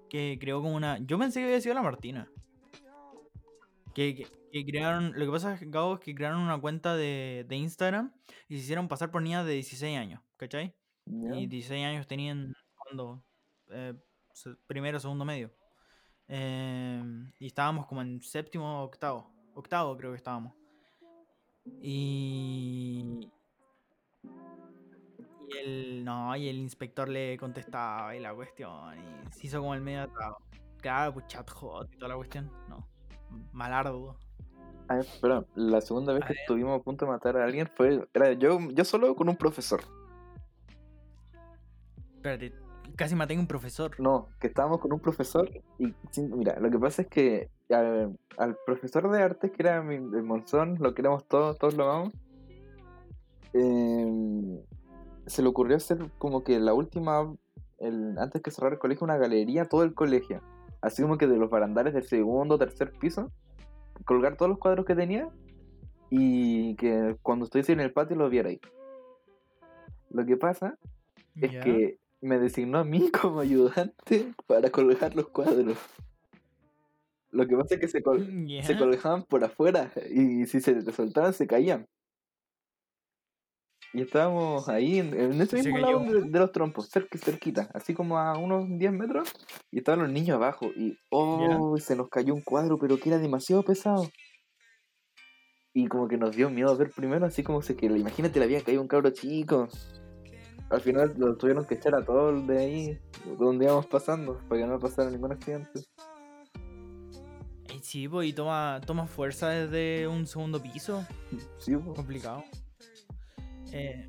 Que 0.08 0.38
creó 0.40 0.62
como 0.62 0.74
una. 0.74 0.98
Yo 0.98 1.18
pensé 1.18 1.40
que 1.40 1.46
había 1.46 1.60
sido 1.60 1.74
la 1.74 1.82
Martina. 1.82 2.30
Que, 3.94 4.14
que, 4.14 4.26
que 4.52 4.64
crearon. 4.64 5.12
Lo 5.16 5.26
que 5.26 5.32
pasa, 5.32 5.58
Gabo, 5.60 5.94
es 5.94 6.00
que 6.00 6.14
crearon 6.14 6.40
una 6.40 6.60
cuenta 6.60 6.96
de, 6.96 7.44
de 7.48 7.56
Instagram 7.56 8.12
y 8.48 8.56
se 8.56 8.62
hicieron 8.62 8.88
pasar 8.88 9.10
por 9.10 9.22
niñas 9.22 9.46
de 9.46 9.52
16 9.52 9.98
años, 9.98 10.20
¿cachai? 10.36 10.74
Y 11.06 11.46
16 11.46 11.84
años 11.84 12.06
tenían 12.06 12.52
cuando 12.76 13.22
eh, 13.70 13.94
primero, 14.66 15.00
segundo 15.00 15.24
medio. 15.24 15.50
Em, 16.28 17.32
y 17.38 17.46
estábamos 17.46 17.86
como 17.86 18.02
en 18.02 18.20
séptimo, 18.20 18.82
octavo. 18.82 19.32
Octavo 19.54 19.96
creo 19.96 20.10
que 20.10 20.16
estábamos. 20.16 20.54
Y... 21.80 23.30
Y 25.48 25.58
el... 25.58 26.04
No, 26.04 26.34
y 26.36 26.48
el 26.48 26.56
inspector 26.58 27.08
le 27.08 27.36
contestaba 27.38 28.14
y 28.16 28.20
la 28.20 28.34
cuestión. 28.34 28.98
Y 28.98 29.32
se 29.32 29.46
hizo 29.46 29.60
como 29.60 29.74
el 29.74 29.80
medio 29.80 30.02
atado. 30.02 30.38
Claro, 30.80 31.14
pues 31.14 31.26
chat 31.26 31.48
hot 31.50 31.92
y 31.92 31.96
toda 31.96 32.10
la 32.10 32.16
cuestión. 32.16 32.50
No. 32.68 32.86
Malardo. 33.52 34.16
Ah, 34.88 34.98
espera, 35.00 35.44
la 35.56 35.80
segunda 35.80 36.12
vez 36.12 36.22
A 36.22 36.26
que 36.26 36.32
ver. 36.34 36.40
estuvimos 36.42 36.80
a 36.80 36.82
punto 36.82 37.06
de 37.06 37.10
matar 37.10 37.36
a 37.36 37.44
alguien 37.44 37.68
fue. 37.74 38.08
Era 38.14 38.32
yo, 38.34 38.58
yo 38.70 38.84
solo 38.84 39.14
con 39.16 39.28
un 39.28 39.36
profesor. 39.36 39.80
Espérate, 42.16 42.54
casi 42.94 43.14
maté 43.14 43.34
a 43.34 43.40
un 43.40 43.48
profesor. 43.48 43.98
No, 43.98 44.28
que 44.40 44.46
estábamos 44.46 44.78
con 44.80 44.92
un 44.92 45.00
profesor 45.00 45.50
y 45.78 45.92
mira, 46.20 46.58
lo 46.60 46.70
que 46.70 46.78
pasa 46.78 47.02
es 47.02 47.08
que 47.08 47.50
al, 47.70 48.16
al 48.38 48.56
profesor 48.64 49.10
de 49.10 49.22
artes, 49.22 49.50
que 49.50 49.62
era 49.62 49.82
mi, 49.82 49.96
el 49.96 50.22
Monzón, 50.22 50.76
lo 50.80 50.94
queremos 50.94 51.26
todos, 51.26 51.58
todos 51.58 51.74
lo 51.74 51.84
amamos, 51.84 52.14
em, 53.52 54.58
se 55.26 55.42
le 55.42 55.48
ocurrió 55.48 55.76
hacer 55.76 55.98
como 56.18 56.44
que 56.44 56.58
la 56.60 56.74
última, 56.74 57.34
el, 57.78 58.16
antes 58.18 58.42
que 58.42 58.50
cerrar 58.50 58.74
el 58.74 58.78
colegio, 58.78 59.04
una 59.04 59.16
galería, 59.16 59.64
todo 59.64 59.82
el 59.82 59.94
colegio, 59.94 60.42
así 60.80 61.02
como 61.02 61.18
que 61.18 61.26
de 61.26 61.36
los 61.36 61.50
barandales 61.50 61.94
del 61.94 62.04
segundo, 62.04 62.58
tercer 62.58 62.92
piso, 62.92 63.32
colgar 64.04 64.36
todos 64.36 64.50
los 64.50 64.58
cuadros 64.58 64.86
que 64.86 64.94
tenía 64.94 65.28
y 66.10 66.76
que 66.76 67.16
cuando 67.22 67.46
estuviese 67.46 67.72
en 67.72 67.80
el 67.80 67.92
patio 67.92 68.16
lo 68.16 68.28
viera 68.28 68.50
ahí. 68.50 68.60
Lo 70.10 70.24
que 70.24 70.36
pasa 70.36 70.78
es 71.34 71.50
que 71.64 71.98
me 72.20 72.38
designó 72.38 72.78
a 72.78 72.84
mí 72.84 73.10
como 73.20 73.40
ayudante 73.40 74.32
para 74.46 74.70
colgar 74.70 75.14
los 75.14 75.28
cuadros. 75.28 75.76
Lo 77.36 77.46
que 77.46 77.56
pasa 77.56 77.74
es 77.74 77.80
que 77.80 77.88
se, 77.88 78.02
col- 78.02 78.26
se 78.62 78.76
colgaban 78.78 79.22
por 79.24 79.44
afuera 79.44 79.92
y 80.10 80.46
si 80.46 80.60
se 80.60 80.80
soltaban 80.92 81.34
se 81.34 81.46
caían. 81.46 81.86
Y 83.92 84.02
estábamos 84.02 84.68
ahí 84.68 84.98
en, 84.98 85.18
en 85.18 85.40
ese 85.40 85.58
¿Y 85.58 85.62
se 85.62 85.70
mismo 85.70 85.78
lado 85.78 86.00
de, 86.12 86.28
de 86.30 86.38
los 86.38 86.52
trompos, 86.52 86.88
cerca, 86.88 87.18
cerquita, 87.18 87.70
así 87.72 87.94
como 87.94 88.18
a 88.18 88.36
unos 88.36 88.66
10 88.78 88.92
metros, 88.92 89.32
y 89.70 89.78
estaban 89.78 90.00
los 90.00 90.10
niños 90.10 90.36
abajo. 90.36 90.66
Y 90.76 90.98
oh, 91.10 91.76
se 91.78 91.96
nos 91.96 92.08
cayó 92.08 92.34
un 92.34 92.42
cuadro, 92.42 92.78
pero 92.78 92.98
que 92.98 93.08
era 93.10 93.18
demasiado 93.18 93.62
pesado. 93.62 94.08
Y 95.72 95.86
como 95.88 96.08
que 96.08 96.16
nos 96.18 96.34
dio 96.34 96.50
miedo 96.50 96.76
ver 96.76 96.90
primero, 96.90 97.26
así 97.26 97.42
como 97.42 97.62
se 97.62 97.76
que 97.76 97.86
imagínate, 97.86 98.38
le 98.38 98.46
había 98.46 98.62
caído 98.62 98.82
un 98.82 98.88
cabro 98.88 99.10
chico. 99.10 99.68
Al 100.68 100.80
final 100.80 101.14
lo 101.16 101.36
tuvieron 101.36 101.64
que 101.64 101.74
echar 101.74 101.94
a 101.94 102.04
todos 102.04 102.46
de 102.46 102.58
ahí, 102.58 102.98
donde 103.38 103.66
íbamos 103.66 103.86
pasando, 103.86 104.40
para 104.48 104.62
que 104.62 104.66
no 104.66 104.78
pasara 104.78 105.10
ningún 105.10 105.32
accidente. 105.32 105.80
Sí, 107.86 108.08
pues, 108.08 108.28
y 108.28 108.32
toma, 108.32 108.80
toma 108.84 109.06
fuerza 109.06 109.48
desde 109.48 110.08
un 110.08 110.26
segundo 110.26 110.60
piso. 110.60 111.06
Sí, 111.58 111.76
po. 111.76 111.94
Complicado. 111.94 112.42
Eh, 113.70 114.08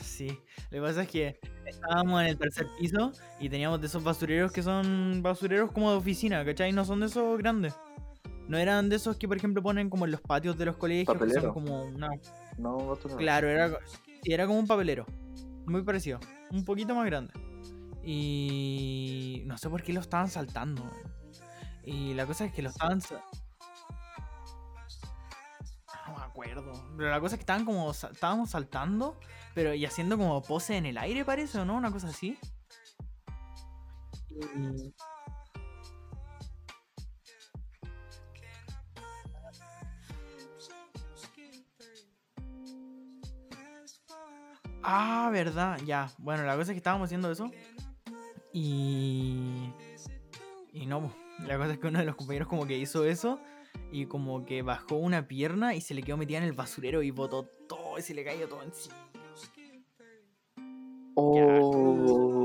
sí, 0.00 0.28
lo 0.28 0.70
que 0.70 0.80
pasa 0.80 1.02
es 1.02 1.08
que 1.10 1.38
estábamos 1.66 2.22
en 2.22 2.28
el 2.28 2.38
tercer 2.38 2.66
piso 2.80 3.12
y 3.38 3.50
teníamos 3.50 3.82
de 3.82 3.86
esos 3.86 4.02
basureros 4.02 4.50
que 4.50 4.62
son 4.62 5.20
basureros 5.22 5.72
como 5.72 5.90
de 5.90 5.98
oficina, 5.98 6.42
¿cachai? 6.42 6.72
No 6.72 6.86
son 6.86 7.00
de 7.00 7.06
esos 7.06 7.36
grandes. 7.36 7.74
No 8.48 8.56
eran 8.56 8.88
de 8.88 8.96
esos 8.96 9.18
que, 9.18 9.28
por 9.28 9.36
ejemplo, 9.36 9.62
ponen 9.62 9.90
como 9.90 10.06
en 10.06 10.12
los 10.12 10.22
patios 10.22 10.56
de 10.56 10.64
los 10.64 10.78
colegios, 10.78 11.06
que 11.06 11.12
Papelero. 11.12 11.42
son 11.42 11.52
como 11.52 11.84
una... 11.84 12.08
No. 12.56 12.96
Claro, 13.18 13.50
era, 13.50 13.78
era 14.24 14.46
como 14.46 14.58
un 14.58 14.66
papelero. 14.66 15.04
Muy 15.66 15.82
parecido. 15.82 16.18
Un 16.50 16.64
poquito 16.64 16.94
más 16.94 17.04
grande. 17.04 17.34
Y 18.02 19.42
no 19.44 19.58
sé 19.58 19.68
por 19.68 19.82
qué 19.82 19.92
lo 19.92 20.00
estaban 20.00 20.30
saltando. 20.30 20.82
Y 21.86 22.14
la 22.14 22.26
cosa 22.26 22.44
es 22.44 22.52
que 22.52 22.62
lo 22.62 22.68
estaban... 22.68 23.00
No 26.08 26.16
me 26.16 26.22
acuerdo. 26.24 26.72
Pero 26.96 27.10
la 27.10 27.20
cosa 27.20 27.36
es 27.36 27.38
que 27.38 27.42
estaban 27.42 27.64
como... 27.64 27.90
Estábamos 27.92 28.50
saltando, 28.50 29.18
pero 29.54 29.72
y 29.72 29.86
haciendo 29.86 30.18
como 30.18 30.42
pose 30.42 30.76
en 30.76 30.86
el 30.86 30.98
aire, 30.98 31.24
parece, 31.24 31.60
¿o 31.60 31.64
no? 31.64 31.76
Una 31.76 31.92
cosa 31.92 32.08
así. 32.08 32.36
Y- 34.30 34.92
Ah, 44.82 45.30
verdad, 45.32 45.78
ya. 45.84 46.10
Bueno, 46.18 46.44
la 46.44 46.52
cosa 46.56 46.70
es 46.72 46.74
que 46.74 46.78
estábamos 46.78 47.06
haciendo 47.06 47.30
eso. 47.30 47.50
Y. 48.52 49.72
Y 50.72 50.86
no, 50.86 51.02
po. 51.02 51.25
La 51.44 51.56
cosa 51.58 51.72
es 51.72 51.78
que 51.78 51.86
uno 51.86 51.98
de 51.98 52.04
los 52.04 52.16
compañeros 52.16 52.48
como 52.48 52.66
que 52.66 52.76
hizo 52.76 53.04
eso. 53.04 53.40
Y 53.92 54.06
como 54.06 54.46
que 54.46 54.62
bajó 54.62 54.96
una 54.96 55.28
pierna 55.28 55.74
y 55.74 55.80
se 55.80 55.94
le 55.94 56.02
quedó 56.02 56.16
metida 56.16 56.38
en 56.38 56.44
el 56.44 56.52
basurero 56.52 57.02
y 57.02 57.10
botó 57.10 57.44
todo 57.68 57.98
y 57.98 58.02
se 58.02 58.14
le 58.14 58.24
cayó 58.24 58.48
todo 58.48 58.62
encima. 58.62 58.96
Oh. 61.14 62.35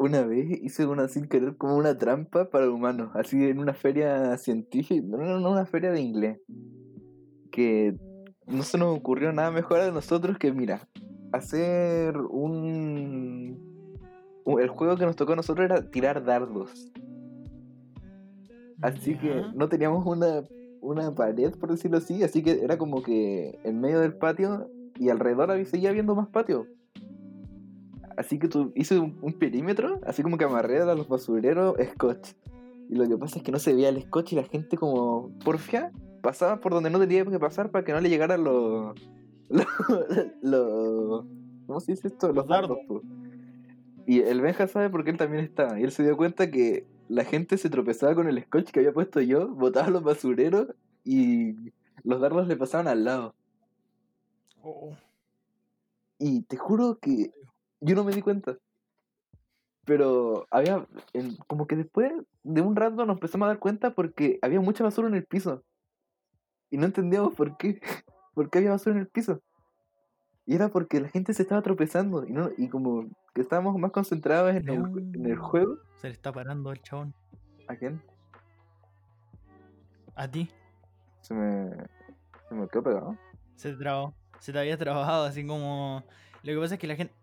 Una 0.00 0.22
vez 0.22 0.48
hice 0.62 0.86
una 0.86 1.08
sin 1.08 1.26
querer 1.26 1.58
como 1.58 1.76
una 1.76 1.98
trampa 1.98 2.48
para 2.48 2.70
humanos, 2.70 3.10
así 3.12 3.44
en 3.44 3.58
una 3.58 3.74
feria 3.74 4.34
científica, 4.38 5.04
no, 5.06 5.18
no, 5.18 5.40
no, 5.40 5.50
una 5.50 5.66
feria 5.66 5.92
de 5.92 6.00
inglés. 6.00 6.40
Que 7.52 7.94
no 8.46 8.62
se 8.62 8.78
nos 8.78 8.96
ocurrió 8.96 9.30
nada 9.30 9.50
mejor 9.50 9.80
a 9.80 9.90
nosotros 9.90 10.38
que, 10.38 10.52
mira, 10.52 10.88
hacer 11.32 12.16
un... 12.16 13.58
El 14.46 14.68
juego 14.70 14.96
que 14.96 15.04
nos 15.04 15.16
tocó 15.16 15.34
a 15.34 15.36
nosotros 15.36 15.66
era 15.66 15.90
tirar 15.90 16.24
dardos. 16.24 16.90
Así 18.80 19.18
que 19.18 19.42
no 19.54 19.68
teníamos 19.68 20.06
una, 20.06 20.44
una 20.80 21.14
pared, 21.14 21.52
por 21.60 21.72
decirlo 21.72 21.98
así, 21.98 22.22
así 22.22 22.42
que 22.42 22.64
era 22.64 22.78
como 22.78 23.02
que 23.02 23.60
en 23.64 23.82
medio 23.82 24.00
del 24.00 24.14
patio 24.14 24.70
y 24.96 25.10
alrededor 25.10 25.50
había- 25.50 25.66
seguía 25.66 25.90
habiendo 25.90 26.14
más 26.14 26.28
patio. 26.28 26.66
Así 28.20 28.38
que 28.38 28.48
tú 28.48 28.70
hice 28.74 28.98
un, 28.98 29.18
un 29.22 29.32
perímetro, 29.32 29.98
así 30.06 30.22
como 30.22 30.36
que 30.36 30.44
amarré 30.44 30.78
a 30.80 30.94
los 30.94 31.08
basureros 31.08 31.74
scotch. 31.94 32.32
Y 32.90 32.94
lo 32.96 33.08
que 33.08 33.16
pasa 33.16 33.38
es 33.38 33.42
que 33.42 33.50
no 33.50 33.58
se 33.58 33.72
veía 33.72 33.88
el 33.88 34.02
scotch 34.02 34.32
y 34.32 34.36
la 34.36 34.44
gente 34.44 34.76
como 34.76 35.30
porfia 35.42 35.90
pasaba 36.20 36.60
por 36.60 36.72
donde 36.74 36.90
no 36.90 36.98
tenía 36.98 37.24
que 37.24 37.38
pasar 37.38 37.70
para 37.70 37.82
que 37.84 37.92
no 37.92 38.00
le 38.00 38.10
llegaran 38.10 38.44
los... 38.44 38.94
los- 40.42 41.24
¿Cómo 41.66 41.80
se 41.80 41.92
dice 41.92 42.08
esto? 42.08 42.30
Los 42.32 42.46
dardos. 42.46 42.78
po. 42.86 43.00
Y 44.06 44.20
el 44.20 44.40
Benja 44.40 44.66
sabe 44.66 44.90
porque 44.90 45.10
él 45.10 45.16
también 45.16 45.44
estaba. 45.44 45.78
Y 45.80 45.84
él 45.84 45.92
se 45.92 46.02
dio 46.02 46.16
cuenta 46.16 46.50
que 46.50 46.84
la 47.08 47.24
gente 47.24 47.56
se 47.58 47.70
tropezaba 47.70 48.14
con 48.14 48.28
el 48.28 48.42
scotch 48.42 48.70
que 48.70 48.80
había 48.80 48.92
puesto 48.92 49.20
yo, 49.20 49.48
botaba 49.48 49.88
los 49.88 50.02
basureros 50.02 50.66
y 51.04 51.54
los 52.02 52.20
dardos 52.20 52.48
le 52.48 52.56
pasaban 52.56 52.86
al 52.88 53.04
lado. 53.04 53.34
Oh, 54.62 54.90
Y 56.18 56.42
te 56.42 56.56
juro 56.56 56.98
que 57.00 57.30
yo 57.80 57.94
no 57.96 58.04
me 58.04 58.12
di 58.12 58.22
cuenta. 58.22 58.56
Pero 59.84 60.46
había, 60.50 60.86
en- 61.14 61.36
como 61.48 61.66
que 61.66 61.76
después 61.76 62.12
de 62.42 62.60
un 62.60 62.76
rato 62.76 63.04
nos 63.06 63.16
empezamos 63.16 63.46
a 63.46 63.48
dar 63.48 63.58
cuenta 63.58 63.94
porque 63.94 64.38
había 64.42 64.60
mucha 64.60 64.84
basura 64.84 65.08
en 65.08 65.14
el 65.14 65.24
piso. 65.24 65.64
Y 66.70 66.76
no 66.78 66.86
entendíamos 66.86 67.34
por 67.34 67.56
qué. 67.56 67.80
¿Por 68.34 68.48
qué 68.50 68.58
había 68.58 68.70
basura 68.70 68.94
en 68.94 69.00
el 69.02 69.08
piso? 69.08 69.40
Y 70.46 70.54
era 70.54 70.68
porque 70.68 71.00
la 71.00 71.08
gente 71.08 71.32
se 71.34 71.42
estaba 71.42 71.62
tropezando. 71.62 72.24
Y, 72.26 72.32
no, 72.32 72.50
y 72.56 72.68
como 72.68 73.08
que 73.34 73.40
estábamos 73.40 73.76
más 73.78 73.90
concentrados 73.92 74.50
en, 74.54 74.68
el, 74.68 75.14
en 75.14 75.26
el 75.26 75.36
juego. 75.36 75.78
se 75.96 76.08
le 76.08 76.12
está 76.14 76.32
parando 76.32 76.70
el 76.72 76.80
chabón. 76.82 77.14
¿A 77.68 77.76
quién? 77.76 78.00
A 80.14 80.28
ti. 80.30 80.48
Se 81.20 81.34
me, 81.34 81.70
se 82.48 82.54
me 82.54 82.68
quedó 82.68 82.82
pegado. 82.82 83.16
Se 83.56 83.70
te 83.72 83.76
trabó. 83.78 84.14
Se 84.38 84.52
te 84.52 84.58
había 84.58 84.76
trabajado 84.78 85.24
así 85.24 85.46
como. 85.46 86.02
Lo 86.42 86.52
que 86.52 86.58
pasa 86.58 86.74
es 86.74 86.80
que 86.80 86.86
la 86.86 86.96
gente. 86.96 87.14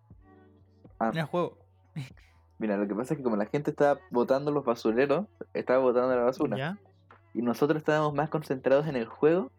Ah. 1.00 1.10
En 1.14 1.20
el 1.20 1.26
juego. 1.26 1.58
Mira, 2.60 2.78
lo 2.78 2.88
que 2.88 2.96
pasa 2.96 3.14
es 3.14 3.18
que 3.18 3.24
como 3.24 3.36
la 3.36 3.46
gente 3.46 3.72
estaba 3.72 4.00
botando 4.10 4.52
los 4.52 4.66
basureros, 4.66 5.28
estaba 5.54 5.80
botando 5.80 6.16
la 6.16 6.24
basura. 6.24 6.58
¿Ya? 6.58 6.80
Y 7.34 7.42
nosotros 7.44 7.78
estábamos 7.78 8.16
más 8.16 8.30
concentrados 8.30 8.88
en 8.88 8.96
el 8.96 9.06
juego 9.06 9.52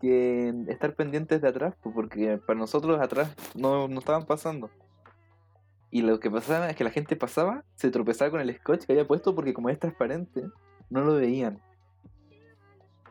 que 0.00 0.48
en 0.48 0.68
estar 0.68 0.94
pendientes 0.94 1.40
de 1.40 1.48
atrás, 1.48 1.74
pues, 1.82 1.94
porque 1.94 2.38
para 2.38 2.58
nosotros 2.58 3.00
atrás 3.00 3.34
no, 3.54 3.88
no 3.88 4.00
estaban 4.00 4.26
pasando. 4.26 4.68
Y 5.90 6.02
lo 6.02 6.18
que 6.20 6.30
pasaba 6.30 6.68
es 6.68 6.76
que 6.76 6.84
la 6.84 6.90
gente 6.90 7.16
pasaba, 7.16 7.64
se 7.74 7.90
tropezaba 7.90 8.30
con 8.30 8.40
el 8.40 8.54
scotch 8.56 8.84
que 8.84 8.92
había 8.92 9.06
puesto 9.06 9.34
porque 9.34 9.54
como 9.54 9.68
es 9.68 9.78
transparente, 9.78 10.42
no 10.90 11.02
lo 11.02 11.14
veían. 11.14 11.60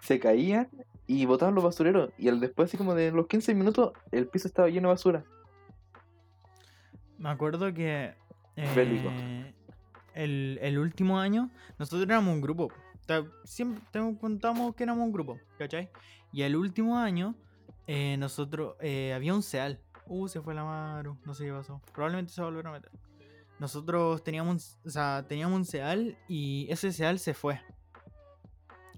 Se 0.01 0.19
caían 0.19 0.67
y 1.07 1.25
botaban 1.25 1.55
los 1.55 1.63
basureros. 1.63 2.11
Y 2.17 2.27
al 2.27 2.39
después, 2.39 2.69
así 2.69 2.77
como 2.77 2.95
de 2.95 3.11
los 3.11 3.27
15 3.27 3.53
minutos, 3.53 3.93
el 4.11 4.27
piso 4.27 4.47
estaba 4.47 4.67
lleno 4.67 4.89
de 4.89 4.93
basura. 4.93 5.23
Me 7.21 7.29
acuerdo 7.29 7.71
que. 7.71 8.15
Eh, 8.55 9.53
el, 10.15 10.59
el 10.61 10.77
último 10.79 11.19
año, 11.19 11.51
nosotros 11.77 12.01
éramos 12.03 12.33
un 12.33 12.41
grupo. 12.41 12.69
Siempre 13.43 13.83
contamos 14.19 14.75
que 14.75 14.83
éramos 14.83 15.05
un 15.05 15.11
grupo, 15.11 15.39
¿cachai? 15.57 15.89
Y 16.33 16.41
el 16.41 16.55
último 16.55 16.97
año, 16.97 17.35
eh, 17.85 18.17
nosotros. 18.17 18.75
eh, 18.79 19.13
había 19.13 19.33
un 19.35 19.43
SEAL. 19.43 19.79
Uh, 20.07 20.27
se 20.27 20.41
fue 20.41 20.55
la 20.55 20.63
Maru, 20.63 21.17
no 21.23 21.33
sé 21.33 21.45
qué 21.45 21.53
pasó. 21.53 21.79
Probablemente 21.93 22.33
se 22.33 22.41
va 22.41 22.47
a 22.47 22.51
meter. 22.51 22.91
Nosotros 23.59 24.23
teníamos, 24.23 24.79
o 24.83 24.89
sea, 24.89 25.23
teníamos 25.27 25.55
un 25.55 25.65
SEAL 25.65 26.17
y 26.27 26.65
ese 26.71 26.91
SEAL 26.91 27.19
se 27.19 27.35
fue. 27.35 27.61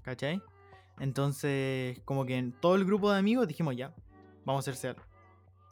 ¿Cachai? 0.02 0.40
Entonces, 0.98 2.00
como 2.06 2.24
que 2.24 2.38
en 2.38 2.52
todo 2.52 2.74
el 2.76 2.84
grupo 2.86 3.12
de 3.12 3.18
amigos 3.18 3.46
dijimos 3.46 3.76
ya, 3.76 3.92
vamos 4.46 4.66
a 4.66 4.70
hacer 4.70 4.76
SEAL. 4.76 4.96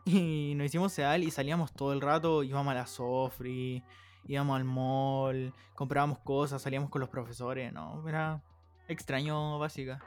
Y 0.05 0.55
nos 0.57 0.67
hicimos 0.67 0.93
SEAL 0.93 1.23
y 1.23 1.31
salíamos 1.31 1.73
todo 1.73 1.93
el 1.93 2.01
rato, 2.01 2.43
íbamos 2.43 2.73
a 2.73 2.75
la 2.75 2.87
Sofri, 2.87 3.85
íbamos 4.27 4.57
al 4.57 4.65
mall, 4.65 5.53
comprábamos 5.75 6.19
cosas, 6.19 6.61
salíamos 6.63 6.91
con 6.91 7.01
los 7.01 7.09
profesores, 7.09 7.73
no, 7.73 8.07
era 8.09 8.43
extraño 8.89 9.59
básica. 9.59 10.03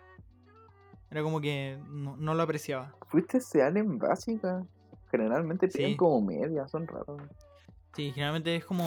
Era 1.09 1.23
como 1.23 1.39
que 1.39 1.79
no, 1.87 2.17
no 2.17 2.33
lo 2.33 2.43
apreciaba. 2.43 2.93
¿Fuiste 3.07 3.39
SEAL 3.39 3.77
en 3.77 3.97
básica? 3.97 4.65
Generalmente 5.11 5.69
Sí. 5.69 5.77
tienen 5.77 5.97
como 5.97 6.19
media, 6.21 6.67
son 6.67 6.87
raros. 6.87 7.21
Sí, 7.93 8.11
generalmente 8.11 8.53
es 8.57 8.65
como 8.65 8.83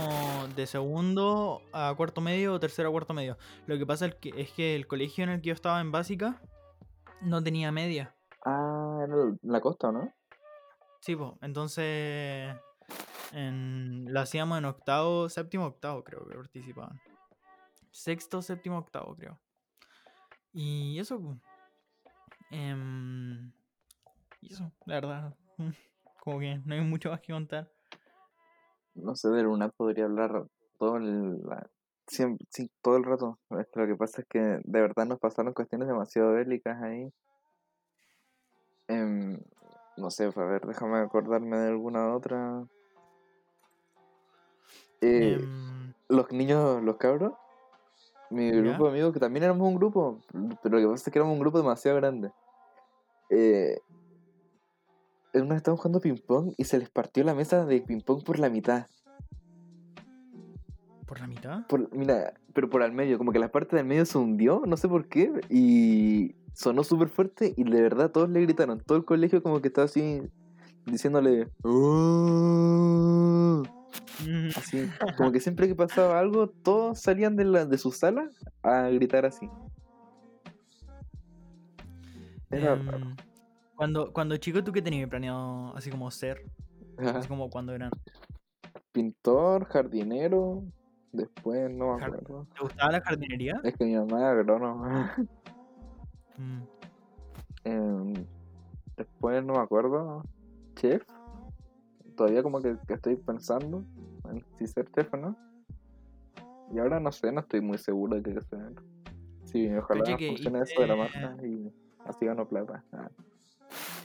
de 0.55 0.67
segundo 0.67 1.63
a 1.73 1.95
cuarto 1.97 2.21
medio 2.21 2.53
o 2.53 2.61
tercero 2.61 2.91
a 2.91 2.93
cuarto 2.93 3.15
medio. 3.15 3.39
Lo 3.67 3.79
que 3.79 3.87
pasa 3.87 4.07
es 4.07 4.51
que, 4.51 4.75
el 4.77 4.87
colegio 4.87 5.25
en 5.25 5.31
el 5.31 5.41
que 5.41 5.49
yo 5.49 5.55
estaba 5.55 5.81
en 5.81 5.91
básica 5.91 6.43
no 7.23 7.43
tenía 7.43 7.73
media. 7.73 8.15
Ah, 8.45 9.07
en 9.09 9.39
la 9.43 9.61
costa, 9.63 9.91
¿no? 9.91 10.13
Sí, 11.01 11.17
pues, 11.17 11.33
entonces 11.43 12.55
en, 13.33 14.13
lo 14.13 14.21
hacíamos 14.21 14.59
en 14.59 14.65
octavo, 14.65 15.29
séptimo, 15.29 15.67
octavo 15.67 16.03
creo 16.05 16.27
que 16.27 16.35
participaban. 16.35 17.01
Sexto, 17.91 18.43
séptimo, 18.43 18.79
octavo 18.79 19.15
creo. 19.17 19.39
Y 20.53 20.99
eso, 20.99 21.21
pues. 21.21 21.37
y 24.41 24.53
eso, 24.53 24.73
la 24.87 24.95
verdad. 24.95 25.35
Como 26.21 26.41
que 26.41 26.61
no 26.65 26.75
hay 26.75 26.81
mucho 26.83 27.11
más 27.11 27.21
que 27.21 27.33
contar. 27.33 27.71
no 28.95 29.15
sé, 29.15 29.29
de 29.29 29.43
Luna 29.43 29.69
podría 29.71 30.05
hablar 30.05 30.47
todo 30.79 30.97
el, 30.97 31.41
la- 31.43 31.71
siempre, 32.07 32.47
sí, 32.51 32.71
todo 32.83 32.97
el 32.97 33.05
rato. 33.05 33.39
Lo 33.51 33.87
que 33.87 33.95
pasa 33.97 34.23
es 34.23 34.27
que 34.29 34.39
de 34.39 34.81
verdad 34.81 35.07
nos 35.07 35.19
pasaron 35.21 35.55
cuestiones 35.55 35.89
demasiado 35.89 36.33
bélicas 36.33 36.83
ahí. 36.83 37.13
Em, 38.89 39.39
no 39.99 40.11
sé, 40.11 40.31
a 40.35 40.45
ver, 40.45 40.67
déjame 40.67 40.99
acordarme 40.99 41.59
de 41.59 41.69
alguna 41.69 42.15
otra. 42.15 42.65
Eh, 45.01 45.39
Em, 45.41 45.93
los 46.09 46.33
niños, 46.33 46.83
los 46.83 46.97
cabros, 46.97 47.33
mi 48.31 48.51
¿Ya? 48.51 48.57
grupo 48.57 48.85
de 48.85 48.91
amigos, 48.91 49.13
que 49.13 49.21
también 49.21 49.45
éramos 49.45 49.69
un 49.69 49.77
grupo, 49.77 50.21
pero 50.63 50.77
lo 50.77 50.83
que 50.83 50.93
pasa 50.93 51.09
es 51.09 51.13
que 51.13 51.19
éramos 51.19 51.35
un 51.35 51.41
grupo 51.41 51.59
demasiado 51.59 51.97
grande. 51.97 52.31
Eh, 53.31 53.79
una 55.35 55.51
vez 55.51 55.57
estábamos 55.59 55.81
jugando 55.81 56.01
ping-pong 56.01 56.55
y 56.57 56.65
se 56.65 56.79
les 56.79 56.91
partió 56.91 57.23
la 57.23 57.35
mesa 57.35 57.65
de 57.65 57.81
ping-pong 57.81 58.25
por 58.25 58.39
la 58.39 58.49
mitad. 58.49 58.87
¿Por 61.07 61.21
la 61.21 61.27
mitad? 61.27 61.67
Por, 61.67 61.95
mira, 61.95 62.35
pero 62.53 62.69
por 62.69 62.83
al 62.83 62.93
medio, 62.93 63.19
como 63.19 63.33
que 63.33 63.39
la 63.39 63.51
parte 63.51 63.77
del 63.77 63.87
medio 63.87 64.05
se 64.05 64.19
hundió, 64.19 64.63
no 64.67 64.77
sé 64.77 64.89
por 64.89 65.09
qué, 65.09 65.33
y 65.49 66.35
sonó 66.59 66.83
súper 66.83 67.09
fuerte 67.09 67.55
y 67.57 67.63
de 67.63 67.83
verdad 67.83 68.11
todos 68.11 68.29
le 68.29 68.41
gritaron, 68.41 68.81
todo 68.81 68.99
el 68.99 69.05
colegio 69.05 69.43
como 69.43 69.61
que 69.61 69.69
estaba 69.69 69.85
así 69.85 70.21
diciéndole 70.87 71.49
"Oh", 71.63 73.63
así, 74.57 74.89
como 75.17 75.31
que 75.31 75.39
siempre 75.39 75.69
que 75.69 75.77
pasaba 75.77 76.19
algo, 76.19 76.53
todos 76.63 77.01
salían 77.01 77.37
de, 77.37 77.45
la, 77.45 77.65
de 77.65 77.79
su 77.79 77.93
sala 77.93 78.29
a 78.63 78.89
gritar 78.89 79.25
así. 79.25 79.49
Era 82.51 82.75
raro. 82.75 82.99
em, 82.99 83.17
cuando, 83.77 84.13
cuando 84.13 84.37
chico, 84.39 84.65
¿tú 84.65 84.73
qué 84.73 84.83
tenías 84.83 85.09
planeado 85.09 85.77
así 85.77 85.91
como 85.91 86.11
ser? 86.11 86.43
Ajá. 86.97 87.21
Así 87.21 87.29
como 87.29 87.51
cuando 87.51 87.73
eran. 87.73 87.91
Pintor, 88.91 89.67
jardinero, 89.67 90.65
después 91.13 91.71
no 91.71 91.97
me 91.97 92.05
acuerdo. 92.05 92.49
¿Te 92.57 92.65
gustaba 92.65 92.93
la 92.93 93.01
jardinería? 93.03 93.61
Es 93.63 93.77
que 93.77 93.85
mi 93.85 93.95
mamá 93.95 94.19
era 94.19 94.31
agrónoma. 94.31 95.15
Mm, 96.39 96.63
Em, 97.65 98.15
después 98.97 99.45
no 99.45 99.55
me 99.55 99.61
acuerdo. 99.61 100.23
Chef. 100.77 101.03
Todavía 102.17 102.43
como 102.43 102.61
que, 102.61 102.77
que 102.87 102.95
estoy 102.95 103.17
pensando 103.17 103.85
en 104.31 104.45
si 104.57 104.67
ser 104.67 104.91
chef 104.93 105.13
o 105.15 105.17
no. 105.17 105.37
Y 106.73 106.79
ahora 106.79 107.01
no 107.01 107.13
sé, 107.13 107.33
no 107.33 107.41
estoy 107.41 107.61
muy 107.61 107.79
seguro 107.79 108.17
de 108.17 108.23
qué 108.23 108.41
ser. 108.41 108.75
Sí, 109.45 109.75
ojalá 109.75 110.17
que 110.17 110.29
funcione 110.29 110.61
eso 110.63 110.81
de 110.81 110.87
la 110.87 110.97
marca 110.97 111.37
y 111.43 111.73
así 112.05 112.27
gano 112.27 112.47
plata. 112.47 112.85
Ah, 112.93 113.09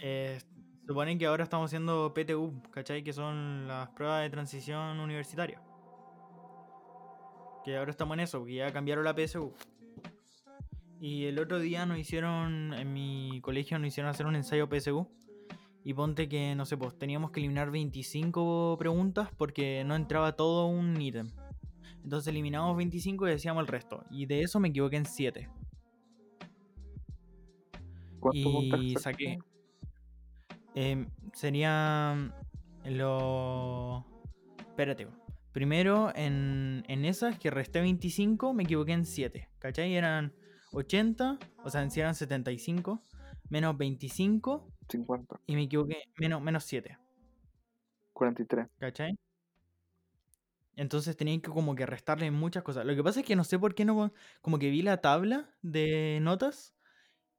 eh, 0.01 0.39
suponen 0.85 1.17
que 1.17 1.25
ahora 1.25 1.43
estamos 1.43 1.69
haciendo 1.69 2.13
PTU, 2.13 2.61
¿cachai? 2.71 3.03
Que 3.03 3.11
son 3.11 3.67
las 3.67 3.89
pruebas 3.89 4.21
de 4.23 4.29
transición 4.29 4.99
universitaria. 4.99 5.61
Que 7.65 7.77
ahora 7.77 7.91
estamos 7.91 8.13
en 8.15 8.21
eso, 8.21 8.39
porque 8.39 8.55
ya 8.55 8.71
cambiaron 8.71 9.03
la 9.03 9.13
PSU. 9.13 9.53
Y 11.03 11.25
el 11.25 11.37
otro 11.37 11.59
día 11.59 11.85
nos 11.85 11.99
hicieron, 11.99 12.73
en 12.73 12.93
mi 12.93 13.41
colegio 13.41 13.77
nos 13.77 13.89
hicieron 13.89 14.09
hacer 14.09 14.25
un 14.25 14.37
ensayo 14.37 14.69
PSU. 14.69 15.05
Y 15.83 15.93
ponte 15.93 16.29
que, 16.29 16.55
no 16.55 16.65
sé, 16.65 16.77
pues 16.77 16.97
teníamos 16.97 17.31
que 17.31 17.41
eliminar 17.41 17.71
25 17.71 18.77
preguntas 18.79 19.27
porque 19.37 19.83
no 19.85 19.97
entraba 19.97 20.37
todo 20.37 20.67
un 20.67 21.01
ítem. 21.01 21.27
Entonces 22.05 22.29
eliminamos 22.29 22.77
25 22.77 23.27
y 23.27 23.31
decíamos 23.31 23.59
el 23.59 23.67
resto. 23.67 24.05
Y 24.09 24.27
de 24.27 24.43
eso 24.43 24.61
me 24.61 24.69
equivoqué 24.69 24.95
en 24.95 25.05
7. 25.05 25.49
¿Cuánto 28.21 28.51
puntaje 28.53 28.83
Y 28.85 28.95
saqué. 28.95 29.39
Em, 30.73 31.09
sería 31.33 32.33
lo. 32.85 34.05
Espérate. 34.57 35.09
Primero, 35.51 36.13
en, 36.15 36.85
en 36.87 37.03
esas 37.03 37.37
que 37.37 37.51
resté 37.51 37.81
25, 37.81 38.53
me 38.53 38.63
equivoqué 38.63 38.93
en 38.93 39.05
7. 39.05 39.49
¿Cachai? 39.59 39.95
Eran 39.95 40.31
80, 40.73 41.39
o 41.63 41.69
sea, 41.69 41.83
en 41.83 41.91
sí 41.91 41.99
eran 41.99 42.15
75, 42.15 43.01
menos 43.49 43.77
25, 43.77 44.67
50, 44.89 45.39
y 45.45 45.55
me 45.55 45.63
equivoqué 45.63 46.03
menos, 46.17 46.41
menos 46.41 46.63
7. 46.65 46.97
43. 48.13 48.67
¿Cachai? 48.79 49.15
Entonces 50.75 51.15
tenía 51.15 51.39
que 51.39 51.49
como 51.49 51.75
que 51.75 51.85
restarle 51.85 52.31
muchas 52.31 52.63
cosas. 52.63 52.85
Lo 52.85 52.95
que 52.95 53.03
pasa 53.03 53.19
es 53.19 53.25
que 53.25 53.35
no 53.35 53.43
sé 53.43 53.59
por 53.59 53.75
qué 53.75 53.85
no... 53.85 54.11
Como 54.41 54.57
que 54.57 54.69
vi 54.69 54.81
la 54.81 55.01
tabla 55.01 55.49
de 55.61 56.19
notas, 56.21 56.73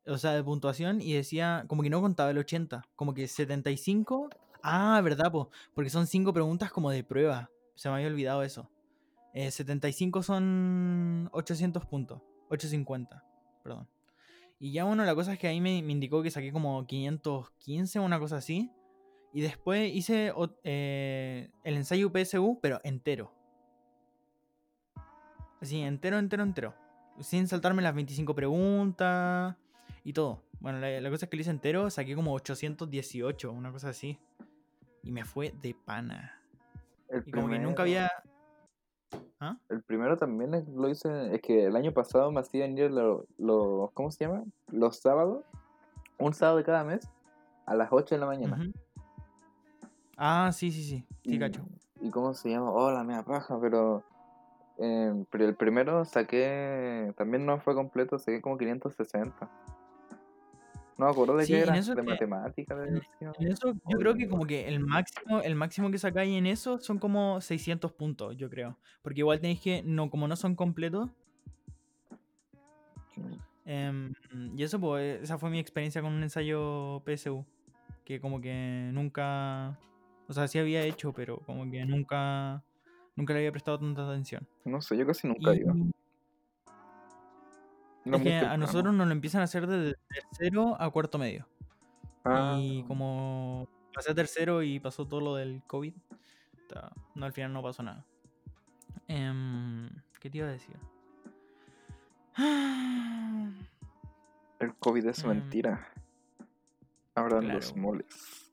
o 0.07 0.19
sea, 0.19 0.33
de 0.33 0.45
puntuación, 0.45 1.01
y 1.01 1.15
decía 1.15 1.65
como 1.67 1.83
que 1.83 1.91
no 1.91 2.01
contaba 2.01 2.31
el 2.31 2.39
80. 2.39 2.85
Como 2.95 3.15
que 3.15 3.27
75... 3.27 4.31
Ah, 4.63 5.01
verdad, 5.03 5.31
po, 5.31 5.51
porque 5.75 5.91
son 5.91 6.07
5 6.07 6.33
preguntas 6.33 6.73
como 6.73 6.91
de 6.91 7.05
prueba. 7.05 7.51
Se 7.75 7.89
me 7.89 7.97
había 7.97 8.07
olvidado 8.07 8.43
eso. 8.43 8.71
Eh, 9.35 9.51
75 9.51 10.23
son 10.23 11.29
800 11.33 11.85
puntos. 11.87 12.23
850, 12.49 13.25
perdón. 13.63 13.89
Y 14.59 14.73
ya 14.73 14.85
bueno, 14.85 15.05
la 15.05 15.15
cosa 15.15 15.33
es 15.33 15.39
que 15.39 15.49
ahí 15.49 15.61
me, 15.61 15.83
me 15.83 15.93
indicó 15.93 16.23
que 16.23 16.31
saqué 16.31 16.53
como 16.53 16.87
515, 16.87 18.01
una 18.01 18.19
cosa 18.19 18.37
así. 18.37 18.71
Y 19.35 19.41
después 19.41 19.93
hice 19.93 20.33
eh, 20.63 21.51
el 21.65 21.77
ensayo 21.77 22.13
PSU, 22.13 22.61
pero 22.63 22.81
entero. 22.85 23.33
Así, 25.61 25.81
entero, 25.81 26.19
entero, 26.19 26.45
entero. 26.45 26.75
Sin 27.21 27.49
saltarme 27.49 27.83
las 27.83 27.95
25 27.95 28.35
preguntas 28.35 29.57
y 30.05 30.13
todo. 30.13 30.45
Bueno, 30.61 30.79
la, 30.79 31.01
la 31.01 31.11
cosa 31.11 31.27
es 31.27 31.31
que 31.31 31.37
lo 31.37 31.41
hice 31.41 31.51
entero, 31.51 31.91
saqué 31.91 32.15
como 32.15 32.33
818, 32.33 33.51
una 33.51 33.73
cosa 33.73 33.89
así. 33.89 34.19
Y 35.03 35.11
me 35.11 35.25
fue 35.25 35.53
de 35.61 35.75
pana. 35.75 36.41
El 37.09 37.25
Y 37.27 37.33
como 37.33 37.49
que 37.49 37.59
nunca 37.59 37.83
había... 37.83 38.11
¿Ah? 39.45 39.59
El 39.69 39.83
primero 39.83 40.17
también 40.17 40.55
es- 40.55 40.67
lo 40.69 40.89
hice, 40.89 41.35
es 41.35 41.43
que 41.43 41.67
el 41.67 41.77
año 41.77 41.93
pasado 41.93 42.33
me 42.33 42.41
hacían 42.41 42.79
ir 42.79 42.91
los, 42.91 43.27
¿cómo 43.93 44.11
se 44.11 44.25
llama? 44.25 44.45
Los 44.69 45.01
sábados, 45.01 45.45
un 46.19 46.33
sábado 46.33 46.57
de 46.59 46.65
cada 46.65 46.83
mes, 46.83 47.07
a 47.67 47.75
las 47.75 47.89
8 47.93 48.15
de 48.15 48.21
la 48.21 48.27
mañana. 48.27 48.59
Ah, 50.17 50.51
sí, 50.53 50.71
sí, 50.71 50.83
sí. 50.83 51.05
Sí, 51.25 51.35
y, 51.35 51.39
cacho. 51.39 51.67
¿Y 52.01 52.11
cómo 52.11 52.33
se 52.33 52.49
llama? 52.51 52.71
Oh, 52.71 52.91
la 52.91 53.05
mea 53.05 53.23
paja, 53.23 53.59
pero 53.61 54.03
Eh, 54.77 55.25
pero 55.31 55.45
el 55.45 55.55
primero 55.55 56.05
saqué, 56.05 57.13
también 57.17 57.47
no 57.47 57.61
fue 57.61 57.77
completo, 57.77 58.19
saqué 58.19 58.41
como 58.43 58.59
560. 58.59 59.49
No 60.97 61.07
me 61.07 61.11
acuerdo 61.13 61.37
de 61.37 61.45
Sí, 61.47 61.53
qué 61.53 61.61
era, 61.61 61.73
de 61.73 61.83
que- 61.95 62.03
matemática, 62.03 62.75
de 62.77 62.89
en- 62.89 63.03
eso, 63.49 63.73
yo 63.89 63.99
creo 63.99 64.15
que 64.15 64.29
como 64.29 64.47
que 64.47 64.69
el 64.69 64.79
máximo, 64.81 65.41
el 65.41 65.57
máximo 65.57 65.91
que 65.91 65.99
sacáis 65.99 66.37
en 66.37 66.47
eso 66.47 66.79
son 66.79 66.99
como 66.99 67.41
600 67.41 67.93
puntos, 67.93 68.37
yo 68.37 68.49
creo. 68.49 68.79
Porque 69.03 69.21
igual 69.21 69.41
tenéis 69.41 69.61
que, 69.61 69.83
no, 69.85 70.09
como 70.11 70.29
no 70.29 70.37
son 70.37 70.55
completos. 70.55 71.11
em, 73.67 74.13
y 74.57 74.63
eso, 74.63 74.79
pues, 74.79 75.23
esa 75.23 75.39
fue 75.39 75.49
mi 75.51 75.59
experiencia 75.59 76.03
con 76.03 76.13
un 76.13 76.23
ensayo 76.23 77.03
PSU. 77.05 77.45
Que 78.05 78.21
como 78.21 78.41
que 78.41 78.91
nunca, 78.93 79.79
o 80.29 80.33
sea, 80.35 80.47
sí 80.49 80.59
había 80.59 80.83
hecho, 80.83 81.13
pero 81.15 81.39
como 81.39 81.69
que 81.71 81.85
nunca, 81.87 82.63
nunca 83.17 83.33
le 83.33 83.39
había 83.41 83.53
prestado 83.53 83.79
tanta 83.79 84.07
atención. 84.07 84.47
No 84.67 84.83
sé, 84.83 84.97
yo 84.99 85.07
casi 85.07 85.27
nunca 85.27 85.55
Y 85.55 85.61
iba. 85.61 85.75
Era 88.05 88.17
es 88.19 88.23
que 88.23 88.37
a 88.39 88.57
nosotros 88.57 88.95
nos 88.95 89.07
lo 89.07 89.13
empiezan 89.13 89.41
a 89.41 89.45
hacer 89.45 89.67
desde 89.67 89.97
tercero 90.09 90.81
a 90.81 90.91
cuarto 90.91 91.19
medio. 91.19 91.47
Ah, 92.25 92.57
Y 92.59 92.83
como 92.85 93.69
pasé 93.95 94.11
a 94.11 94.15
tercero 94.15 94.63
y 94.63 94.81
pasó 94.81 95.07
todo 95.07 95.21
lo 95.21 95.35
del 95.37 95.63
COVID, 95.67 95.95
no, 97.15 97.27
al 97.27 97.33
final 97.33 97.53
no 97.53 97.63
pasó 97.63 97.83
nada. 97.83 98.05
Em, 99.07 99.91
¿Qué 100.21 100.31
te 100.31 100.39
iba 100.39 100.49
a 100.49 100.53
decir? 100.53 100.77
el 104.59 104.75
COVID 104.77 105.07
es 105.07 105.23
em, 105.23 105.29
mentira. 105.29 105.89
Los 107.15 107.73
claro. 107.73 107.77
moles. 107.77 108.53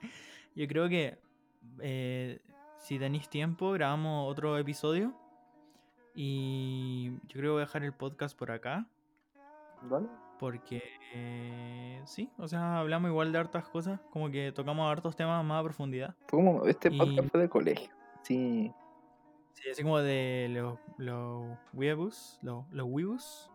Yo 0.54 0.68
creo 0.68 0.88
que 0.88 1.18
eh, 1.80 2.40
si 2.78 2.98
tenéis 2.98 3.28
tiempo, 3.30 3.72
grabamos 3.72 4.30
otro 4.30 4.58
episodio. 4.58 5.14
Y 6.18 7.10
yo 7.28 7.34
creo 7.34 7.42
que 7.42 7.48
voy 7.50 7.58
a 7.58 7.66
dejar 7.66 7.84
el 7.84 7.92
podcast 7.92 8.36
por 8.36 8.50
acá. 8.50 8.86
¿Vale? 9.82 10.08
Porque 10.38 10.82
eh, 11.14 12.00
sí, 12.06 12.30
o 12.38 12.48
sea, 12.48 12.78
hablamos 12.78 13.10
igual 13.10 13.30
de 13.32 13.38
hartas 13.38 13.68
cosas. 13.68 14.00
Como 14.10 14.30
que 14.30 14.50
tocamos 14.52 14.90
hartos 14.90 15.14
temas 15.14 15.44
más 15.44 15.60
a 15.60 15.64
profundidad. 15.64 16.14
Fue 16.26 16.38
como, 16.38 16.64
este 16.66 16.88
Y- 16.90 16.98
podcast 16.98 17.30
fue 17.30 17.40
de 17.40 17.48
colegio. 17.50 17.90
Sí. 18.22 18.72
Sí, 19.52 19.70
así 19.70 19.82
como 19.82 19.98
de 19.98 20.48
los, 20.50 20.78
los 20.98 21.56
weeaboo, 21.72 22.10
los, 22.42 22.64
los 22.70 22.86
weeaboos, 22.86 23.50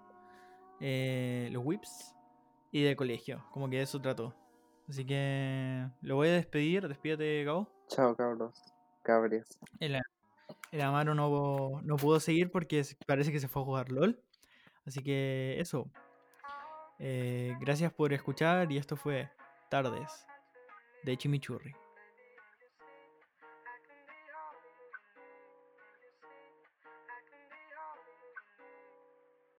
eh, 0.80 1.50
los 1.52 1.64
whips 1.66 2.16
y 2.72 2.84
de 2.84 2.96
colegio. 2.96 3.44
Como 3.52 3.70
que 3.70 3.82
eso 3.82 4.00
trató. 4.02 4.34
Así 4.88 5.06
que 5.06 5.88
lo 6.02 6.16
voy 6.16 6.30
a 6.30 6.34
despedir. 6.34 6.88
Despídete, 6.88 7.44
Gabo. 7.44 7.68
Chao, 7.88 8.16
cabros. 8.16 8.64
Cabres. 9.04 9.60
El, 9.80 10.00
el 10.72 10.82
Amaro 10.82 11.14
no, 11.14 11.82
no 11.84 11.96
pudo 11.98 12.20
seguir 12.20 12.50
porque 12.50 12.84
parece 13.06 13.32
que 13.32 13.40
se 13.40 13.48
fue 13.48 13.62
a 13.62 13.66
jugar 13.66 13.92
LOL. 13.92 14.22
Así 14.86 15.04
que 15.04 15.60
eso. 15.60 15.90
Eh, 17.00 17.56
gracias 17.60 17.92
por 17.92 18.14
escuchar 18.14 18.72
y 18.72 18.78
esto 18.78 18.96
fue 18.96 19.30
Tardes 19.70 20.26
de 21.04 21.18
Chimichurri. 21.18 21.74